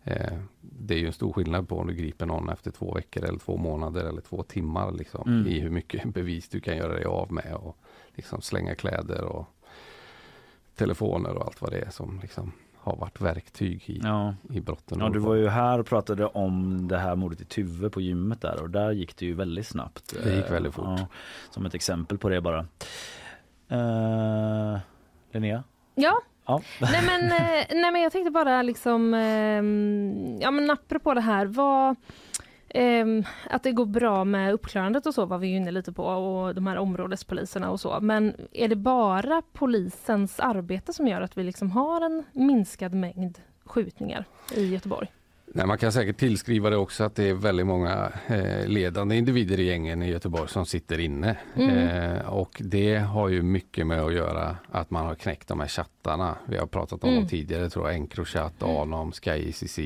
[0.05, 3.25] Eh, det är ju en stor skillnad på om du griper någon efter två veckor
[3.25, 5.47] eller två månader eller två timmar liksom, Mm.
[5.47, 7.77] i hur mycket bevis du kan göra dig av med och
[8.15, 9.47] liksom slänga kläder och
[10.77, 14.35] telefoner och allt vad det är som liksom har varit verktyg i, Ja.
[14.51, 14.99] i brotten.
[15.01, 18.41] Ja, du var ju här och pratade om det här mordet i Tuve på gymmet
[18.41, 20.15] där och där gick det ju väldigt snabbt.
[20.25, 20.85] Det gick väldigt fort.
[20.99, 21.07] Ja,
[21.51, 22.67] som ett exempel på det bara.
[23.73, 24.79] Uh,
[25.33, 25.65] Linnea?
[25.95, 26.61] Ja, Ja.
[26.81, 31.47] nej men, eh, nej men jag tänkte bara liksom, ehm, ja men apropå det här,
[31.47, 31.97] vad,
[32.69, 36.05] ehm, att det går bra med uppklarandet och så var vi ju inne lite på
[36.05, 37.99] och de här områdespoliserna och så.
[38.01, 43.39] Men är det bara polisens arbete som gör att vi liksom har en minskad mängd
[43.65, 45.09] skjutningar i Göteborg?
[45.57, 49.61] Nej, man kan säkert tillskriva det också att det är väldigt många eh, ledande individer
[49.61, 51.37] i gängen i Göteborg som sitter inne.
[51.57, 51.71] Mm.
[51.89, 55.69] Eh, och det har ju mycket med att göra att man har knäckt de här
[55.69, 56.37] chattarna.
[56.47, 57.21] Vi har pratat om Mm.
[57.21, 59.79] dem tidigare, tror jag, Encrochat, Anom, Sky ICC.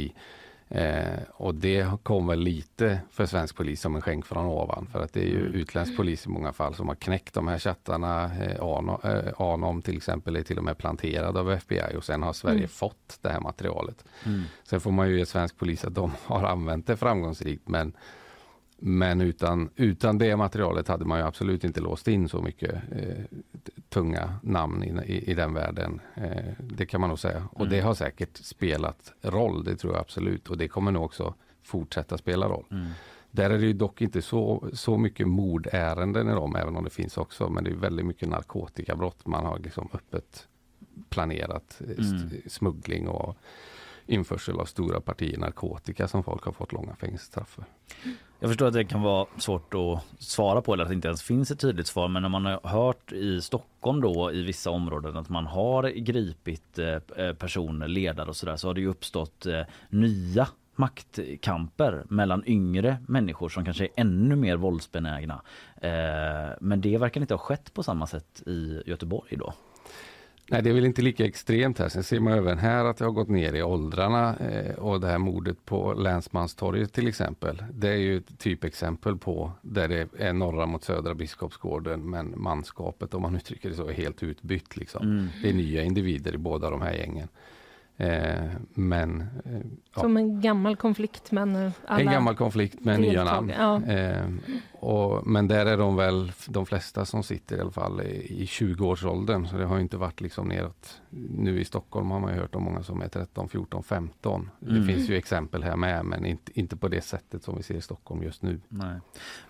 [0.75, 4.87] Eh, och det kom väl lite för svensk polis som en skänk från ovan.
[4.93, 5.53] För att det är ju Mm.
[5.55, 8.25] utländsk polis i många fall som har knäckt de här chattarna.
[8.45, 12.23] Eh, Anom, eh, Anom till exempel är till och med planterad av FBI och sen
[12.23, 12.69] har Sverige Mm.
[12.69, 14.05] fått det här materialet.
[14.27, 14.43] Mm.
[14.65, 17.93] Sen får man ju ge svensk polis att de har använt det framgångsrikt men,
[18.83, 23.25] men utan, utan det materialet hade man ju absolut inte låst in så mycket eh,
[23.89, 26.01] tunga namn i, i, i den världen.
[26.15, 27.49] Eh, det kan man nog säga.
[27.53, 27.71] Och Mm.
[27.73, 30.49] det har säkert spelat roll, det tror jag absolut.
[30.51, 32.65] Och det kommer nog också fortsätta spela roll.
[32.71, 32.87] Mm.
[33.31, 36.91] Där är det ju dock inte så, så mycket mordärenden i dem, även om det
[36.91, 37.49] finns också.
[37.49, 39.27] Men det är väldigt mycket narkotikabrott.
[39.27, 40.49] Man har liksom öppet
[41.09, 42.31] planerat eh, Mm.
[42.47, 43.37] smuggling och
[44.11, 47.65] införsel av stora partier narkotika som folk har fått långa fängelsestraff för.
[48.41, 51.23] Jag förstår att det kan vara svårt att svara på eller att det inte ens
[51.23, 55.17] finns ett tydligt svar men när man har hört i Stockholm då i vissa områden
[55.17, 59.47] att man har gripit eh, eh, personer, ledare och sådär så har det ju uppstått
[59.47, 65.43] eh, nya maktkamper mellan yngre människor som kanske är ännu mer våldsbenägna.
[66.61, 69.55] Men det verkar inte ha skett på samma sätt i Göteborg då.
[70.53, 71.89] Nej, det är väl inte lika extremt här.
[71.89, 75.07] Sen ser man även här att det har gått ner i åldrarna eh, och det
[75.07, 77.65] här mordet på Länsmanstorget till exempel.
[77.73, 83.15] Det är ju ett typexempel på där det är norra mot södra Biskopsgården men manskapet
[83.15, 85.03] om man uttrycker det så är helt utbytt liksom.
[85.03, 85.29] Mm.
[85.43, 87.29] Det är nya individer i båda de här gängen.
[88.01, 89.61] Eh, men eh,
[89.95, 90.01] ja.
[90.01, 92.01] Som en gammal konflikt men eh, alla...
[92.01, 93.53] En gammal konflikt med nya namn.
[93.59, 93.83] ja.
[93.83, 94.27] Eh,
[94.73, 98.45] och, men där är de väl de flesta som sitter i alla fall i, i
[98.45, 99.47] 20-årsåldern.
[99.47, 101.01] Så det har ju inte varit liksom neråt.
[101.31, 104.51] Nu i Stockholm har man ju hört om många som är 13, 14, 15.
[104.63, 104.75] Mm.
[104.75, 107.75] Det finns ju exempel här med men inte, inte på det sättet som vi ser
[107.75, 108.61] i Stockholm just nu.
[108.69, 109.01] Nej.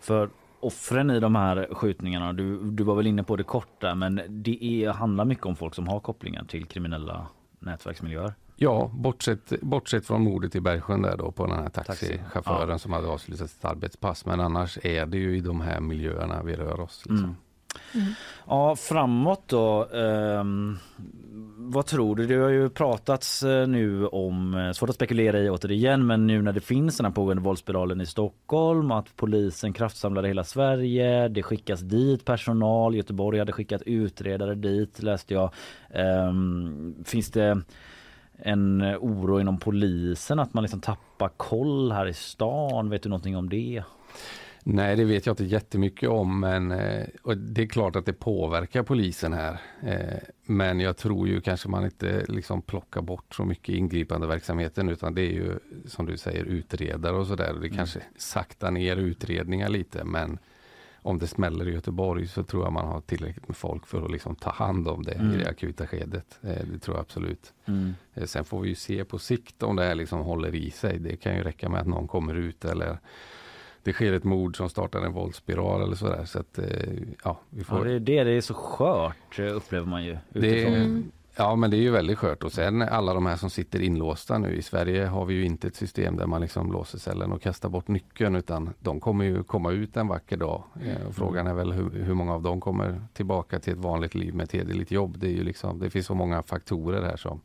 [0.01, 0.31] För
[0.61, 4.65] offren i de här skjutningarna, du, du var väl inne på det korta men det
[4.65, 7.27] är, handlar mycket om folk som har kopplingar till kriminella
[7.61, 8.35] nätverksmiljöer.
[8.57, 12.07] Ja, bortsett, bortsett från mordet i Bergsjön där då på den här Taxi.
[12.07, 12.79] taxichauffören Ja.
[12.79, 14.27] som hade avslutat sitt arbetspass.
[14.27, 17.03] Men annars är det ju i de här miljöerna vi rör oss.
[17.07, 17.37] Liksom.
[17.95, 18.13] Mm.
[18.47, 19.89] Ja, framåt då.
[19.89, 20.79] ehm,
[21.73, 22.27] vad tror du?
[22.27, 26.43] Det har ju pratats eh, nu om, eh, svårt att spekulera i återigen, men nu
[26.43, 31.29] när det finns den här pågående våldsspiralen i Stockholm, att polisen kraftsamlar i hela Sverige,
[31.29, 35.53] det skickas dit personal, Göteborg hade skickat utredare dit läste jag.
[35.91, 37.63] Ehm, finns det
[38.37, 42.91] en eh, oro inom polisen att man liksom tappar koll här i stan?
[42.91, 43.83] Vet du någonting om det?
[44.65, 48.13] Nej, det vet jag inte jättemycket om, men eh, och det är klart att det
[48.13, 49.61] påverkar polisen här.
[49.83, 54.89] Eh, men jag tror ju kanske man inte liksom plockar bort så mycket ingripande verksamheten
[54.89, 57.55] utan det är ju som du säger utredare och sådär.
[57.63, 60.39] Det kanske saktar ner utredningar lite, men
[61.03, 64.11] om det smäller i Göteborg så tror jag man har tillräckligt med folk för att
[64.11, 65.35] liksom ta hand om det Mm.
[65.35, 66.39] i det akuta skedet.
[66.43, 67.53] Eh, det tror jag absolut.
[67.67, 67.95] Mm.
[68.25, 70.99] Sen får vi ju se på sikt om det här liksom håller i sig.
[70.99, 72.99] Det kan ju räcka med att någon kommer ut eller
[73.83, 76.25] det sker ett mord som startar en våldsspiral eller sådär.
[76.25, 76.67] Så att, eh,
[77.25, 77.85] ja, vi Ja, får...
[77.85, 80.17] det är det, det är så skört eh, upplever man ju.
[80.31, 80.75] det, utifrån.
[80.75, 81.11] Mm.
[81.37, 84.39] Ja men det är ju väldigt skört och sen alla de här som sitter inlåsta
[84.39, 87.43] nu i Sverige har vi ju inte ett system där man liksom låser cellen och
[87.43, 90.63] kastar bort nyckeln utan de kommer ju komma ut en vacker dag.
[90.85, 94.15] Eh, och frågan är väl hur, hur många av dem kommer tillbaka till ett vanligt
[94.15, 95.19] liv med ett hederligt jobb.
[95.19, 97.41] Det, är ju liksom, det finns så många faktorer här som,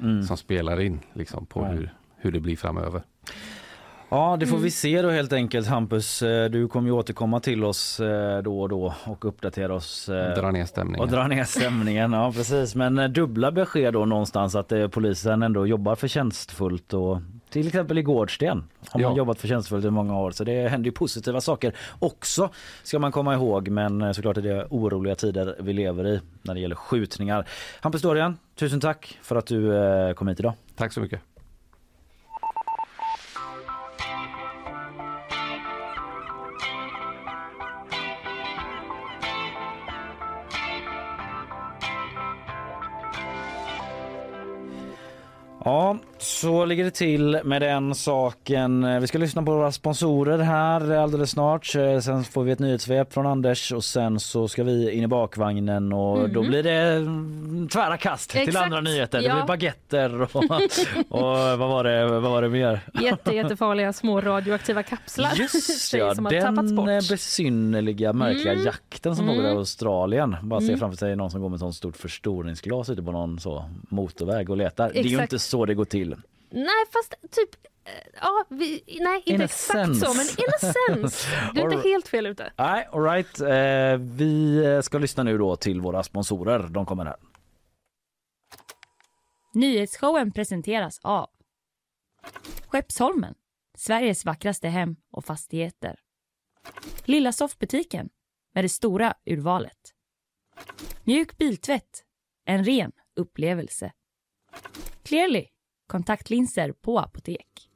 [0.00, 0.22] Mm.
[0.22, 1.66] som spelar in liksom, på Ja.
[1.66, 3.02] hur, hur det blir framöver.
[4.12, 4.64] Ja, det får Mm.
[4.64, 6.22] vi se då helt enkelt Hampus.
[6.22, 10.08] Eh, Du kommer ju återkomma till oss eh, då och då och uppdatera oss.
[10.08, 11.00] eh, Dra ner stämningen.
[11.00, 12.74] Och dra ner stämningen, ja precis.
[12.74, 17.18] Men dubbla besked då någonstans att polisen ändå jobbar förtjänstfullt och
[17.50, 19.16] till exempel i Gårdsten har man Ja.
[19.18, 22.50] jobbat förtjänstfullt i många år så det händer ju positiva saker också
[22.82, 26.60] ska man komma ihåg men såklart är det oroliga tider vi lever i när det
[26.60, 27.46] gäller skjutningar.
[27.80, 30.52] Hampus Dorian, tusen tack för att du kom hit idag.
[30.76, 31.20] Tack så mycket.
[45.64, 49.00] Ja, så ligger det till med den saken.
[49.00, 51.74] Vi ska lyssna på våra sponsorer här alldeles snart.
[51.74, 55.06] Eh, Sen får vi ett nyhetssvep från Anders och sen så ska vi in i
[55.06, 56.32] bakvagnen och Mm.
[56.32, 59.20] då blir det mm, tvära kast till Exakt, andra nyheter.
[59.20, 59.34] Det ja.
[59.34, 60.36] blir baguetter och,
[61.08, 62.80] och vad, var det, vad var det mer?
[63.00, 66.58] Jätte, jättefarliga små radioaktiva kapslar Just ja, som den
[66.88, 68.64] eh, besynnerliga märkliga Mm.
[68.64, 69.36] jakten som Mm.
[69.36, 70.36] pågår i Australien.
[70.42, 70.78] Bara se Mm.
[70.78, 74.50] framför sig någon som går med ett sånt stort förstoringsglas ute på någon så motorväg
[74.50, 74.90] och letar.
[74.94, 75.32] Det är ju Exakt.
[75.32, 76.09] inte så det går till.
[76.50, 80.06] Nej fast typ, eh, ja, vi, nej inte exakt sense.
[80.06, 81.28] så men in a sense.
[81.54, 82.52] Du är All inte helt fel ute.
[82.56, 83.40] Nej, all right.
[83.40, 86.68] Eh, vi ska lyssna nu då till våra sponsorer.
[86.68, 87.16] De kommer här.
[89.54, 91.30] Nyhetsshowen presenteras av
[92.66, 93.34] Skeppsholmen,
[93.76, 95.98] Sveriges vackraste hem och fastigheter.
[97.04, 98.08] Lilla soffbutiken
[98.54, 99.94] med det stora urvalet.
[101.04, 102.04] Mjuk biltvätt,
[102.44, 103.92] en ren upplevelse.
[105.02, 105.46] Clearly,
[105.90, 107.69] kontaktlinser på apotek.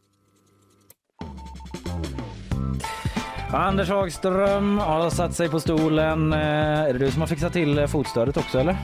[3.56, 6.32] Anders Hagström har satt sig på stolen.
[6.32, 6.38] Eh,
[6.80, 8.76] är det du som har fixat till eh, fotstödet också eller?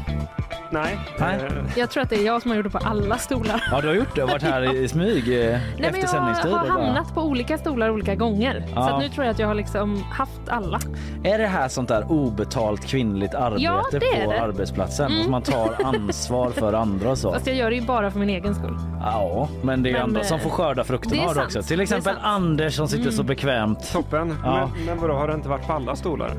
[0.73, 0.99] Nej.
[1.21, 1.35] Nej.
[1.37, 3.65] eh, Jag tror att det är jag som har gjort det på alla stolar.
[3.71, 4.25] Ja, du har gjort det.
[4.25, 6.53] Varit här i smyg Nej, efter jag sändningstid.
[6.53, 8.65] har och bara- hamnat på olika stolar olika gånger.
[8.75, 8.89] Ja.
[8.89, 10.81] Så att nu tror jag att jag har liksom haft alla.
[11.25, 13.99] Är det här sånt där obetalt kvinnligt arbete Ja, på
[14.31, 14.41] det.
[14.41, 15.13] arbetsplatsen?
[15.13, 15.25] Mm.
[15.25, 17.33] Och man tar ansvar för andra och så?
[17.35, 18.77] Fast jag gör det ju bara för min egen skull.
[19.01, 21.63] Ja, men det är Men, andra som får skörda frukterna av det också.
[21.63, 22.17] Till exempel.
[22.23, 23.13] Anders som sitter Mm.
[23.17, 23.93] så bekvämt.
[23.93, 24.35] Toppen.
[24.45, 24.60] Ja.
[24.61, 26.31] Men, men vadå, har det inte varit på alla stolar?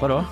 [0.00, 0.24] Vadå?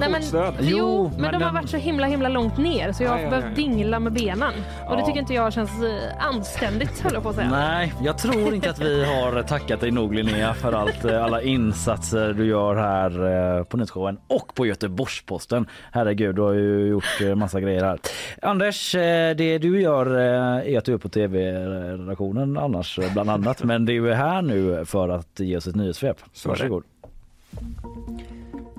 [0.00, 2.92] Nej, men, jo, Jo, men, men de har den- varit så himla himla långt ner
[2.92, 3.56] så jag har ja, behövt ja, ja.
[3.56, 4.52] dingla med benen.
[4.88, 5.06] Och det Ja.
[5.06, 7.50] tycker inte jag känns eh, anständigt höll jag på att säga.
[7.50, 11.42] Nej, jag tror inte att vi har tackat dig nog Linnea för allt, eh, alla
[11.42, 13.10] insatser du gör här
[13.58, 15.66] eh, på Nyhetsshowen och på Göteborgs-Posten.
[15.92, 17.98] Herregud, du har ju gjort massa grejer här.
[18.42, 18.92] Anders,
[19.36, 23.62] det du gör är att du är på tv-redaktionen annars bland annat.
[23.64, 26.16] Men du är här nu för att ge oss ett nyhetssvep.
[26.32, 26.52] Så det.
[26.52, 26.82] Varsågod.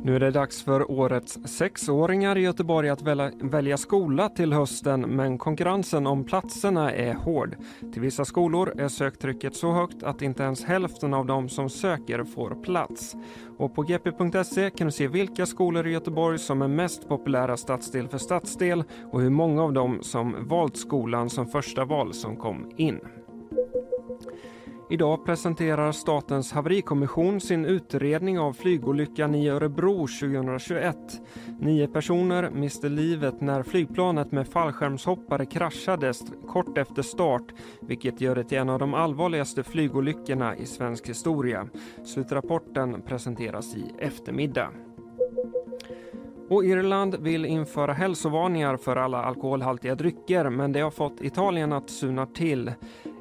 [0.06, 5.01] Nu är det dags för årets sexåringar i Göteborg att välja, välja skola till hösten
[5.01, 7.56] men konkurrensen om platserna är hård.
[7.93, 12.24] Till vissa skolor är söktrycket så högt att inte ens hälften av de som söker
[12.24, 13.16] får plats.
[13.58, 18.08] Och på gp.se kan du se vilka skolor i Göteborg som är mest populära stadsdel
[18.08, 22.72] för stadsdel och hur många av dem som valt skolan som första val som kom
[22.78, 22.99] in.
[24.94, 30.98] Idag presenterar Statens haverikommission sin utredning av flygolyckan i Örebro 2021.
[31.60, 36.14] Nio personer miste livet när flygplanet med fallskärmshoppare kraschade
[36.48, 37.44] kort efter start,
[37.82, 41.68] vilket gör det till en av de allvarligaste flygolyckorna i svensk historia.
[42.06, 44.70] Slutrapporten presenteras i eftermiddag.
[46.50, 51.89] Och Irland vill införa hälsovarningar för alla alkoholhaltiga drycker men det har fått Italien att
[51.89, 52.72] suna till.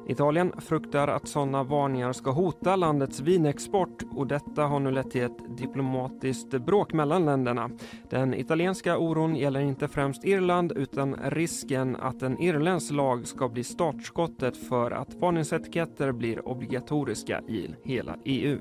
[0.07, 5.23] Italien fruktar att sådana varningar ska hota landets vinexport och detta har nu lett till
[5.23, 7.69] ett diplomatiskt bråk mellan länderna.
[8.09, 13.63] Den italienska oron gäller inte främst Irland utan risken att en irländsk lag ska bli
[13.63, 18.59] startskottet för att varningsetiketter blir obligatoriska i hela EU.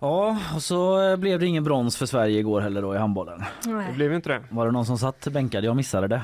[0.00, 3.42] Ja, och så blev det ingen brons för Sverige igår heller då i handbollen.
[3.64, 4.42] Det blev inte det.
[4.50, 5.64] Var det någon som satt bänkad?
[5.64, 6.22] Jag missade det.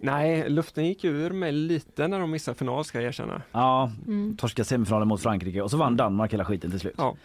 [0.00, 3.42] Nej, luften gick ur mig lite när de missade final ska jag erkänna.
[3.52, 4.36] Ja, Mm.
[4.36, 6.94] torskade semifinalen mot Frankrike och så vann Danmark hela skiten till slut.
[6.98, 7.16] Ja.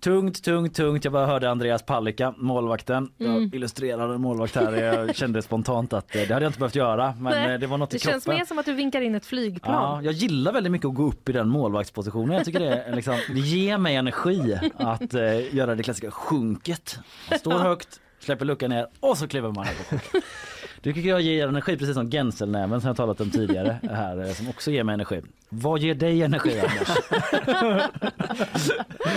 [0.00, 1.04] Tungt, tungt, tungt.
[1.04, 3.10] Jag bara hörde Andreas Palicka, målvakten.
[3.18, 3.32] Mm.
[3.42, 4.72] Jag illustrerade en målvakt här.
[4.72, 7.66] Jag kände spontant att eh, det hade jag inte behövt göra, men Nej, eh, det
[7.66, 8.38] var något i det känns kroppen.
[8.38, 9.74] mer som att du vinkar in ett flygplan.
[9.74, 12.36] Ja, jag gillar väldigt mycket att gå upp i den målvaktspositionen.
[12.36, 16.98] Jag tycker det, är liksom, det ger mig energi att eh, göra det klassiska sjunket.
[17.30, 19.74] Man står högt, släpper luckan ner och så kliver man här
[20.82, 24.32] Det tycker jag ger energi precis som Genselnäven som jag talat om tidigare här eh,
[24.32, 25.20] som också ger mig energi.
[25.48, 26.88] Vad ger dig energi Anders?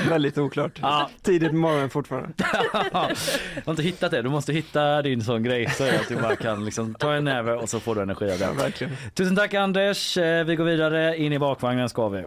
[0.09, 0.79] Väldigt oklart.
[0.81, 1.09] Ja.
[1.21, 2.29] Tidigt på morgonen fortfarande.
[2.93, 4.21] jag har inte hittat det.
[4.21, 7.53] Du måste hitta din sån grej så att du bara kan liksom ta en näve
[7.53, 8.71] och så får du energi av det.
[8.79, 8.87] Ja.
[9.13, 10.17] Tusen tack Anders.
[10.17, 11.17] Eh, Vi går vidare.
[11.17, 12.23] In i bakvagnen ska vi.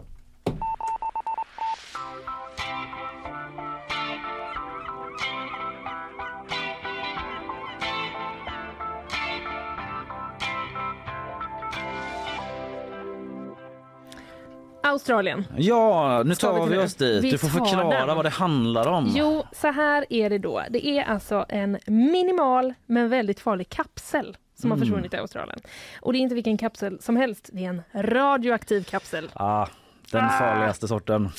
[14.97, 15.45] Australien.
[15.57, 16.83] Ja, nu Ska vi tar vi det?
[16.83, 17.23] oss dit.
[17.23, 18.15] Vi Du får förklara den.
[18.15, 19.11] vad det handlar om.
[19.15, 20.63] Jo, så här är det då.
[20.69, 24.87] Det är alltså en minimal men väldigt farlig kapsel som har Mm.
[24.87, 25.59] försvunnit i Australien.
[26.01, 27.49] Och det är inte vilken kapsel som helst.
[27.53, 29.29] Det är en radioaktiv kapsel.
[29.33, 29.67] Ah,
[30.11, 30.29] den Ah.
[30.29, 31.29] farligaste sorten.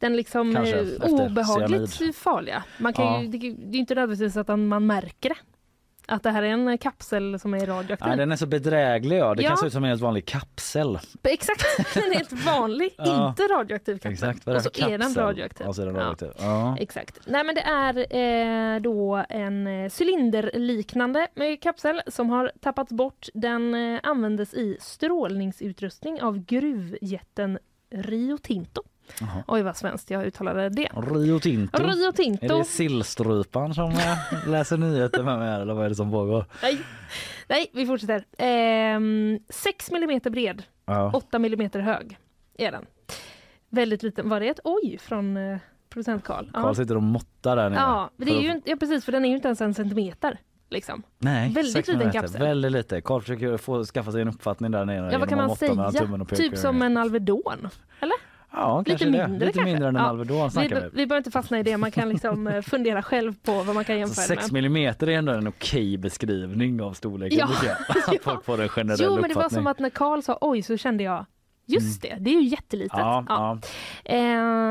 [0.00, 2.14] Den liksom Kanske eh, obehagligt cyanid.
[2.16, 2.62] farliga.
[2.78, 3.22] Man kan Ja.
[3.22, 5.36] ju, det, det är inte nödvändigtvis att man märker det.
[6.08, 8.08] Att det här är en kapsel som är radioaktiv.
[8.08, 9.18] Nej, den är så bedräglig.
[9.18, 9.34] Ja.
[9.34, 9.48] Det Ja.
[9.48, 10.98] kan se ut som en helt vanlig kapsel.
[11.22, 11.62] Exakt,
[11.96, 13.28] är helt vanlig, Ja.
[13.28, 14.12] inte radioaktiv kapsel.
[14.12, 15.22] Exakt, vad är och så det för är den kapsel?
[15.22, 15.66] radioaktiv.
[15.66, 16.00] Ja, så är den Ja.
[16.00, 16.28] radioaktiv.
[16.38, 16.76] Ja.
[16.80, 17.18] Exakt.
[17.26, 17.96] Nej men det är
[18.76, 23.26] eh, då en eh, cylinderliknande eh, kapsel som har tappats bort.
[23.34, 27.58] Den eh, användes i strålningsutrustning av gruvjätten
[27.90, 28.82] Rio Tinto.
[29.20, 29.44] Jaha.
[29.46, 30.88] Oj vad svenskt jag uttalade det.
[30.94, 31.82] Rio Tinto.
[31.82, 32.44] Rio Tinto.
[32.44, 33.92] Är det sillstrupan som
[34.46, 36.44] läser nyheter med mig eller vad är det som pågår?
[36.62, 36.80] Nej.
[37.48, 38.24] Nej, vi fortsätter.
[38.38, 41.10] Ehm, 6 mm bred, Ja.
[41.14, 42.18] 8 mm hög
[42.58, 42.86] är den.
[43.68, 44.28] Väldigt liten.
[44.28, 46.50] Var det ett oj från eh, producent Karl?
[46.52, 47.80] Karl sitter och måttar där nere.
[47.80, 49.74] Ja, det är ju, att- inte- ja, precis för den är ju inte ens en
[49.74, 50.38] centimeter.
[50.70, 51.02] Liksom.
[51.18, 52.40] Nej, väldigt liten kapsel.
[52.40, 53.00] Väldigt lite.
[53.00, 55.12] Karl försöker få skaffa sig en uppfattning där nere.
[55.12, 55.92] Ja, vad kan man säga?
[56.36, 57.68] Typ som en Alvedon?
[58.00, 58.16] Eller?
[58.56, 59.64] Ja, Lite mindre Lite kanske.
[59.64, 60.08] mindre än en Ja.
[60.08, 61.06] Alvedon Vi, vi.
[61.06, 63.98] behöver inte fastna i det, man kan liksom eh, fundera själv på vad man kan
[63.98, 64.52] jämföra 6 med.
[64.52, 67.48] millimeter är ändå en okej beskrivning av storleken Ja.
[68.06, 69.42] Att folk får en generell Jo, men det uppfattning.
[69.42, 71.26] var som att när Karl sa oj så kände jag
[71.68, 72.98] Just det, det är ju jättelitet.
[72.98, 73.58] Ja, Ja.
[74.04, 74.14] ja.
[74.14, 74.18] Eh,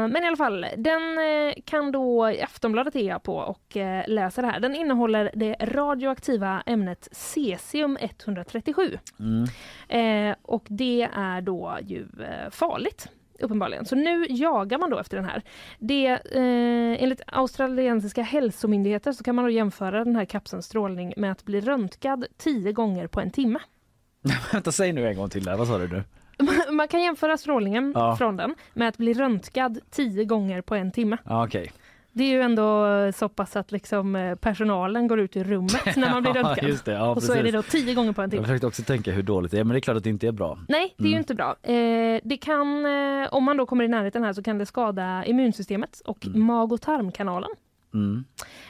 [0.08, 4.42] men i alla fall, den eh, kan då Aftonbladet är jag på och eh, läser
[4.42, 4.60] det här.
[4.60, 10.30] Den innehåller det radioaktiva ämnet cesium 137 Mm.
[10.30, 13.08] eh, och det är då ju eh, farligt.
[13.40, 13.86] Uppenbarligen.
[13.86, 15.42] Så nu jagar man då efter den här.
[15.80, 21.32] Det, eh, enligt australiensiska hälsomyndigheter så kan man då jämföra den här kapselns strålning med
[21.32, 23.60] att bli röntgad tio gånger på en timme.
[24.54, 25.58] Vänta, säg nu en gång till där.
[25.58, 26.04] Vad sa du nu?
[26.72, 28.16] Man kan jämföra strålningen Ja.
[28.16, 31.18] från den med att bli röntgad tio gånger på en timme.
[31.26, 31.72] Ja, okej.
[32.18, 32.86] Det är ju ändå
[33.16, 36.80] så pass att liksom eh, personalen går ut ur rummet när man blir röntgad.
[36.86, 36.92] det.
[36.92, 37.72] Ja, och så är det precis.
[37.72, 38.44] då tio gånger på en Jag timme.
[38.44, 40.32] försökte också tänka hur dåligt det är, men det är klart att det inte är
[40.32, 40.60] bra.
[40.68, 41.18] Nej, det är Mm.
[41.20, 41.56] inte bra.
[41.64, 45.26] Eh, det kan, eh, om man då kommer i närheten här så kan det skada
[45.26, 47.50] immunsystemet och mag och tarmkanalen.
[47.94, 48.26] Mm.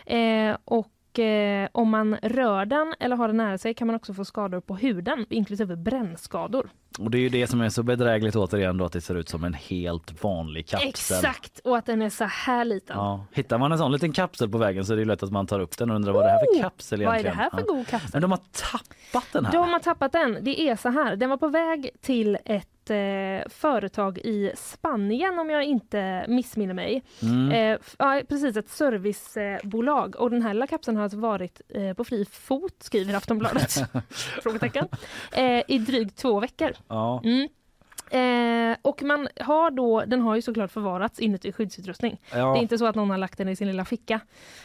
[0.06, 4.14] Eh, och eh, om man rör den eller har den nära sig kan man också
[4.14, 6.70] få skador på huden, inklusive brännskador.
[7.00, 9.30] Och det är ju det som är så bedrägligt återigen då att det ser ut
[9.30, 10.90] som en helt vanlig kapsel.
[10.90, 12.98] Exakt, och att den är så här liten.
[12.98, 13.26] Ja.
[13.34, 15.60] Hittar man en sån liten kapsel på vägen så är det lätt att man tar
[15.60, 17.38] upp den och undrar vad det här för Oh, kapsel vad är egentligen.
[17.38, 18.10] det här för god kapsel?
[18.14, 19.52] Men de har tappat den här.
[19.52, 20.38] De har tappat den.
[20.42, 25.50] Det är så här, den var på väg till ett eh, företag i Spanien om
[25.50, 27.04] jag inte missminner mig.
[27.22, 27.52] Mm.
[27.52, 30.16] Eh, ja, precis, ett servicebolag.
[30.16, 33.74] Och den här lilla kapseln har alltså varit eh, på fri fot, skriver Aftonbladet,
[34.44, 34.88] frågetecken,
[35.32, 36.72] eh, i drygt två veckor.
[36.88, 37.22] Ja.
[37.24, 37.48] Mm.
[38.10, 42.22] Eh, och man har då, den har ju såklart förvarats inuti skyddsutrustning.
[42.32, 42.38] Ja.
[42.54, 44.20] Det är inte så att någon har lagt den i sin lilla ficka.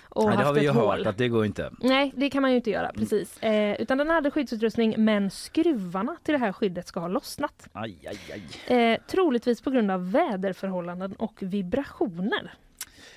[0.09, 1.71] Och Nej, det har vi ju hört att det går inte.
[1.81, 2.91] Nej, det kan man ju inte göra.
[2.95, 3.43] precis.
[3.43, 7.69] Eh, utan den hade skyddsutrustning men skruvarna till det här skyddet ska ha lossnat.
[7.73, 8.19] Aj, aj,
[8.69, 8.77] aj.
[8.77, 12.53] Eh, troligtvis på grund av väderförhållanden och vibrationer.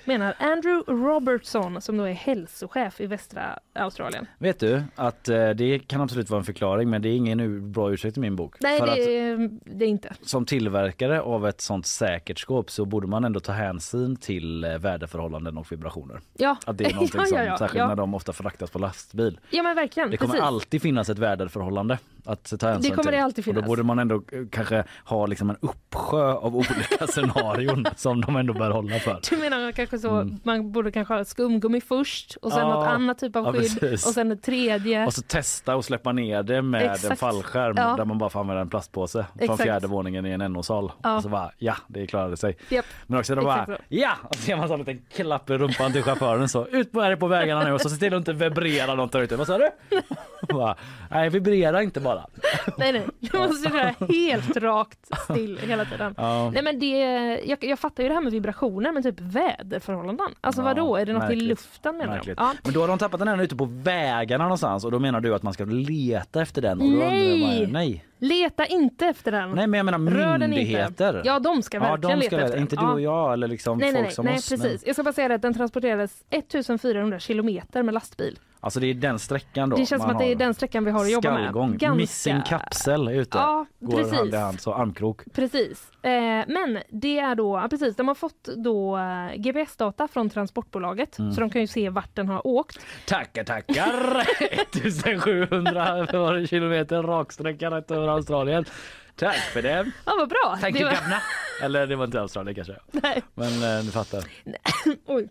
[0.04, 4.26] Menar Andrew Robertson som då är hälsochef i västra Australien.
[4.38, 7.92] Vet du att eh, det kan absolut vara en förklaring men det är ingen bra
[7.92, 8.56] ursäkt i min bok.
[8.60, 10.14] Nej, För det, att det är inte.
[10.22, 14.78] som tillverkare av ett sånt säkert skåp så borde man ändå ta hänsyn till eh,
[14.78, 16.20] väderförhållanden och vibrationer.
[16.36, 17.88] Ja, Att det är någonting ja, som, ja, ja, särskilt ja.
[17.88, 19.40] när de ofta fraktas på lastbil.
[19.50, 20.46] Ja men verkligen, Det kommer precis.
[20.46, 23.68] alltid finnas ett väderförhållande att ta hänsyn Det kommer det alltid Och då finnas.
[23.68, 24.20] borde man ändå eh,
[24.50, 29.20] kanske ha liksom en uppsjö av olika scenarion som de ändå bör hålla för.
[29.30, 32.70] Du menar kanske så, man borde kanske ha skumgummi först och sen Mm.
[32.72, 32.78] Ja.
[32.80, 34.06] något annat typ av Ja, skydd precis.
[34.06, 35.06] och sen ett tredje.
[35.06, 37.20] Och så testa och släppa ner det med en Exakt.
[37.20, 37.94] fallskärm Ja.
[37.96, 39.62] där man bara får använda en plastpåse från Exakt.
[39.62, 40.92] fjärde våningen i en NO-sal.
[41.02, 41.16] Ja.
[41.16, 42.56] Och så bara ja, det klarade sig.
[42.68, 42.84] Japp.
[43.06, 45.52] Men också då Exakt bara ja, och så ser man så en liten klapp i
[45.58, 48.32] rumpan till chauffören så ut på, på vägarna nu och så se till att inte
[48.32, 49.36] vibrera något där ute.
[49.36, 49.70] Vad sa du?
[50.54, 50.76] bara,
[51.10, 52.13] Nej, vibrera inte bara.
[52.78, 56.14] Nej nej, du måste köra helt rakt still hela tiden.
[56.16, 56.50] Ja.
[56.50, 56.98] Nej men det,
[57.46, 60.26] jag, jag fattar ju det här med vibrationer men typ väderförhållanden.
[60.40, 61.42] Alltså Ja, vadå, är det något i märkligt.
[61.48, 62.34] luften menar de?
[62.36, 62.52] Ja.
[62.64, 65.34] Men då har de tappat den här ute på vägarna någonstans och då menar du
[65.34, 66.80] att man ska leta efter den?
[66.80, 67.40] Och Nej.
[67.66, 68.04] bara, nej!
[68.18, 69.50] Leta inte efter den.
[69.50, 71.22] Nej men jag menar myndigheter.
[71.24, 72.62] Ja de ska verkligen de ska leta efter den.
[72.62, 72.92] Inte du Ja.
[72.92, 74.50] och jag eller liksom Nej, nej, folk nej, som nej oss.
[74.50, 74.82] men- precis.
[74.86, 78.38] Jag ska bara säga att den transporterades 1400 kilometer med lastbil.
[78.64, 80.90] Alltså det är den sträckan då det känns som att det är den sträckan vi
[80.90, 81.40] har att jobba med.
[81.42, 83.38] Skallgång, Ganska- missing kapsel ute.
[83.38, 84.18] Ja, Går precis.
[84.18, 85.20] hand i hand, så armkrok.
[85.34, 85.90] Precis.
[86.02, 86.10] Eh,
[86.48, 91.32] men det är då, precis, de har fått då eh, GPS-data från transportbolaget Mm.
[91.32, 92.78] så de kan ju se vart den har åkt.
[93.06, 94.22] Tackar, tackar!
[94.86, 98.64] 1700 var det kilometer raksträcka rätt över Australien.
[99.16, 99.90] Tack för det.
[100.06, 100.58] Ja, vad bra!
[100.60, 100.98] Tack var-.
[101.62, 102.76] Eller det var inte Australien kanske.
[103.02, 103.22] Nej.
[103.34, 104.24] Men eh, du fattar.
[105.06, 105.28] Oj.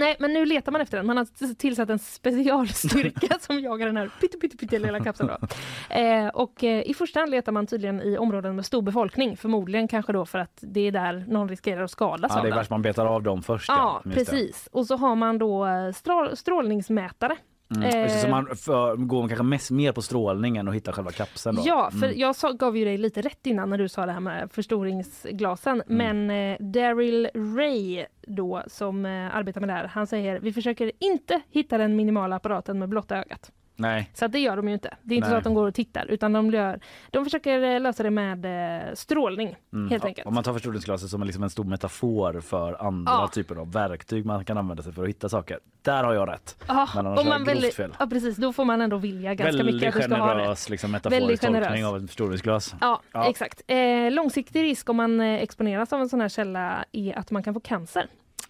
[0.00, 1.06] Nej, men nu letar man efter den.
[1.06, 5.28] Man har tillsatt en specialstyrka som jagar den här pytte, pytte, pytte lilla kapseln.
[5.28, 5.46] Då.
[5.90, 9.36] Eh, och eh, i första hand letar man tydligen i områden med stor befolkning.
[9.36, 12.54] Förmodligen kanske då för att det är där någon riskerar att skadas Ja, det är
[12.54, 13.68] värst man betar av dem först.
[13.68, 14.10] Ja, det.
[14.10, 14.68] precis.
[14.72, 17.36] Och så har man då eh, strål, strålningsmätare.
[17.76, 18.04] Mm.
[18.04, 21.62] Eh, Så man för, går kanske mest, mer på strålningen och hittar själva kapseln då?
[21.66, 22.18] Ja, för Mm.
[22.18, 25.82] jag sa, gav ju dig lite rätt innan när du sa det här med förstoringsglasen.
[25.88, 26.26] Mm.
[26.26, 30.92] Men eh, Daryl Ray då som eh, arbetar med det här, han säger vi försöker
[30.98, 33.50] inte hitta den minimala apparaten med blotta ögat.
[33.80, 34.10] Nej.
[34.14, 34.96] Så att det gör de ju inte.
[35.02, 35.34] Det är inte Nej.
[35.34, 38.44] så att de går och tittar utan de, gör, de försöker eh, lösa det med
[38.88, 39.90] eh, strålning Mm.
[39.90, 40.26] helt enkelt.
[40.26, 43.28] Om man tar förstoringsglaset som liksom en stor metafor för andra Ja.
[43.32, 45.58] typer av verktyg man kan använda sig för att hitta saker.
[45.82, 46.56] Där har jag rätt.
[46.68, 47.94] Ja, Men annars man väldigt, fel.
[47.98, 50.64] ja precis, då får man ändå vilja ganska Väldigt mycket att du ska ha generös
[50.64, 50.70] rätt.
[50.70, 51.84] liksom, Väldigt metaforisk tolkning generös.
[51.84, 52.74] av ett förstoringsglas.
[52.80, 53.30] Ja, Ja.
[53.30, 53.62] exakt.
[53.66, 57.42] Eh, långsiktig risk om man eh, exponeras av en sån här källa är att man
[57.42, 58.06] kan få cancer.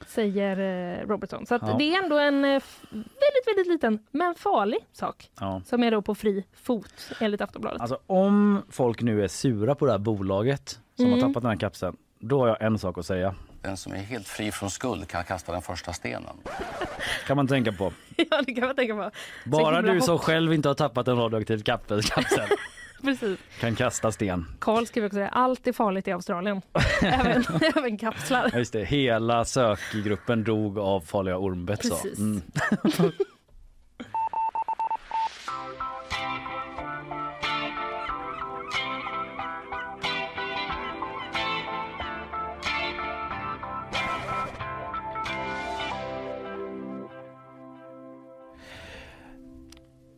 [0.07, 0.59] Säger
[1.01, 1.47] eh, Robertson.
[1.47, 1.77] Så att Ja.
[1.79, 5.31] det är ändå en eh, väldigt, väldigt liten men farlig sak.
[5.41, 5.63] Ja.
[5.67, 7.81] Som är då på fri fot enligt Aftonbladet.
[7.81, 11.21] Alltså om folk nu är sura på det här bolaget som Mm.
[11.21, 13.35] har tappat den här kapseln, då har jag en sak att säga.
[13.63, 16.37] Den som är helt fri från skuld kan kasta den första stenen.
[17.27, 17.93] Kan man tänka på.
[18.31, 19.11] ja, det kan man tänka på.
[19.45, 22.03] Bara du som själv inte har tappat en radioaktiv kapsel
[23.03, 23.39] Precis.
[23.61, 24.47] kan kasta sten.
[24.59, 26.63] Karl skriver också att allt är farligt i Australien.
[27.03, 27.45] även,
[27.77, 28.51] även kapslar.
[28.53, 31.81] Ja, Just det, hela sökgruppen dog av farliga ormbett.
[31.83, 32.19] Precis.
[32.19, 32.43] Mm.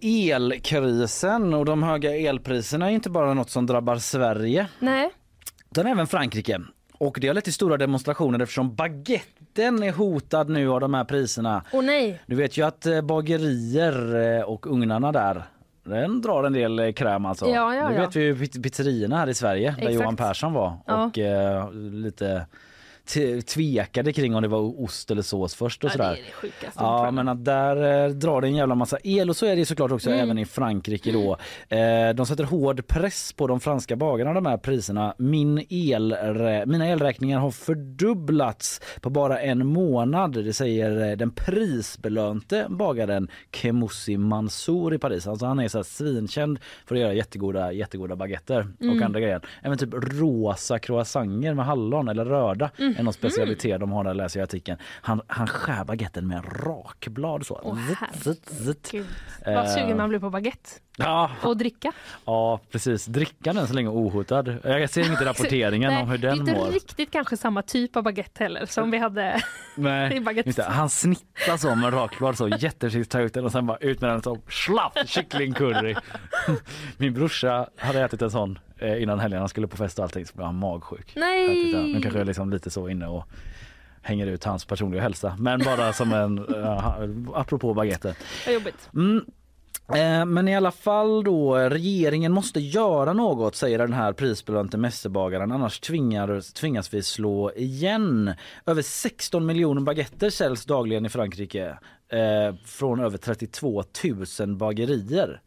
[0.03, 5.11] Elkrisen och de höga elpriserna är inte bara något som drabbar Sverige Nej.
[5.71, 6.61] utan även Frankrike.
[6.99, 11.05] Och det har lett till stora demonstrationer eftersom baguetten är hotad nu av de här
[11.05, 11.65] priserna.
[11.73, 12.23] Och nej.
[12.27, 15.45] Du vet ju att eh, bagerier eh, och ugnarna där
[15.85, 17.47] den drar en del eh, kräm alltså.
[17.47, 18.01] Ja, ja, Nu ja.
[18.01, 19.95] vet vi ju pizzerierna här i Sverige där Exakt.
[19.95, 22.47] Johan Persson var och eh, lite
[23.55, 26.19] tvekade kring om det var ost eller sås först och Ja, sådär.
[26.77, 29.67] Ja, men att där eh, drar det en jävla massa el och så är det
[29.67, 30.21] såklart också Mm.
[30.25, 31.37] även i Frankrike då.
[31.77, 35.15] Eh, de sätter hård press på de franska bagarna de här priserna.
[35.19, 36.17] Min el,
[36.67, 40.33] mina elräkningar har fördubblats på bara en månad.
[40.33, 45.27] Det säger eh, den prisbelönte bagaren Kemoussi Mansour i Paris.
[45.27, 48.97] Alltså han är så här svinkänd för att göra jättegoda, jättegoda baguetter Mm.
[48.97, 49.41] och andra grejer.
[49.63, 52.92] Även typ rosa croissanter med hallon eller röda Mm.
[52.99, 54.79] Är någon specialitet de har där läser jag artikeln.
[55.03, 57.77] Han, han skär baguetten med rakblad så.
[58.15, 58.91] Zitt, zitt.
[58.93, 59.07] Gud.
[59.47, 60.71] Eh, Vad sugen man blir på baguette.
[60.99, 61.93] Ja, Och dricka.
[62.25, 63.07] ja, precis.
[63.07, 64.57] Drickan än så länge ohotad.
[64.65, 66.65] Jag ser inte rapporteringen Nej, om hur den Det är mår.
[66.65, 69.43] inte riktigt kanske samma typ av baguette heller som vi hade
[69.77, 70.49] i Nej, baguette.
[70.49, 70.65] just det.
[70.65, 74.11] Han snittar så med rakblad så jättesist tar ut den och sen bara ut med
[74.11, 75.95] den så slapp kycklingcurry.
[76.97, 79.39] Min brorsa hade ätit en sån eh, innan helgen.
[79.41, 81.13] Han skulle på fest och allting så blev han magsjuk.
[81.17, 81.73] Nej!
[81.75, 83.25] Nu kanske jag är liksom lite så inne och
[84.03, 85.37] hänger ut hans personliga hälsa.
[85.39, 86.47] Men bara som en,
[87.35, 88.15] apropå baguette.
[88.49, 88.91] Jobbigt.
[88.95, 89.25] Mm.
[89.95, 95.53] Eh, Men i alla fall då, regeringen måste göra något säger den här prisbelönte mästerbagaren
[95.53, 98.35] annars tvingar, tvingas vi slå igen.
[98.67, 101.79] Över 16 miljoner baguetter säljs dagligen i Frankrike
[102.09, 103.83] eh, från över 32
[104.41, 105.41] 000 bagerier.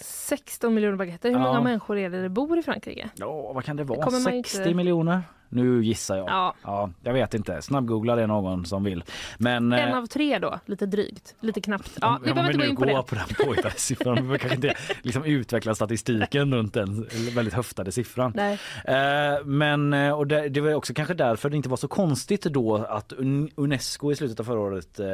[0.00, 1.28] 16 miljoner baguetter.
[1.30, 1.42] Hur Ja.
[1.44, 3.10] många människor är det det bor i Frankrike?
[3.16, 4.10] Ja, vad kan det vara?
[4.10, 5.22] man 60 inte- miljoner?
[5.54, 6.54] Nu gissar jag.
[6.62, 6.90] Ja.
[7.02, 7.62] jag vet inte.
[7.62, 9.04] Snabbgoogla det någon som vill.
[9.38, 11.90] Men, eh, En av tre då, lite drygt, lite knappt.
[12.00, 13.02] Ja, Om- vi behöver inte gå in på det.
[13.02, 14.30] på den påhittade siffran.
[14.32, 18.32] Vi kanske inte liksom utveckla statistiken runt den väldigt höftade siffran.
[18.36, 18.58] Nej.
[18.84, 22.42] Eh, men eh, och det, det var också kanske därför det inte var så konstigt
[22.42, 25.06] då att Un- Unesco i slutet av förra året eh,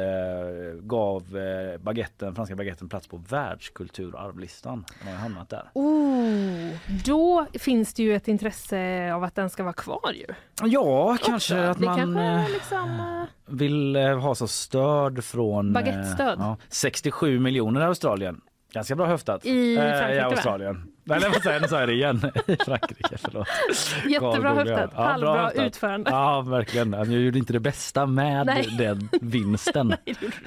[0.81, 4.85] gav eh, baguetten, franska baguetten plats på världskulturarvslistan.
[5.03, 5.69] Den har hamnat där.
[5.73, 6.69] Oh,
[7.05, 10.28] då finns det ju ett intresse av att den ska vara kvar ju.
[10.63, 12.99] Ja, kanske att det man kanske eh, liksom...
[12.99, 15.73] eh, vill eh, ha så stöd från...
[15.73, 16.39] Baguettestöd.
[16.39, 18.41] ja, 67 miljoner i Australien.
[18.73, 19.45] Ganska bra höftat.
[19.45, 20.19] I Eh, I?
[20.19, 20.87] Australien.
[21.09, 21.59] Nej, nej?
[21.61, 22.31] Nu sa jag det igen.
[22.47, 23.47] I Frankrike, förlåt.
[24.09, 24.91] Jättebra höftat.
[24.95, 25.65] Ja, bra Halvbra höftat.
[25.65, 26.11] utförande.
[26.11, 26.93] Ja, verkligen.
[26.93, 28.75] Jag gjorde inte det bästa med Nej.
[28.77, 29.95] den vinsten.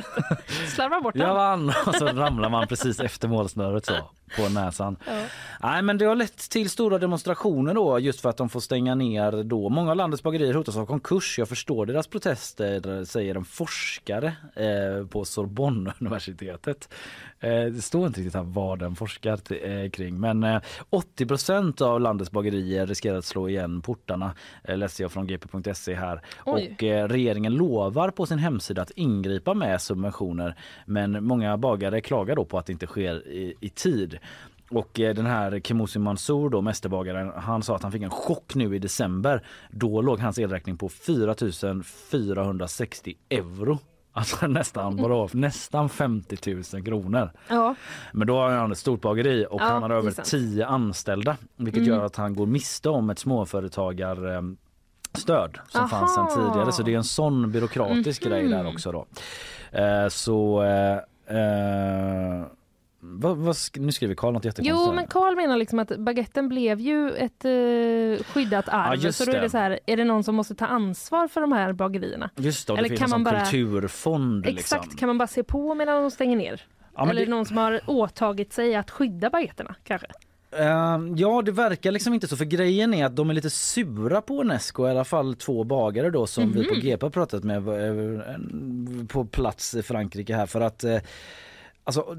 [0.74, 1.26] Slarva bort den.
[1.26, 3.94] Jag vann och så ramlar man precis efter målsnöret så
[4.36, 4.96] på näsan.
[5.06, 5.12] Ja.
[5.62, 8.94] Nej, men det har lett till stora demonstrationer då just för att de får stänga
[8.94, 9.68] ner då.
[9.68, 11.38] Många av landets bagerier hotas av konkurs.
[11.38, 16.88] Jag förstår deras protester, säger en forskare eh, på Sorbonne-universitetet.
[17.40, 22.00] Eh, det står inte riktigt här vad den forskar eh, kring, men eh, 80% av
[22.00, 24.34] landets bagerier riskerar att slå igen portarna,
[24.64, 26.22] eh, läste jag från gp.se här.
[26.44, 26.74] Oj.
[26.74, 32.36] Och eh, regeringen lovar på sin hemsida att ingripa med subventioner, men många bagare klagar
[32.36, 34.18] då på att det inte sker i, i tid.
[34.70, 38.76] Och den här Kemoussi Mansour då, mästerbagaren, han sa att han fick en chock nu
[38.76, 39.46] i december.
[39.70, 41.34] Då låg hans elräkning på 4
[42.10, 43.78] 460 euro.
[44.12, 47.30] Alltså nästan, vadå, nästan 50 000 kronor.
[47.48, 47.74] Ja.
[48.12, 50.28] Men då har han ett stort bageri och Ja, han har över sant.
[50.28, 51.36] 10 anställda.
[51.56, 51.94] Vilket Mm.
[51.94, 54.42] gör att han går miste om ett småföretagar eh,
[55.14, 55.88] stöd som Aha.
[55.88, 56.72] fanns sedan tidigare.
[56.72, 58.30] Så det är en sån byråkratisk Mhm.
[58.30, 59.06] grej där också då.
[59.78, 60.96] Eh, så eh,
[61.38, 62.42] eh,
[63.04, 64.86] vad, sk- nu skriver Karl något jättekonstigt.
[64.88, 69.00] Jo, men Karl menar liksom att baguetten blev ju ett eh, skyddat arv.
[69.04, 69.50] Ja, så då är det.
[69.50, 72.30] så här, är det någon som måste ta ansvar för de här bagerierna?
[72.36, 74.46] Just det, och det Eller finns kan en man bara- kulturfond.
[74.46, 74.98] Exakt, Liksom.
[74.98, 76.62] kan man bara se på medan de stänger ner?
[76.96, 80.06] Ja, Eller är det- någon som har åtagit sig att skydda baguetterna kanske?
[80.56, 82.36] Eh, ja, det verkar liksom inte så.
[82.36, 84.86] För grejen är att de är lite sura på Unesco.
[84.86, 86.80] I alla fall två bagare då som vi på Mhm.
[86.82, 90.46] GP har pratat med eh, på plats i Frankrike här.
[90.46, 90.96] För att eh,
[91.84, 92.16] Alltså,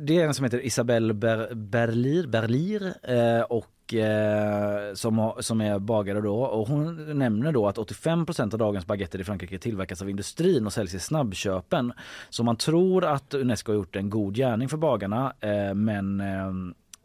[0.00, 5.60] det är en som heter Isabelle Ber, Berlir, Berlir eh, och eh, som, har, som
[5.60, 10.02] är bagare då och hon nämner då att 85% av dagens baguetter i Frankrike tillverkas
[10.02, 11.92] av industrin och säljs i snabbköpen.
[12.30, 16.52] Så man tror att Unesco har gjort en god gärning för bagarna eh, men eh,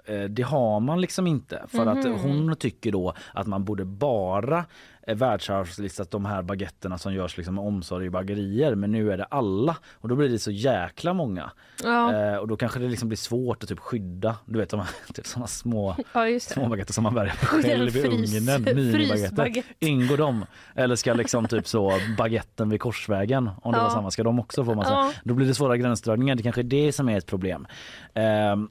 [0.05, 2.19] Eh, Det har man liksom inte för att Mhm.
[2.19, 4.65] hon tycker då att man borde bara
[5.07, 9.23] världsarvslistat de här baguetterna som görs liksom med omsorg i bagerier men nu är det
[9.23, 11.51] alla och då blir det så jäkla många.
[11.83, 12.13] Ja.
[12.13, 14.89] Eh, och då kanske det liksom blir svårt att typ skydda, du vet de här,
[15.13, 19.63] typ såna små, Ja, små baguetter som man en själv i ugnen, minibaguetter.
[19.79, 20.45] Ingår de?
[20.75, 23.83] Eller ska liksom typ så baguetten vid korsvägen om det Ja.
[23.83, 24.91] var samma, ska de också få massa?
[24.91, 25.11] Ja.
[25.23, 27.67] Då blir det svåra gränsdragningar, det kanske är det som är ett problem.
[28.13, 28.69] Ehm,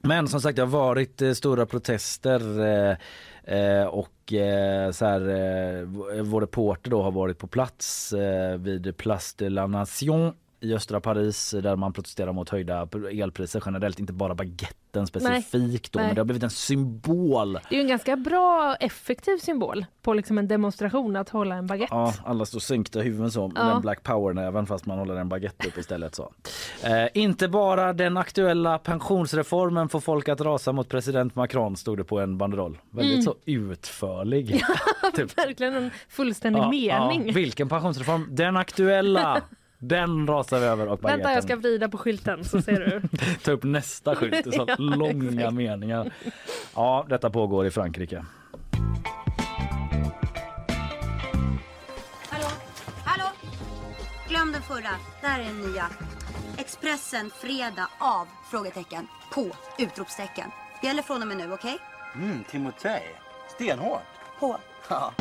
[0.00, 2.40] men som sagt det har varit eh, stora protester
[3.46, 8.96] eh, och eh, så här, eh, vår reporter då har varit på plats eh, vid
[8.96, 10.32] Place de la Nation
[10.70, 15.98] i östra Paris där man protesterar mot höjda elpriser generellt, inte bara baguetten specifikt då,
[15.98, 17.52] men det har blivit en symbol.
[17.52, 21.66] Det är ju en ganska bra effektiv symbol på liksom en demonstration att hålla en
[21.66, 21.94] baguette.
[21.94, 23.62] Ja, alla står sänkta huvuden så Ja.
[23.64, 26.14] den black power-näven fast man håller en baguette upp istället.
[26.14, 26.32] Så.
[26.82, 32.04] Eh, inte bara den aktuella pensionsreformen får folk att rasa mot president Macron stod det
[32.04, 32.78] på en banderoll.
[32.90, 33.22] Väldigt Mm.
[33.24, 34.62] så utförlig.
[35.14, 35.38] typ.
[35.38, 37.26] Verkligen en fullständig Ja, mening.
[37.26, 37.32] ja.
[37.34, 38.28] Vilken pensionsreform?
[38.30, 39.42] Den aktuella!
[39.78, 41.42] Den rasar vi över och Vänta jag baguetten.
[41.42, 43.02] ska vrida på skylten så ser du.
[43.44, 45.54] Ta upp nästa skylt, det Ja, långa exakt.
[45.54, 46.12] meningar.
[46.74, 48.24] Ja, detta pågår i Frankrike.
[52.30, 52.46] Hallå?
[53.04, 53.24] Hallå?
[54.28, 54.90] Glöm den förra.
[55.22, 55.86] Där är den nya.
[56.58, 58.26] Expressen fredag av?
[58.50, 59.06] Frågetecken.
[59.34, 59.46] På?
[59.78, 60.50] Utropstecken.
[60.82, 61.78] Gäller från och med nu, okej?
[62.14, 63.02] Mm, Timotej.
[63.54, 64.02] Stenhårt.
[64.40, 64.56] På.
[64.90, 65.12] Ja.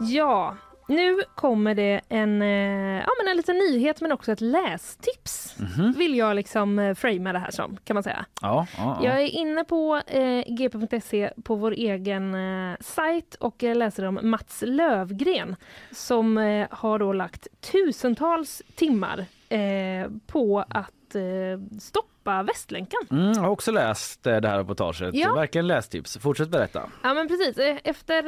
[0.00, 0.56] Ja,
[0.88, 5.56] nu kommer det en, eh, ja, men en liten nyhet men också ett lästips.
[5.58, 5.92] Mhm.
[5.92, 8.24] Vill jag liksom eh, framea det här som, kan man säga.
[8.42, 9.20] Ja, ja, Jag ja.
[9.20, 14.62] är inne på eh, gp.se på vår egen eh, sajt och jag läser om Mats
[14.66, 15.56] Lövgren
[15.90, 21.80] som eh, har då lagt tusentals timmar eh, på att eh,
[22.28, 23.00] stoppa Västlänken.
[23.10, 25.14] Mm, jag har också läst eh, det här reportaget.
[25.14, 25.34] Ja.
[25.34, 26.18] Verkligen lästips.
[26.18, 26.82] Fortsätt berätta.
[27.02, 28.18] Ja men precis, Eh, efter,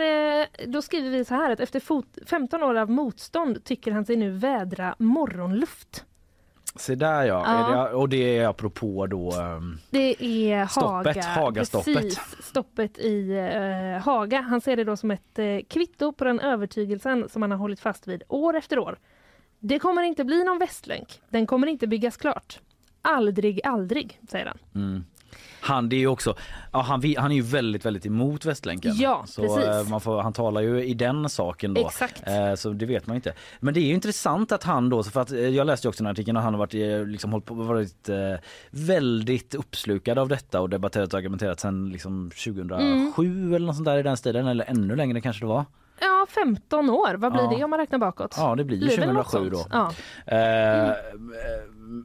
[0.41, 4.05] eh, då skriver vi så här att efter fot- 15 år av motstånd tycker han
[4.05, 6.05] sig nu vädra morgonluft.
[6.77, 7.43] Se där ja.
[7.47, 7.85] Ja.
[7.89, 9.33] Det, och det är apropå då...
[9.33, 11.43] ehm, Det är Stoppet, Haga.
[11.43, 11.97] Hagastoppet.
[11.97, 13.31] Precis, stoppet i
[13.97, 14.41] eh, Haga.
[14.41, 17.81] Han ser det då som ett eh, kvitto på den övertygelsen som han har hållit
[17.81, 18.99] fast vid år efter år.
[19.59, 21.21] Det kommer inte bli någon västlänk.
[21.29, 22.61] Den kommer inte byggas klart.
[23.03, 24.59] Aldrig, aldrig, säger han.
[24.75, 25.05] Mm.
[25.63, 26.35] Han, det är också,
[26.73, 28.93] ja, han, han är ju väldigt, väldigt emot Västlänken.
[28.97, 29.91] Ja, så, precis.
[29.93, 31.87] eh, får, han talar ju i den saken då.
[31.87, 32.23] Exakt.
[32.27, 33.33] Eh, så det vet man inte.
[33.61, 36.13] Men det är intressant att han då, för att eh, jag läste också den här
[36.13, 38.17] artikeln och han har varit, eh, liksom, på, varit eh,
[38.71, 43.99] väldigt uppslukad av detta och debatterat och argumenterat sedan liksom 2007 eller något sånt där
[43.99, 45.65] i den stilen eller ännu längre kanske det var.
[46.01, 47.15] Ja, 15 år.
[47.15, 47.55] Vad blir Ja.
[47.57, 48.35] det om man räknar bakåt?
[48.39, 49.67] Ja, det blir ju Blir det något 2007 då.
[49.71, 49.93] Ja.
[50.37, 50.95] Eh,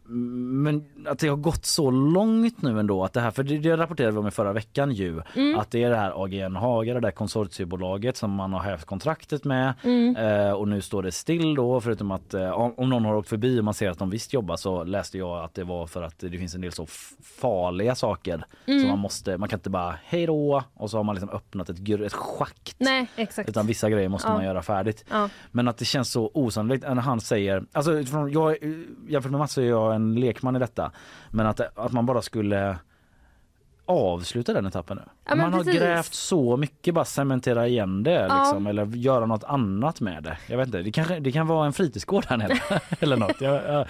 [0.05, 3.77] Men att det har gått så långt nu ändå att det här, för det, det
[3.77, 5.59] rapporterade vi om i förra veckan ju, Mm.
[5.59, 9.43] att det är det här AGN Haga, det där konsortiebolaget som man har hävt kontraktet
[9.43, 10.15] med Mm.
[10.15, 13.59] eh, och nu står det still då förutom att eh, om, någon har åkt förbi
[13.59, 16.19] och man ser att de visst jobbar så läste jag att det var för att
[16.19, 16.85] det finns en del så
[17.39, 18.81] farliga saker Mm.
[18.81, 21.69] så man måste, man kan inte bara hej då och så har man liksom öppnat
[21.69, 23.49] ett, ett schakt Nej, exakt.
[23.49, 24.33] utan vissa grejer måste Ja.
[24.33, 25.05] man göra färdigt.
[25.11, 25.29] Ja.
[25.51, 28.57] Men att det känns så osannolikt när han säger, alltså jag,
[29.07, 30.91] jämfört med Mats så är jag en lekman i detta.
[31.31, 32.77] Men att, att man bara skulle
[33.87, 35.03] avsluta den etappen nu.
[35.29, 35.79] Ja, man har precis.
[35.79, 38.39] grävt så mycket, bara cementera igen det Ja.
[38.43, 40.37] liksom, eller göra något annat med det.
[40.47, 42.59] Jag vet inte, det, kanske, det kan vara en fritidsgård här nere
[42.99, 43.41] eller något.
[43.41, 43.87] Jag, jag,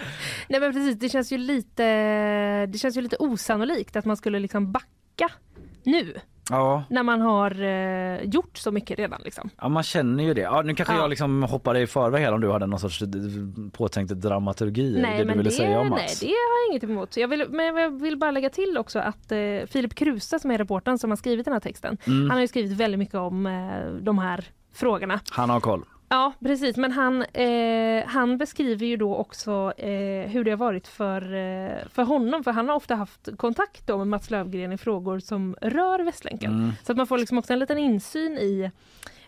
[0.48, 1.82] Nej men precis, det känns ju lite,
[2.66, 5.28] det känns ju lite osannolikt att man skulle liksom backa
[5.82, 6.14] nu.
[6.50, 6.84] Ja.
[6.90, 9.50] När man har eh, gjort så mycket redan liksom.
[9.60, 10.40] Ja man känner ju det.
[10.40, 11.00] Ja, nu kanske Ja.
[11.00, 13.08] jag liksom hoppade i förväg här om du hade någon sorts eh,
[13.72, 16.32] påtänkt dramaturgi Nej det du men ville det, säga om nej, det har
[16.66, 17.16] jag inget emot.
[17.16, 20.58] Jag vill, men jag vill bara lägga till också att eh, Filip Kruse som är
[20.58, 21.96] reportern som har skrivit den här texten.
[22.06, 22.30] Mm.
[22.30, 24.44] Han har skrivit väldigt mycket om eh, de här
[24.74, 25.20] frågorna.
[25.30, 25.84] Han har koll.
[26.08, 30.88] Ja precis men han, eh, han beskriver ju då också eh, hur det har varit
[30.88, 34.78] för, eh, för honom för han har ofta haft kontakt då med Mats Lövgren i
[34.78, 36.52] frågor som rör Västlänken.
[36.52, 36.72] Mm.
[36.82, 38.70] Så att man får liksom också en liten insyn i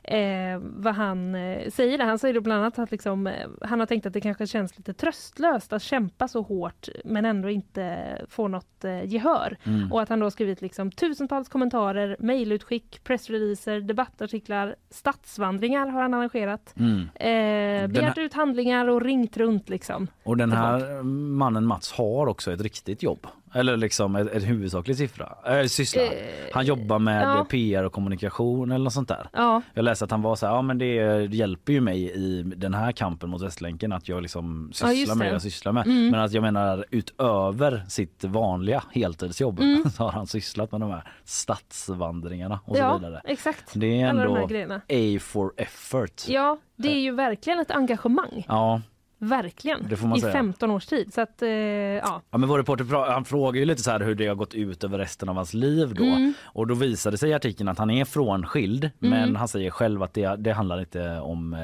[0.08, 1.98] eh, vad han eh, säger.
[1.98, 2.04] Där.
[2.04, 4.92] Han säger bland annat att liksom, eh, han har tänkt att det kanske känns lite
[4.92, 9.56] tröstlöst att kämpa så hårt men ändå inte få något eh, gehör.
[9.64, 9.92] Mm.
[9.92, 16.74] Och att han då skrivit liksom, tusentals kommentarer, mejlutskick, pressreleaser, debattartiklar, stadsvandringar har han arrangerat.
[16.76, 17.00] Mm.
[17.00, 20.06] Eh, begärt här- ut handlingar och ringt runt liksom.
[20.22, 23.26] Och den här mannen Mats har också ett riktigt jobb.
[23.54, 26.02] Eller liksom ett, ett huvudsaklig siffra, äh, syssla.
[26.02, 26.10] Eh,
[26.52, 27.46] han jobbar med ja.
[27.50, 29.28] PR och kommunikation eller något sånt där.
[29.32, 29.62] Ja.
[29.74, 32.74] Jag läste att han var så här, ja men det hjälper ju mig i den
[32.74, 35.32] här kampen mot Västlänken att jag liksom Ja, sysslar med det.
[35.32, 35.86] jag sysslar med.
[35.86, 36.08] Mm.
[36.10, 39.90] Men att jag menar utöver sitt vanliga heltidsjobb Mm.
[39.90, 43.20] så har han sysslat med de här stadsvandringarna och så ja, vidare.
[43.24, 43.64] exakt.
[43.74, 44.48] Det är ändå.
[44.88, 46.24] A for effort.
[46.28, 48.44] Ja, det är ju verkligen ett engagemang.
[48.48, 48.80] Ja.
[49.18, 49.86] Verkligen.
[49.88, 50.32] Det får man I säga.
[50.32, 51.14] 15 års tid.
[51.14, 52.22] Så att, eh, ja.
[52.30, 54.84] Ja, men vår reporter han frågar ju lite så här hur det har gått ut
[54.84, 56.04] över resten av hans liv då.
[56.04, 56.32] Mm.
[56.44, 59.20] Och då visade sig i artikeln att han är frånskild Mm.
[59.20, 61.58] men han säger själv att det, det handlar inte om eh,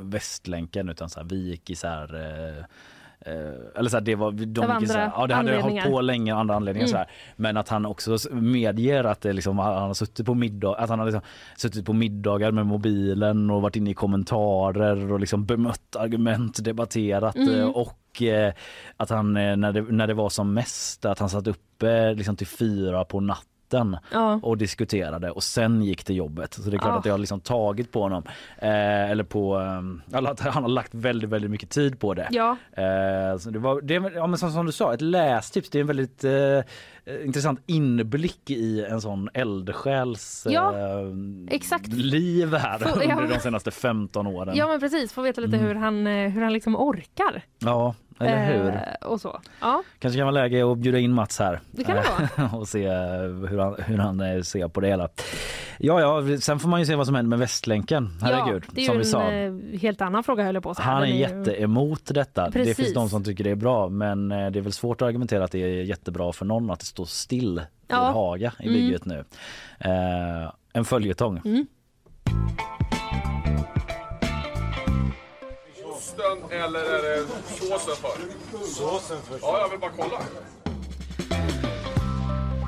[0.00, 2.64] Västlänken utan så här, vi gick isär eh,
[3.20, 5.60] eh, eller så här, det var de Av gick så här, andra ja, det hade
[5.60, 6.92] hållit på länge andra anledningar Mm.
[6.92, 7.10] så här.
[7.36, 10.98] men att han också medger att det liksom, han har suttit på middag att han
[10.98, 11.22] har liksom
[11.56, 17.36] suttit på middagar med mobilen och varit inne i kommentarer och liksom bemött argument debatterat
[17.36, 17.60] Mm.
[17.60, 18.52] eh, och eh,
[18.96, 22.46] att han när det, när det var som mest att han satt uppe liksom till
[22.46, 23.48] fyra på natten
[24.12, 24.40] Ja.
[24.42, 26.54] och diskuterade och sen gick till jobbet.
[26.54, 26.98] Så det är klart Ja.
[26.98, 28.22] att det har liksom tagit på honom.
[28.58, 32.28] Eh, eller på, eh, han har lagt väldigt, väldigt mycket tid på det.
[32.30, 32.56] Ja.
[32.72, 35.70] Eh, det var, det, ja, men som, som du sa, ett lästips.
[35.70, 36.30] Det är en väldigt eh,
[37.24, 43.26] intressant inblick i en sån eldsjäls Ja, eh, liv här Får- under ja.
[43.34, 44.56] de senaste 15 åren.
[44.56, 45.68] Ja men precis, få veta lite Mm.
[45.68, 47.42] hur han, eh, hur han liksom orkar.
[47.58, 48.68] Ja, eller hur?
[48.68, 49.40] Eh, och så.
[49.60, 51.60] Ja, Kanske kan vara läge att bjuda in Mats här.
[51.70, 52.02] Det kan det
[52.36, 52.92] Eh, och se eh,
[53.48, 55.08] hur han, hur han eh, ser på det hela.
[55.80, 58.10] Ja, ja, sen får man ju se vad som händer med Västlänken.
[58.22, 59.22] Herregud, ja det är som vi sa.
[59.22, 60.84] en eh, helt annan fråga höll på säga.
[60.86, 62.44] Han är ju- jätteemot detta.
[62.46, 62.76] Det Precis.
[62.76, 65.44] finns de som tycker det är bra men eh, det är väl svårt att argumentera
[65.44, 68.04] att det är jättebra för någon att står still Ja.
[68.06, 68.74] vid Haga i Mm.
[68.74, 69.24] bygget nu.
[69.80, 71.40] Eh, en följetong.
[71.44, 71.66] Mm.
[75.84, 78.64] Osten eller är det såsen för?
[78.66, 79.38] Såsen för.
[79.42, 80.20] Ja, jag vill bara kolla.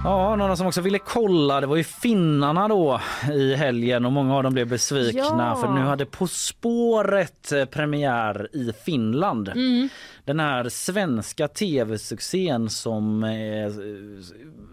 [0.05, 3.01] Ja, några som också ville kolla, det var ju finnarna då
[3.33, 5.23] i helgen och många av dem blev besvikna
[5.55, 5.57] Ja.
[5.61, 9.49] för nu hade På spåret eh, premiär i Finland.
[9.49, 9.89] Mm.
[10.25, 13.31] Den här svenska tv-succén som eh,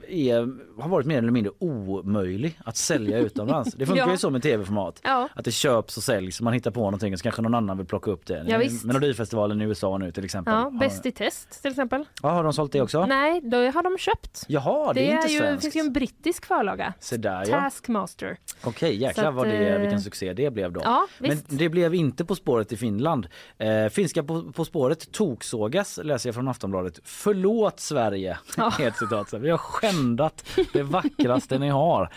[0.07, 3.73] är, har varit mer eller mindre omöjlig att sälja utomlands.
[3.73, 4.11] Det funkar Ja.
[4.11, 4.99] ju så med tv-format.
[5.03, 5.29] Ja.
[5.35, 7.85] Att det köps och säljs, man hittar på någonting och så kanske någon annan vill
[7.87, 8.45] plocka upp det.
[8.47, 8.85] Ja, visst.
[8.85, 10.53] Melodifestivalen i USA nu till exempel.
[10.53, 12.05] Ja, Bäst i test till exempel.
[12.23, 13.05] Ja, har de sålt det också?
[13.05, 14.43] Nej, då har de köpt.
[14.47, 15.61] Jaha, det, är inte ju, svenskt.
[15.61, 16.93] finns ju en brittisk förlaga.
[17.17, 17.59] Där ja.
[17.59, 18.37] Taskmaster.
[18.63, 20.81] Okej, Så jäklar vad det, eh, vilken succé det blev då.
[20.83, 23.27] Ja, Men det blev inte På spåret i Finland.
[23.57, 26.99] Eh, finska på, på spåret toksågas läser jag från Aftonbladet.
[27.03, 28.37] Förlåt Sverige!
[28.57, 28.73] Ja.
[28.79, 29.33] Ett citat.
[29.33, 32.09] Vi har skändat det vackraste ni har.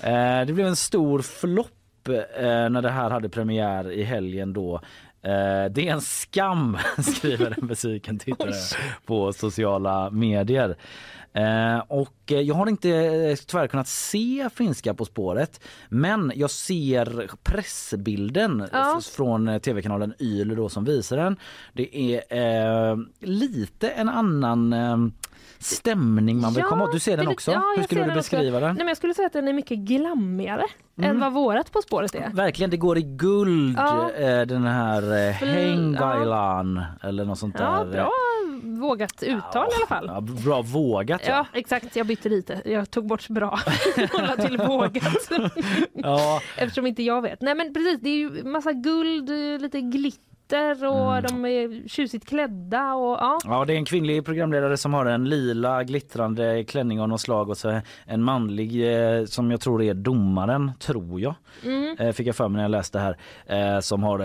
[0.00, 4.80] Eh, det blev en stor flopp eh, när det här hade premiär i helgen då.
[5.22, 6.78] Eh, det är en skam,
[7.16, 8.52] skriver en besviken tittare
[9.06, 10.76] på sociala medier.
[11.32, 17.30] Eh, och eh, jag har inte tyvärr kunnat se finska På spåret men jag ser
[17.42, 19.00] pressbilden Ja.
[19.16, 21.36] från tv-kanalen YLE då som visar den.
[21.72, 22.22] Det är
[22.90, 24.72] eh, lite en annan
[25.58, 26.92] stämning man vill Ja, komma åt.
[26.92, 27.52] Du ser den också.
[27.52, 28.68] ja, Hur skulle du den beskriva den?
[28.68, 30.64] Nej, men jag skulle säga att den är mycket glammigare
[30.98, 31.10] Mm.
[31.10, 32.30] än vad vårat På spåret är.
[32.34, 34.10] Verkligen, det går i guld Ja.
[34.12, 37.92] eh, den här eh, Hengailan eller något sånt Ja, där.
[37.92, 38.10] bra
[38.62, 40.06] vågat uttal i alla fall.
[40.14, 41.32] Ja, bra vågat ja.
[41.52, 41.96] Ja, exakt.
[41.96, 42.62] Jag bytte lite.
[42.64, 43.50] Jag tog bort bra
[44.36, 45.30] och till vågat.
[45.92, 46.40] ja.
[46.56, 47.40] Eftersom inte jag vet.
[47.40, 51.22] Nej men precis, det är ju massa guld, eh, lite glitter och Mm.
[51.22, 53.38] de är tjusigt klädda och ja.
[53.44, 57.48] Ja, det är en kvinnlig programledare som har en lila glittrande klänning av något slag
[57.50, 61.34] och så en manlig eh, som jag tror är domaren, tror jag.
[61.64, 61.96] Mm.
[61.98, 63.16] Eh, fick jag för mig när jag läste här.
[63.46, 64.18] Eh, som har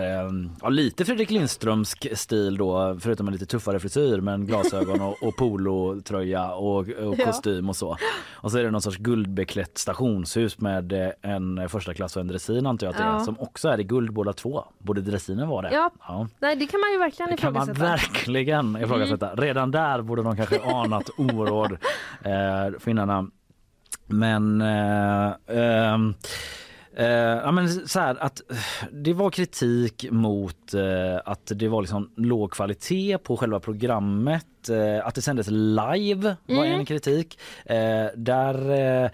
[0.62, 5.36] ja, lite Fredrik Lindströmsk stil då, förutom en lite tuffare frisyr men glasögon och, och
[5.36, 6.88] polotröja och, och
[7.18, 7.24] Ja.
[7.24, 7.96] kostym och så.
[8.32, 12.66] Och så är det någon sorts guldbeklätt stationshus med en första klass och en dressin
[12.66, 13.20] antar jag att det är, Ja.
[13.20, 14.64] som också är i guld båda två.
[14.78, 15.70] Både dressinen var det.
[15.72, 15.90] Ja.
[16.12, 16.28] Ja.
[16.40, 17.90] Nej det kan man ju verkligen Det kan man ifrågasätta.
[17.90, 19.34] verkligen ifrågasätta.
[19.34, 21.72] Redan där borde de kanske anat oråd,
[22.24, 23.26] eh, finnarna.
[24.06, 24.60] Men...
[24.60, 26.14] Eh, ehm,
[26.96, 28.56] eh, ja, men så här, att eh,
[28.92, 34.46] det var kritik mot eh, att det var liksom låg kvalitet på själva programmet.
[34.68, 36.78] Eh, att det sändes live var Mm.
[36.80, 37.38] en kritik.
[38.16, 39.10] Där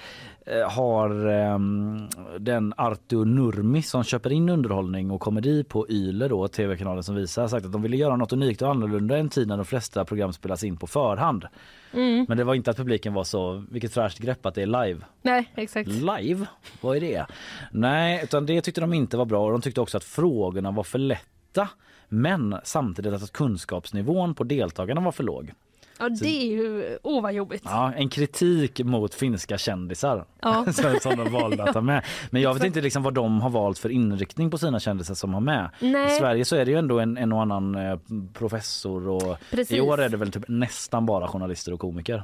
[0.66, 2.08] har ehm,
[2.38, 7.48] den Artur Nurmi som köper in underhållning och komedi på Yle då, tv-kanalen som visar,
[7.48, 10.32] sagt att de ville göra något unikt och annorlunda en tid när de flesta program
[10.32, 11.44] spelas in på förhand.
[11.92, 12.26] Mm.
[12.28, 15.00] Men det var inte att publiken var så, vilket fräscht grepp att det är live.
[15.22, 15.88] Nej exakt.
[15.88, 16.46] Live?
[16.80, 17.26] Vad är det?
[17.72, 20.82] Nej, utan det tyckte de inte var bra och de tyckte också att frågorna var
[20.82, 21.68] för lätta.
[22.08, 25.52] Men samtidigt att kunskapsnivån på deltagarna var för låg.
[25.98, 27.62] Ja det är ju, åh vad jobbigt.
[27.64, 30.64] Ja, en kritik mot finska kändisar Ja.
[30.72, 32.04] som, som de valde att ta med.
[32.30, 35.34] Men jag vet inte liksom vad de har valt för inriktning på sina kändisar som
[35.34, 35.70] har med.
[35.80, 36.16] Nej.
[36.16, 37.98] I Sverige så är det ju ändå en, en och annan eh,
[38.32, 39.76] professor och Precis.
[39.76, 42.14] i år är det väl typ nästan bara journalister och komiker.
[42.16, 42.22] Eh,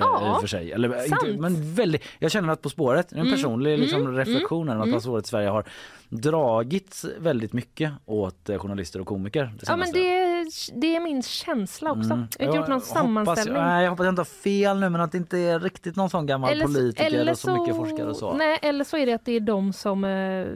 [0.00, 0.42] Ja.
[0.58, 4.16] Eller, eh, inte, men väldigt, jag känner att På spåret, en Mm, personlig liksom, mm,
[4.16, 4.94] reflektion, mm, att mm.
[4.96, 5.64] På spåret i Sverige har
[6.08, 9.44] dragits väldigt mycket åt journalister och komiker.
[9.60, 10.27] Det Ja men det,
[10.74, 12.12] det är min känsla också.
[12.12, 12.26] Mm.
[12.38, 13.54] Jag har inte gjort någon sammanställning.
[13.62, 16.10] nej, jag hoppas jag inte har fel nu men att det inte är riktigt någon
[16.10, 18.32] sån gammal Eller så- politiker eller och så, mycket forskare och så.
[18.32, 20.46] Nej, eller så är det att det är de som eh,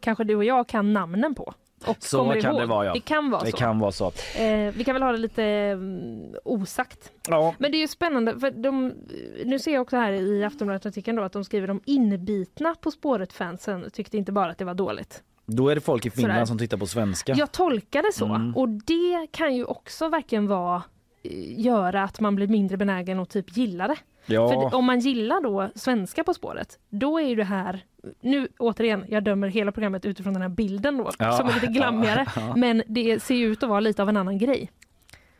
[0.00, 1.54] kanske du och jag kan namnen på.
[1.86, 2.60] och Så kan ihåg.
[2.60, 2.92] det vara ja.
[2.92, 3.56] Det kan vara det så.
[3.56, 4.06] Kan vara så.
[4.38, 7.12] Eh, vi kan väl ha det lite mm, osagt.
[7.28, 7.54] Ja.
[7.58, 8.94] Men det är ju spännande för de,
[9.44, 13.90] nu ser jag också här i Aftonbladet-artikeln då att de skriver de inbitna På spåret-fansen
[13.92, 15.22] tyckte inte bara att det var dåligt.
[15.50, 16.44] Då är det folk i Finland Sådär.
[16.44, 17.34] som tittar på svenska.
[17.34, 18.56] Jag tolkar det så Mm.
[18.56, 20.82] och det kan ju också verkligen vara
[21.22, 23.96] eh, göra att man blir mindre benägen att typ gilla det.
[24.26, 24.48] Ja.
[24.48, 27.84] För om man gillar då svenska På spåret, då är ju det här
[28.20, 31.32] nu återigen, jag dömer hela programmet utifrån den här bilden då, Ja.
[31.32, 32.26] som är lite glammigare.
[32.36, 32.56] Ja.
[32.56, 34.70] Men det ser ju ut att vara lite av en annan grej.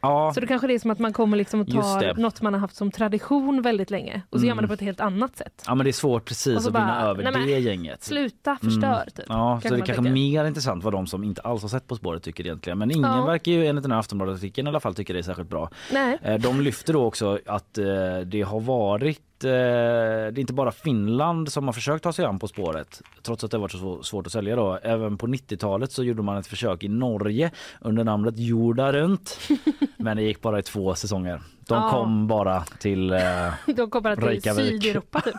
[0.01, 0.33] Ja.
[0.35, 2.61] Så det kanske det är som att man kommer liksom och tar något man har
[2.61, 4.63] haft som tradition väldigt länge och så gör man Mm.
[4.63, 5.63] det på ett helt annat sätt.
[5.67, 8.03] Ja men det är svårt precis att vinna över nej, men, det gänget.
[8.03, 9.25] Sluta, förstör typ.
[9.29, 10.13] Ja, så det är kanske tycka.
[10.13, 12.79] mer intressant vad de som inte alls har sett På spåret tycker egentligen.
[12.79, 13.25] Men ingen Ja.
[13.25, 15.71] verkar ju enligt den här Aftonbladet-artikeln i alla fall tycka det är särskilt bra.
[15.93, 16.19] Nej.
[16.23, 17.85] Eh, De lyfter då också att eh,
[18.27, 22.39] det har varit eh, det är inte bara Finland som har försökt ta sig an
[22.39, 24.79] På spåret trots att det varit så svå- svårt att sälja då.
[24.83, 27.51] Även på 90-talet så gjorde man ett försök i Norge
[27.81, 29.39] under namnet Jorda runt.
[29.97, 31.41] Men det gick bara i två säsonger.
[31.69, 31.91] De Ja.
[31.91, 33.21] kom bara till eh,
[33.77, 34.69] De kommer att till Reykjavik.
[34.83, 35.37] Sydeuropa typ.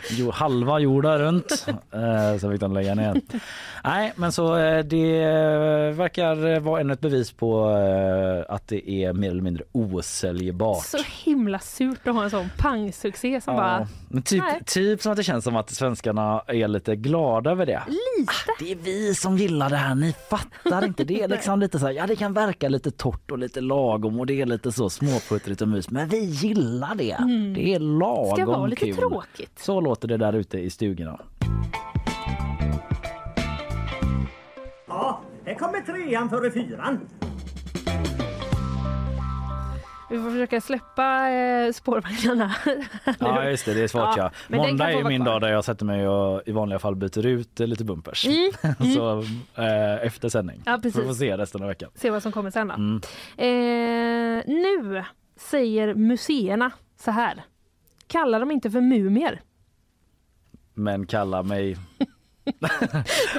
[0.10, 1.66] jo, halva jorden runt.
[1.68, 3.20] Eh, så fick de lägga ner.
[3.84, 8.90] Nej, men så eh, det eh, verkar vara ännu ett bevis på eh, att det
[8.90, 10.84] är mer eller mindre osäljbart.
[10.86, 13.88] Så himla surt att ha en sån pangsuccé som bara...
[14.08, 14.62] Men typ, Nej.
[14.66, 17.82] typ som att det känns som att svenskarna är lite glada över det.
[17.86, 18.32] Lite.
[18.58, 21.04] det är vi som gillar det här, ni fattar inte.
[21.04, 24.20] Det är liksom lite så här, ja det kan verka lite torrt och lite lagom
[24.20, 24.90] och det är lite så
[25.36, 25.90] småputtrigt och mys.
[25.90, 27.12] Men vi gillar det.
[27.12, 27.54] Mm.
[27.54, 28.96] Det är lagom Ska vara lite kul.
[28.96, 29.58] tråkigt.
[29.58, 31.20] Så låter det där ute i stugorna.
[34.88, 37.00] Ja, här kommer trean före fyran.
[40.10, 42.54] Vi får försöka släppa eh, spårvagnarna.
[43.20, 44.30] Ja just det, det är svårt ja.
[44.48, 45.32] den Måndag är min kvar.
[45.32, 48.26] dag där jag sätter mig och i vanliga fall byter ut eh, lite bumpers.
[48.26, 48.94] Mm, mm.
[48.94, 49.18] så
[49.62, 50.62] eh, efter sändning.
[50.66, 51.00] Ja, precis.
[51.00, 51.90] Får vi se resten av veckan.
[51.94, 52.74] Se vad som kommer sen då.
[52.74, 53.00] Mm.
[53.36, 55.04] Eh, nu
[55.36, 57.44] säger museerna så här.
[58.06, 59.40] Kalla dem inte för mumier.
[60.74, 61.76] Men kalla mig...
[62.46, 62.52] Eh,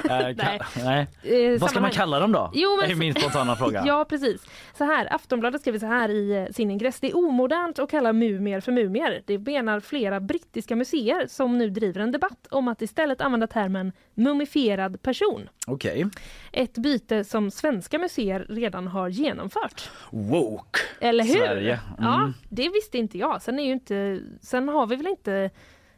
[0.36, 0.60] Nej.
[0.84, 1.06] Nej.
[1.52, 2.50] Eh, Vad ska man kalla dem då?
[2.54, 3.82] Jo, men- är min spontana fråga.
[3.86, 4.42] Ja, precis.
[4.78, 7.00] Så här, Aftonbladet skriver så här i eh, sin ingress.
[7.00, 9.22] Det är omodernt att kalla mumier för mumier.
[9.26, 13.92] Det menar flera brittiska museer som nu driver en debatt om att istället använda termen
[14.14, 15.48] mumifierad person.
[15.66, 16.06] Okej.
[16.52, 19.90] Ett byte som svenska museer redan har genomfört.
[20.10, 20.80] Woke.
[21.00, 21.34] Eller hur?
[21.34, 21.80] Sverige.
[21.98, 22.34] Ja, Mm.
[22.48, 23.42] det visste inte jag.
[23.42, 25.50] Sen, är ju inte, sen har vi väl inte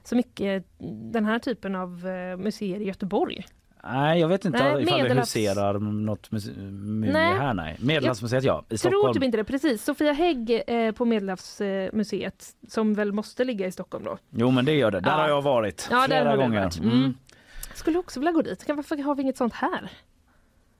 [0.04, 0.64] så mycket
[1.12, 3.46] den här typen av eh, museer i Göteborg.
[3.84, 7.38] Nej, jag vet inte Nej, ifall det Medelhavs- huserar något muse- mumie Nej.
[7.38, 7.54] här.
[7.54, 7.76] Nej.
[7.80, 9.14] Medelhavsmuseet ja, i Tror Stockholm.
[9.14, 9.84] typ inte det, precis.
[9.84, 14.18] Sofia Hägg eh, på Medelhavsmuseet som väl måste ligga i Stockholm då.
[14.30, 15.00] Jo men det gör det.
[15.00, 15.16] Där Ja.
[15.16, 16.60] har jag varit Ja, där flera gånger.
[16.62, 16.78] varit.
[16.78, 16.90] Mm.
[16.92, 17.14] Mm.
[17.74, 18.64] Skulle också vilja gå dit.
[18.68, 19.90] Varför har vi inget sånt här?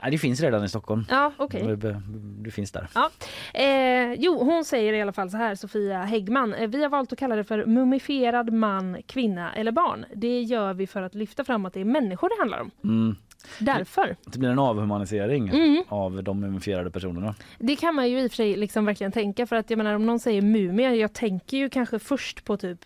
[0.02, 1.04] Nej, det finns redan i Stockholm.
[1.10, 1.76] Ja, okej.
[1.76, 2.02] Det,
[2.42, 2.88] det finns där.
[2.94, 3.10] Ja.
[3.54, 6.54] Eh, jo, hon säger i alla fall så här, Sofia Häggman.
[6.54, 10.04] Eh, vi har valt att kalla det för mumifierad man, kvinna eller barn.
[10.14, 12.70] Det gör vi för att lyfta fram att det är människor det handlar om.
[12.84, 13.16] Mm.
[13.58, 14.16] Därför.
[14.24, 15.82] Det blir en avhumanisering Mm.
[15.88, 17.34] av de mumifierade personerna.
[17.58, 19.94] Det kan man ju i och för sig liksom verkligen tänka för att jag menar
[19.94, 22.78] om någon säger mumie, jag tänker ju kanske först på typ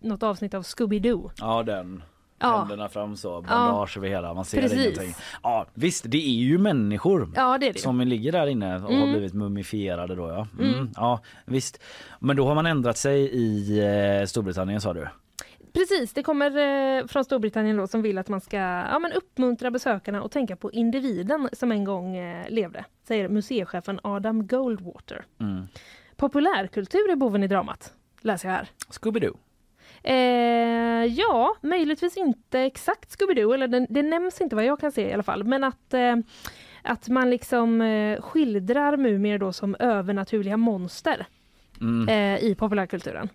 [0.00, 1.30] något avsnitt av Scooby-Doo.
[1.38, 2.02] Ja, den.
[2.38, 2.58] Ja.
[2.58, 4.78] Händerna fram så, bandage över hela, man ser Precis.
[4.78, 5.14] ingenting.
[5.42, 8.80] Ja, visst, det är ju människor Ja, det är det som ligger där inne och
[8.82, 9.10] har Mm.
[9.10, 10.46] blivit mumifierade då ja.
[10.58, 10.74] Mm.
[10.74, 10.90] Mm.
[10.96, 11.82] Ja, visst.
[12.20, 13.78] Men då har man ändrat sig i
[14.20, 15.08] eh, Storbritannien sa du?
[15.72, 16.46] Precis, det kommer
[16.98, 20.56] eh, från Storbritannien då som vill att man ska ja, men uppmuntra besökarna och tänka
[20.56, 25.24] på individen som en gång eh, levde, säger museichefen Adam Goldwater.
[25.40, 25.66] Mm.
[26.16, 28.68] Populärkultur är boven i dramat, läser jag här.
[28.90, 29.36] Scooby-Doo.
[30.08, 35.08] Eh, ja, möjligtvis inte exakt Scooby-Doo, eller det, det nämns inte vad jag kan se
[35.08, 36.16] i alla fall, men att, eh,
[36.82, 41.26] att man liksom eh, skildrar mumier då som övernaturliga monster
[41.80, 42.08] Mm.
[42.08, 43.28] eh, i populärkulturen.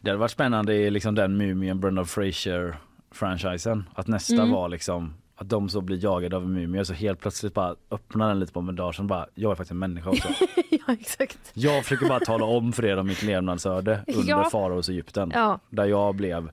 [0.00, 2.76] Det hade varit spännande i liksom den Mumien Brendan Fraser
[3.10, 4.50] franchisen att nästa Mm.
[4.50, 5.14] var liksom
[5.44, 8.60] att de så blir jagade av mumier så helt plötsligt bara öppnar den lite på
[8.62, 10.28] bandagen bara jag är faktiskt en människa också.
[10.70, 11.38] ja, exakt.
[11.54, 14.50] Jag försöker bara tala om för er om mitt levnadsöde under Ja.
[14.50, 15.30] faraos Egypten.
[15.34, 15.60] Ja.
[15.70, 16.50] Där jag blev,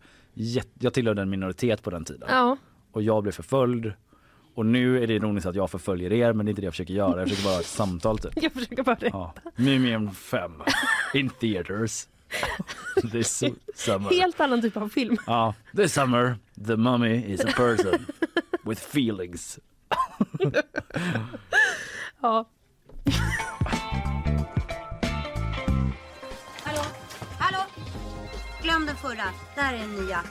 [0.80, 2.28] jag tillhörde en minoritet på den tiden.
[2.32, 2.58] Ja.
[2.92, 3.94] Och jag blev förföljd.
[4.56, 6.74] Och nu är det ironiskt att jag förföljer er men det är inte det jag
[6.74, 7.20] försöker göra.
[7.20, 8.32] Jag försöker bara ha ett samtal typ.
[8.44, 8.98] Jag försöker bara.
[9.02, 9.34] Ja.
[9.56, 10.52] Mumien 5
[11.14, 12.08] in theaters.
[13.12, 13.44] This
[13.76, 14.10] summer.
[14.10, 15.18] Helt annan typ av film.
[15.28, 16.36] Ja, this summer
[16.68, 18.06] the mummy is a person
[18.66, 19.60] with feelings.
[22.24, 22.46] Ja.
[26.64, 26.82] Hallå?
[27.40, 27.58] Hallå?
[28.64, 29.24] Glöm den förra.
[29.56, 30.24] Det här är den nya.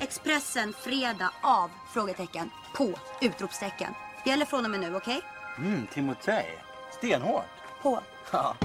[0.00, 1.70] Expressen fredag av?
[1.92, 2.50] Frågetecken.
[2.76, 2.94] På?
[3.22, 3.92] Utropstecken.
[4.24, 5.20] Det gäller från och med nu, okej?
[5.58, 6.58] Mm, Timotej.
[6.98, 7.44] Stenhårt.
[7.82, 8.00] På.
[8.32, 8.56] Ja.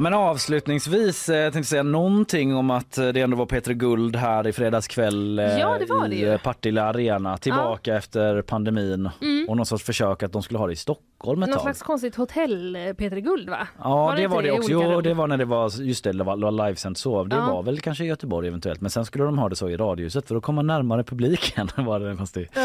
[0.00, 3.72] Ja, men avslutningsvis eh, jag tänkte säga någonting om att eh, det ändå var Peter
[3.72, 6.28] Guld här i fredags kväll eh, Ja, det var det i ju.
[6.32, 9.39] eh, Partille Arena tillbaka efter pandemin Mm.
[9.50, 11.62] Och någon sorts försök att de skulle ha det i Stockholm ett Något tag.
[11.62, 13.68] slags konstigt hotell eh, Peter Guld va?
[13.84, 14.70] Ja det inte var det också.
[14.72, 17.24] Jo, det var när det var just det, det var, det var livesänt så.
[17.24, 17.46] Det Ja.
[17.52, 20.28] var väl kanske i Göteborg eventuellt men sen skulle de ha det så i radiohuset
[20.28, 21.68] för då kom man närmare publiken.
[21.76, 22.56] var det konstigt.
[22.56, 22.62] Eh,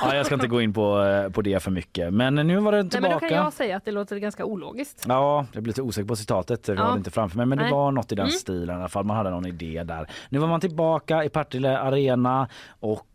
[0.00, 2.72] Ja, jag ska inte gå in på, eh, på det för mycket men nu var
[2.72, 3.14] det Nej, tillbaka.
[3.14, 5.04] men då kan jag säga att det låter ganska ologiskt.
[5.08, 6.68] Ja, jag blir lite osäker på citatet.
[6.68, 6.90] Jag har Ja.
[6.92, 7.72] det inte framför mig, men det Nej.
[7.72, 8.32] var något i den Mm.
[8.38, 9.04] stilen i alla fall.
[9.04, 10.10] Man hade någon idé där.
[10.28, 12.48] Nu var man tillbaka i Partille Arena
[12.80, 13.06] och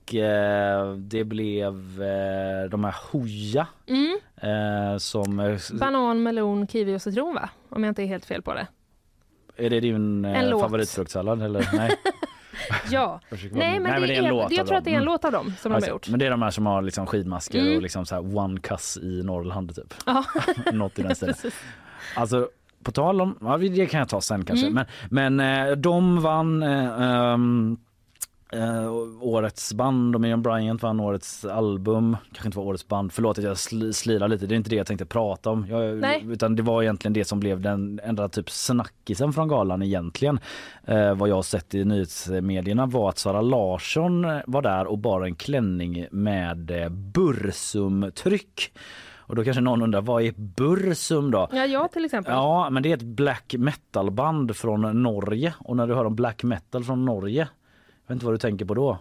[0.97, 4.17] det blev eh, de här Hoja Mm.
[4.41, 5.39] eh, som...
[5.39, 7.49] eh, Banan, melon, kiwi och citron va?
[7.69, 8.67] Om jag inte är helt fel på det.
[9.57, 11.69] Är det din En eh, favoritfruktsallad eller?
[11.73, 11.91] Nej.
[12.91, 13.19] Ja.
[13.51, 15.71] Nej men, det, är, låt jag tror att det är en låt av dem som
[15.71, 16.09] de Alltså, har gjort.
[16.09, 17.75] Men det är de här som har liksom skidmasker Mm.
[17.75, 19.93] och liksom så här one cuss i Norrland typ.
[20.05, 20.23] Ja.
[20.73, 21.35] Något i den stilen.
[22.15, 22.49] Alltså
[22.83, 24.85] på tal om, ja, det kan jag ta sen kanske, Mm.
[25.09, 27.77] men, men eh, de vann eh, ehm,
[28.51, 28.91] eh,
[29.21, 32.17] årets band och Miriam Bryant vann årets album.
[32.33, 34.75] Kanske inte var årets band, förlåt att jag sl- slirar lite, det är inte det
[34.75, 35.65] jag tänkte prata om.
[35.69, 36.25] Jag, Nej.
[36.29, 40.39] utan det var egentligen det som blev den enda typ snackisen från galan egentligen.
[40.85, 45.21] Eh, vad jag har sett i nyhetsmedierna var att Sara Larsson var där och bar
[45.21, 48.73] en klänning med eh, bursumtryck.
[49.15, 51.47] Och då kanske någon undrar, vad är bursum då?
[51.51, 52.33] Ja, jag till exempel.
[52.33, 56.15] Ja, men det är ett black metal band från Norge och när du hör om
[56.15, 57.47] black metal från Norge,
[58.11, 58.97] vet inte vad du tänker på då?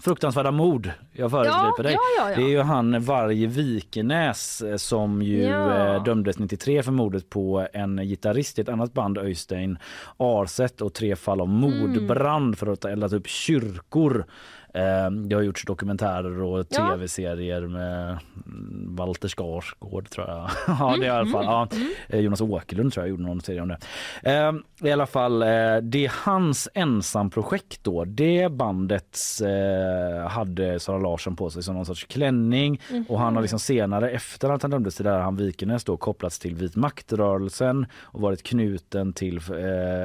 [0.00, 0.90] Fruktansvärda mord.
[1.12, 1.92] Jag föregriper Ja, dig.
[2.18, 2.36] ja, ja.
[2.36, 7.66] Det är ju han Varje Vikenäs eh, som ju eh, dömdes 93 för mordet på
[7.72, 9.78] en gitarrist i ett annat band, Öystein
[10.16, 14.24] Arset och tre fall av mordbrand för att ha eldat upp kyrkor.
[14.72, 16.88] Eh, Det har gjorts dokumentärer och Ja.
[16.90, 20.50] tv-serier med mm, Walter Skarsgård tror jag.
[20.66, 21.44] ja, det i alla fall.
[21.44, 21.68] Ja.
[22.08, 23.78] Eh, Jonas Åkerlund tror jag gjorde någon serie om det.
[24.22, 24.52] Eh,
[24.88, 25.48] I alla fall, eh,
[25.82, 28.04] det är hans ensamprojekt då.
[28.04, 33.42] Det bandet eh, hade Sara Larsson på sig som någon sorts klänning och han har
[33.42, 36.76] liksom senare efter att han dömdes till det här han Vikenäs då kopplats till vit
[36.76, 39.40] maktrörelsen och varit knuten till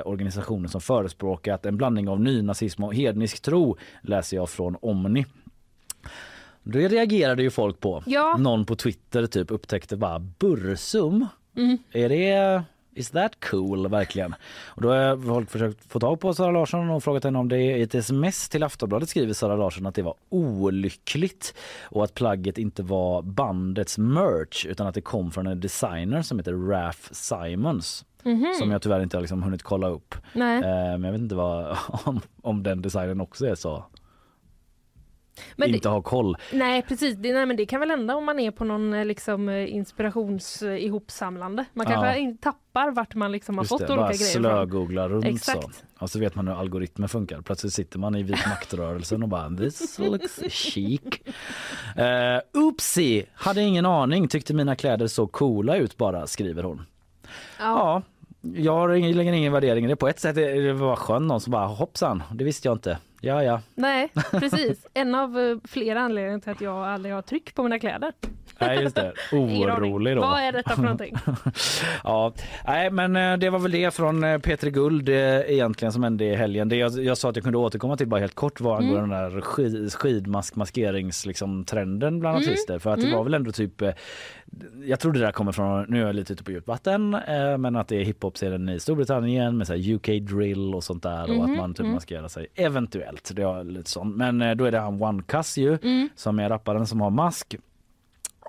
[0.06, 5.25] organisationer som förespråkat en blandning av nynazism och hednisk tro läser jag från Omni.
[6.63, 8.03] Det reagerade ju folk på.
[8.05, 8.38] Ja.
[8.38, 11.25] Någon på Twitter typ upptäckte bara Bursum.
[11.55, 11.77] Mm.
[11.91, 12.63] Är det
[12.97, 14.35] Is that cool verkligen?
[14.65, 17.57] Och då har folk försökt få tag på Sara Larsson och frågat henne om det.
[17.57, 21.53] I ett sms till Aftonbladet skriver Sara Larsson att det var olyckligt
[21.84, 26.39] och att plagget inte var bandets merch utan att det kom från en designer som
[26.39, 28.05] heter Raph Simons.
[28.23, 28.53] Mhm.
[28.59, 30.15] Som jag tyvärr inte har liksom hunnit kolla upp.
[30.34, 30.57] Nej.
[30.57, 33.85] Eh, men jag vet inte vad, om, om den designen också är så.
[35.55, 36.38] Men det- inte ha koll.
[36.53, 39.05] Nej precis, det, nej, men det kan väl hända om man är på någon eh,
[39.05, 41.65] liksom, eh, inspirations eh.
[41.73, 41.93] Man Ja.
[41.93, 45.26] kanske in- tappar vart man liksom har Just fått det, olika bara grejer slögoogla runt
[45.26, 45.64] Exakt.
[45.64, 45.69] så.
[45.99, 47.41] Och så vet man hur algoritmer funkar.
[47.41, 51.01] Plötsligt sitter man i vit maktrörelsen och bara this looks chic.
[51.97, 56.81] Uh, oopsie, hade ingen aning, tyckte mina kläder så coola ut bara, skriver hon.
[57.59, 58.01] Ja,
[58.55, 59.95] jag har ingen, lägger ingen värdering i det.
[59.95, 62.97] På ett sätt är det var skönt någon som bara hoppsan, det visste jag inte.
[63.21, 63.61] Ja, ja.
[63.75, 64.87] Nej, precis.
[64.93, 68.13] En av eh, flera anledningar till att jag aldrig har tryck på mina kläder.
[68.59, 69.13] Nej, just det.
[69.31, 70.21] Orolig då.
[70.21, 71.15] Vad är detta för någonting?
[72.03, 72.34] ja,
[72.67, 76.25] nej men eh, det var väl det från eh, Peter Guld eh, egentligen som hände
[76.25, 76.69] i helgen.
[76.69, 79.21] Det jag, jag sa att jag kunde återkomma till bara helt kort var angående Mm.
[79.23, 82.49] den där skid, skidmask maskerings liksom, trenden bland Mm.
[82.49, 82.79] artister.
[82.79, 83.17] För att det Mm.
[83.17, 83.81] var väl ändå typ
[84.85, 87.09] jag tror det där kommer från, nu är jag lite ute på djupt vatten,
[87.59, 91.29] men att det är hiphop-scenen i Storbritannien med så UK drill och sånt där och
[91.35, 91.93] Mhm, att man typ mm.
[91.93, 92.47] maskerar sig.
[92.55, 94.15] Eventuellt, det är lite sånt.
[94.15, 96.09] Men då är det han One Cuss ju Mm.
[96.15, 97.55] som är rapparen som har mask.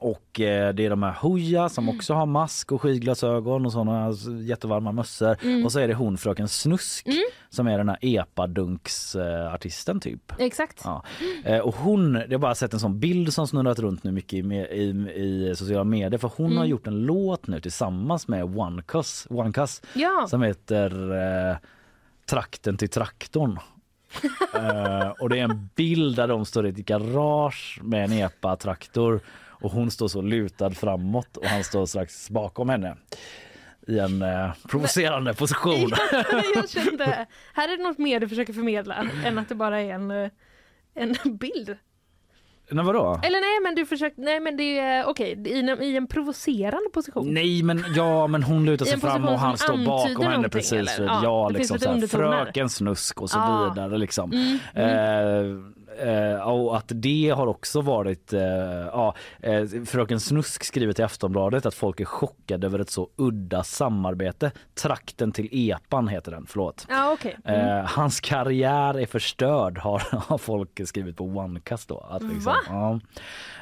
[0.01, 4.13] Och eh, det är de här Hooja som också har mask och skidglasögon och såna
[4.43, 5.37] jättevarma mössor.
[5.43, 5.65] Mm.
[5.65, 7.07] Och så är det hon fröken Snusk
[7.51, 10.33] som är den här epadunks-artisten typ.
[10.39, 10.81] Exakt.
[10.85, 11.03] Ja.
[11.45, 14.33] Eh, och hon, jag har bara sett en sån bild som snurrat runt nu mycket
[14.33, 16.59] i, i, i sociala medier för hon Mm.
[16.59, 20.27] har gjort en låt nu tillsammans med One Cuss, One Cuss Ja.
[20.31, 21.13] som heter
[21.51, 21.57] eh,
[22.31, 23.59] Trakten till traktorn.
[24.55, 29.21] Eh, och det är en bild där de står i ett garage med en epa-traktor
[29.61, 32.97] och hon står så lutad framåt och han står strax bakom henne
[33.87, 35.91] i en eh, provocerande position.
[36.55, 39.91] jag kände, här är det något mer du försöker förmedla än att det bara är
[39.95, 40.31] en, eh,
[40.95, 41.77] en bild.
[42.71, 43.21] Nej, vadå?
[43.23, 46.91] Eller nej men du försökte, nej men det är okej, i, en- i en provocerande
[46.93, 47.35] position.
[47.35, 50.73] Nej men ja men hon lutar sig fram och han står bakom henne precis.
[50.73, 51.07] eller?
[51.07, 53.73] Ja, Ja, liksom så här, fröken snusk och så Ja.
[53.75, 54.33] vidare liksom.
[54.33, 60.93] Mm, Eh, eh, och att det har också varit, eh, ja, eh, Fröken Snusk skriver
[60.93, 64.51] till Aftonbladet att folk är chockade över ett så udda samarbete.
[64.75, 66.87] Trakten till epan heter den, förlåt.
[66.89, 67.37] Ja, okej.
[67.45, 67.79] Mm.
[67.79, 71.99] Eh, hans karriär är förstörd har, har folk skrivit på Onecast då.
[72.11, 73.01] Att, liksom, ja,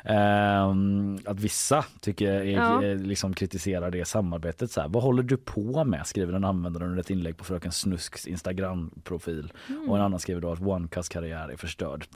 [0.08, 2.82] Ehm, att vissa tycker är, Ja.
[2.82, 4.70] är, liksom kritiserar det samarbetet.
[4.70, 6.06] Så här, Vad håller du på med?
[6.06, 9.52] skriver en användare under ett inlägg på Fröken Snusks Instagram-profil.
[9.68, 9.90] Mm.
[9.90, 12.06] Och en annan skriver då att Onecast karriär är förstörd.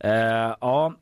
[0.00, 0.94] Eh, ja,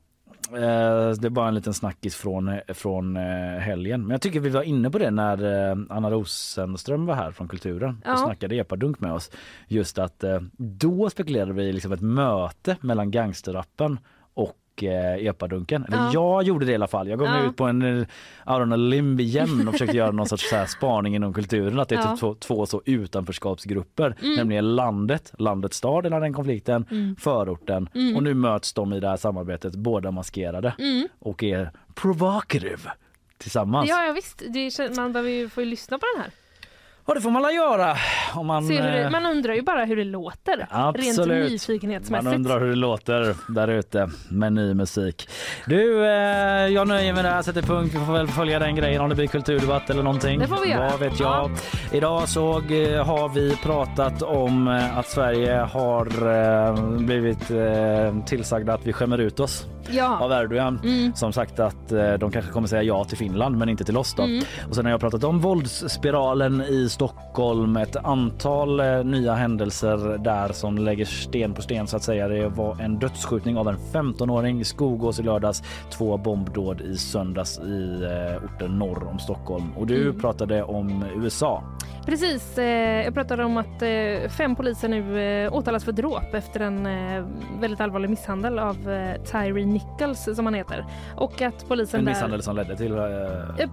[0.53, 4.01] eh, det är bara en liten snackis från, från eh, helgen.
[4.03, 8.03] Men jag tycker vi var inne på det när Anna Rosenström var här från Kulturen
[8.05, 8.13] Ja.
[8.13, 9.31] och snackade epadunk med oss.
[9.69, 10.25] Just att
[10.57, 13.99] då spekulerade vi i liksom ett möte mellan gangsterrappen
[14.81, 15.85] och eh, epadunken.
[15.85, 16.11] Eller Ja.
[16.13, 17.09] jag gjorde det i alla fall.
[17.09, 17.51] Jag gav mig Ja.
[17.51, 18.07] ut på en eh,
[18.47, 21.79] on a limb igen och försökte göra någon sorts så här spaning inom kulturen.
[21.81, 22.11] Att det är Ja.
[22.11, 24.17] typ två, två så utanförskapsgrupper.
[24.23, 24.35] Mm.
[24.37, 27.17] Nämligen landet, landets stad i den konflikten, Mm.
[27.17, 28.17] förorten Mm.
[28.17, 31.09] och nu möts de i det här samarbetet båda maskerade Mm.
[31.19, 32.91] och är provocative
[33.39, 33.89] tillsammans.
[33.91, 34.43] Ja, ja visst.
[34.49, 36.31] Det, man behöver ju få lyssna på den här.
[37.07, 37.97] Ja det får man göra
[38.35, 38.69] om man...
[38.69, 40.67] Det, eh, man undrar ju bara hur det låter.
[40.71, 41.19] Absolut.
[41.29, 42.25] Rent nyfikenhetsmässigt.
[42.25, 45.29] Man undrar hur det låter där ute med ny musik.
[45.67, 46.11] Du, eh,
[46.67, 47.95] jag nöjer mig där, sätter punkt.
[47.95, 50.39] Vi får väl följa den grejen om det blir kulturdebatt eller någonting.
[50.39, 50.91] Det får vi göra.
[50.91, 51.51] Vad vet jag.
[51.93, 56.05] Idag så eh, har vi pratat om eh, att Sverige har
[56.99, 57.51] blivit
[58.27, 60.19] tillsagda att vi skämmer ut oss Ja.
[60.21, 61.13] av Erdogan Mm.
[61.15, 61.89] som sagt att
[62.21, 64.23] de kanske kommer säga ja till Finland men inte till oss då.
[64.23, 64.45] Mm.
[64.69, 70.53] Och sen har jag pratat om våldsspiralen i Stockholm, ett antal eh, nya händelser där
[70.53, 72.29] som lägger sten på sten så att säga.
[72.29, 77.59] Det var en dödsskjutning av en 15-åring i Skogås i lördags, två bombdåd i söndags
[77.59, 79.65] i eh, orten norr om Stockholm.
[79.77, 80.21] Och du Mm.
[80.21, 81.63] pratade om USA.
[82.07, 82.59] Precis.
[82.59, 83.83] Eh, jag pratade om att
[84.29, 86.89] fem poliser nu åtalas för dråp efter en
[87.61, 88.75] väldigt allvarlig misshandel av
[89.33, 90.87] Tyree Nichols som han heter.
[91.17, 92.13] Och att polisen En där...
[92.13, 92.95] misshandel som ledde till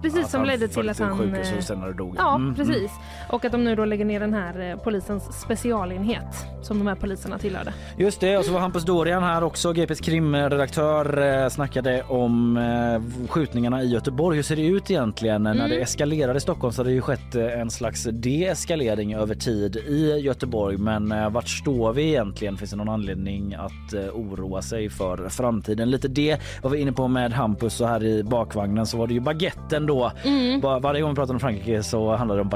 [0.02, 2.14] precis, som ledde till att han, sjukhus och senare dog.
[2.18, 2.54] Ja, Mm, mm.
[2.54, 2.90] precis.
[3.28, 6.94] Och att de nu då lägger ner den här eh, polisens specialenhet som de här
[6.94, 7.72] poliserna tillhörde.
[7.96, 13.28] Just det, och så var Hampus Dorian här också, GPs krimredaktör, eh, snackade om eh,
[13.28, 14.36] skjutningarna i Göteborg.
[14.36, 15.42] Hur ser det ut egentligen?
[15.42, 15.70] När Mm.
[15.70, 20.12] det eskalerade i Stockholm så har det ju skett en slags deeskalering över tid i
[20.20, 20.76] Göteborg.
[20.76, 22.56] Men vart står vi egentligen?
[22.56, 25.90] Finns det någon anledning att oroa sig för framtiden?
[25.90, 29.14] Lite det var vi inne på med Hampus och här i bakvagnen så var det
[29.14, 30.12] ju baguetten då.
[30.24, 30.60] Mm.
[30.60, 32.48] Var, varje gång vi pratar om Frankrike så handlar det om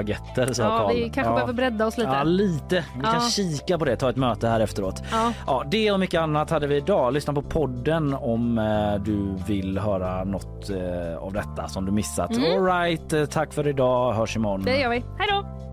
[0.47, 0.95] baguetter, sa Ja, Carl.
[0.95, 2.11] vi kanske behöver bredda oss lite.
[2.11, 2.85] Ja, lite.
[2.97, 3.21] Vi kan Ja.
[3.21, 5.03] kika på det, ta ett möte här efteråt.
[5.13, 5.33] Ja.
[5.47, 7.13] Ja, det och mycket annat hade vi idag.
[7.13, 12.31] Lyssna på podden om eh, du vill höra något eh, av detta som du missat.
[12.37, 12.53] Mm.
[12.53, 14.13] All right, eh, tack för idag.
[14.13, 14.63] Hörs imorgon.
[14.63, 15.05] Det gör vi.
[15.19, 15.72] Hej då!